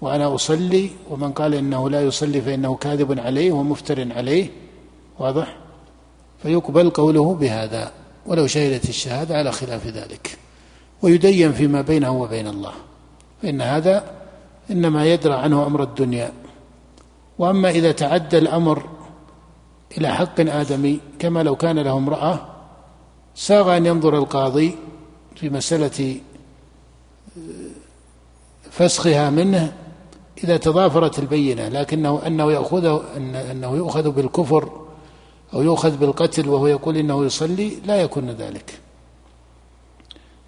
وأنا 0.00 0.34
أصلي 0.34 0.90
ومن 1.10 1.32
قال 1.32 1.54
إنه 1.54 1.90
لا 1.90 2.02
يصلي 2.02 2.40
فإنه 2.40 2.76
كاذب 2.76 3.20
عليه 3.20 3.52
ومفتر 3.52 4.12
عليه 4.12 4.50
واضح؟ 5.18 5.56
فيقبل 6.42 6.90
قوله 6.90 7.34
بهذا 7.34 7.92
ولو 8.26 8.46
شهدت 8.46 8.88
الشهادة 8.88 9.36
على 9.38 9.52
خلاف 9.52 9.86
ذلك. 9.86 10.38
ويدين 11.02 11.52
فيما 11.52 11.80
بينه 11.80 12.22
وبين 12.22 12.46
الله. 12.46 12.72
فإن 13.42 13.60
هذا 13.60 14.04
إنما 14.70 15.06
يدرى 15.06 15.34
عنه 15.34 15.66
أمر 15.66 15.82
الدنيا. 15.82 16.32
وأما 17.38 17.70
إذا 17.70 17.92
تعدى 17.92 18.38
الأمر 18.38 18.82
إلى 19.98 20.14
حق 20.14 20.40
آدمي 20.40 21.00
كما 21.18 21.42
لو 21.42 21.56
كان 21.56 21.78
له 21.78 21.96
امرأة 21.96 22.55
ساغ 23.36 23.76
أن 23.76 23.86
ينظر 23.86 24.18
القاضي 24.18 24.78
في 25.36 25.50
مسألة 25.50 26.20
فسخها 28.70 29.30
منه 29.30 29.72
إذا 30.44 30.56
تضافرت 30.56 31.18
البينة 31.18 31.68
لكنه 31.68 32.22
أنه 32.26 32.52
يأخذه 32.52 33.02
أنه 33.50 33.76
يؤخذ 33.76 34.10
بالكفر 34.10 34.86
أو 35.54 35.62
يؤخذ 35.62 35.96
بالقتل 35.96 36.48
وهو 36.48 36.66
يقول 36.66 36.96
إنه 36.96 37.24
يصلي 37.24 37.72
لا 37.86 37.96
يكون 37.96 38.30
ذلك. 38.30 38.78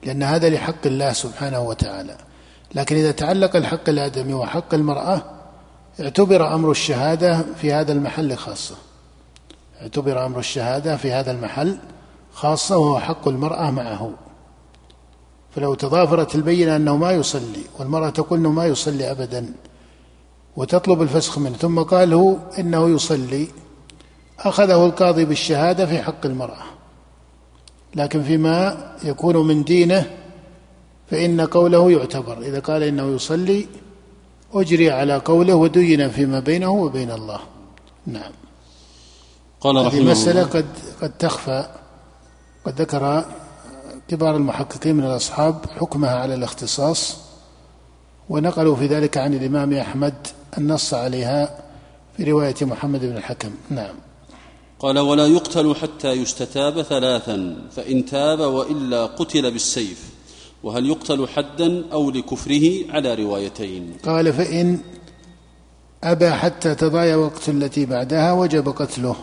لأن 0.04 0.22
هذا 0.22 0.50
لحق 0.50 0.86
الله 0.86 1.12
سبحانه 1.12 1.60
وتعالى. 1.60 2.16
لكن 2.74 2.96
إذا 2.96 3.10
تعلق 3.10 3.56
الحق 3.56 3.88
الآدمي 3.88 4.34
وحق 4.34 4.74
المرأة 4.74 5.22
اعتبر 6.00 6.54
أمر 6.54 6.70
الشهادة 6.70 7.44
في 7.54 7.72
هذا 7.72 7.92
المحل 7.92 8.36
خاصة. 8.36 8.74
اعتبر 9.82 10.26
أمر 10.26 10.38
الشهادة 10.38 10.96
في 10.96 11.12
هذا 11.12 11.30
المحل 11.30 11.78
خاصة 12.40 12.76
وهو 12.76 13.00
حق 13.00 13.28
المرأة 13.28 13.70
معه. 13.70 14.10
فلو 15.54 15.74
تضافرت 15.74 16.34
البينة 16.34 16.76
أنه 16.76 16.96
ما 16.96 17.12
يصلي 17.12 17.62
والمرأة 17.78 18.10
تقول 18.10 18.38
أنه 18.38 18.50
ما 18.50 18.66
يصلي 18.66 19.10
أبدا 19.10 19.54
وتطلب 20.56 21.02
الفسخ 21.02 21.38
منه 21.38 21.56
ثم 21.56 21.82
قال 21.82 22.14
هو 22.14 22.36
إنه 22.58 22.88
يصلي 22.88 23.48
أخذه 24.38 24.86
القاضي 24.86 25.24
بالشهادة 25.24 25.86
في 25.86 26.02
حق 26.02 26.26
المرأة. 26.26 26.64
لكن 27.94 28.22
فيما 28.22 28.86
يكون 29.04 29.36
من 29.36 29.64
دينه 29.64 30.10
فإن 31.10 31.40
قوله 31.40 31.90
يعتبر. 31.90 32.38
إذا 32.38 32.60
قال 32.60 32.82
إنه 32.82 33.14
يصلي 33.14 33.66
أجري 34.54 34.90
على 34.90 35.16
قوله 35.16 35.54
ودين 35.54 36.10
فيما 36.10 36.40
بينه 36.40 36.70
وبين 36.70 37.10
الله. 37.10 37.40
نعم. 38.06 38.32
قال 39.60 39.86
رحمه 39.86 40.12
الله. 40.12 40.42
قد 40.42 40.66
قد 41.02 41.10
تخفى. 41.18 41.77
قد 42.64 42.80
ذكر 42.80 43.24
كبار 44.08 44.36
المحققين 44.36 44.96
من 44.96 45.04
الأصحاب 45.04 45.66
حكمها 45.78 46.16
على 46.16 46.34
الاختصاص 46.34 47.16
ونقلوا 48.28 48.76
في 48.76 48.86
ذلك 48.86 49.16
عن 49.16 49.34
الإمام 49.34 49.72
أحمد 49.72 50.14
النص 50.58 50.94
عليها 50.94 51.58
في 52.16 52.24
رواية 52.24 52.54
محمد 52.62 53.00
بن 53.00 53.16
الحكم. 53.16 53.50
نعم. 53.70 53.94
قال 54.78 54.98
ولا 54.98 55.26
يقتل 55.26 55.74
حتى 55.74 56.08
يستتاب 56.08 56.82
ثلاثا 56.82 57.56
فإن 57.70 58.04
تاب 58.04 58.40
وإلا 58.40 59.06
قتل 59.06 59.50
بالسيف 59.50 60.10
وهل 60.62 60.86
يقتل 60.86 61.28
حدا 61.28 61.84
أو 61.92 62.10
لكفره؟ 62.10 62.90
على 62.90 63.14
روايتين. 63.14 63.96
قال 64.04 64.32
فإن 64.32 64.78
أبى 66.04 66.30
حتى 66.30 66.74
تضايا 66.74 67.16
وقت 67.16 67.48
التي 67.48 67.86
بعدها 67.86 68.32
وجب 68.32 68.68
قتله 68.68 69.16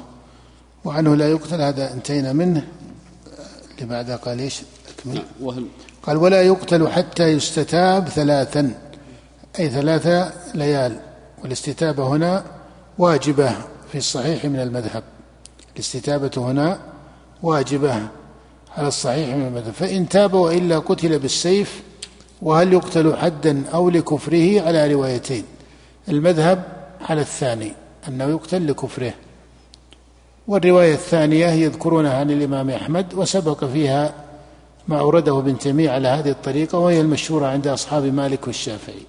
وعنه 0.85 1.15
لا 1.15 1.29
يقتل. 1.29 1.61
هذا 1.61 1.93
انتهينا 1.93 2.33
منه. 2.33 2.67
اللي 3.75 3.85
بعدها 3.89 4.15
قال 4.15 4.39
إيش؟ 4.39 4.61
أكمل. 4.99 5.15
نعم 5.15 5.23
وهل 5.41 5.67
قال 6.03 6.17
ولا 6.17 6.41
يقتل 6.41 6.87
حتى 6.87 7.23
يستتاب 7.23 8.09
ثلاثا. 8.09 8.73
أي 9.59 9.69
ثلاثة 9.69 10.33
ليال. 10.53 10.99
والاستتابة 11.43 12.07
هنا 12.07 12.45
واجبة 12.97 13.51
في 13.91 13.97
الصحيح 13.97 14.45
من 14.45 14.59
المذهب. 14.59 15.03
الاستتابة 15.75 16.31
هنا 16.37 16.79
واجبة 17.43 18.07
على 18.77 18.87
الصحيح 18.87 19.35
من 19.35 19.47
المذهب. 19.47 19.73
فإن 19.73 20.09
تاب 20.09 20.33
وإلا 20.33 20.79
قتل 20.79 21.19
بالسيف 21.19 21.81
وهل 22.41 22.73
يقتل 22.73 23.17
حدا 23.17 23.63
أو 23.73 23.89
لكفره؟ 23.89 24.61
على 24.61 24.93
روايتين. 24.93 25.43
المذهب 26.09 26.63
على 27.01 27.21
الثاني 27.21 27.73
أنه 28.07 28.23
يقتل 28.23 28.67
لكفره. 28.67 29.13
والرواية 30.47 30.93
الثانية 30.93 31.47
يذكرونها 31.47 32.17
عن 32.17 32.31
الإمام 32.31 32.69
أحمد 32.69 33.13
وسبق 33.13 33.65
فيها 33.65 34.13
ما 34.87 34.99
أورده 34.99 35.39
ابن 35.39 35.57
تيمية 35.57 35.89
على 35.89 36.07
هذه 36.07 36.29
الطريقة 36.29 36.77
وهي 36.77 37.01
المشهورة 37.01 37.47
عند 37.47 37.67
أصحاب 37.67 38.03
مالك 38.03 38.47
والشافعي 38.47 39.01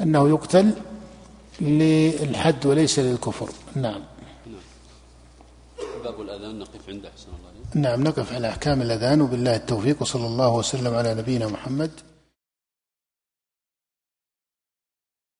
أنه 0.00 0.28
يقتل 0.28 0.70
للحد 1.60 2.66
وليس 2.66 2.98
للكفر. 2.98 3.48
نعم. 3.74 4.00
باب 6.04 6.20
الأذان 6.20 6.58
نقف 6.58 6.88
عنده 6.88 7.08
نعم 7.74 8.04
نقف 8.04 8.32
على 8.32 8.48
أحكام 8.48 8.82
الأذان 8.82 9.20
وبالله 9.20 9.56
التوفيق 9.56 10.02
وصلى 10.02 10.26
الله 10.26 10.54
وسلم 10.54 10.94
على 10.94 11.14
نبينا 11.14 11.46
محمد. 11.46 11.90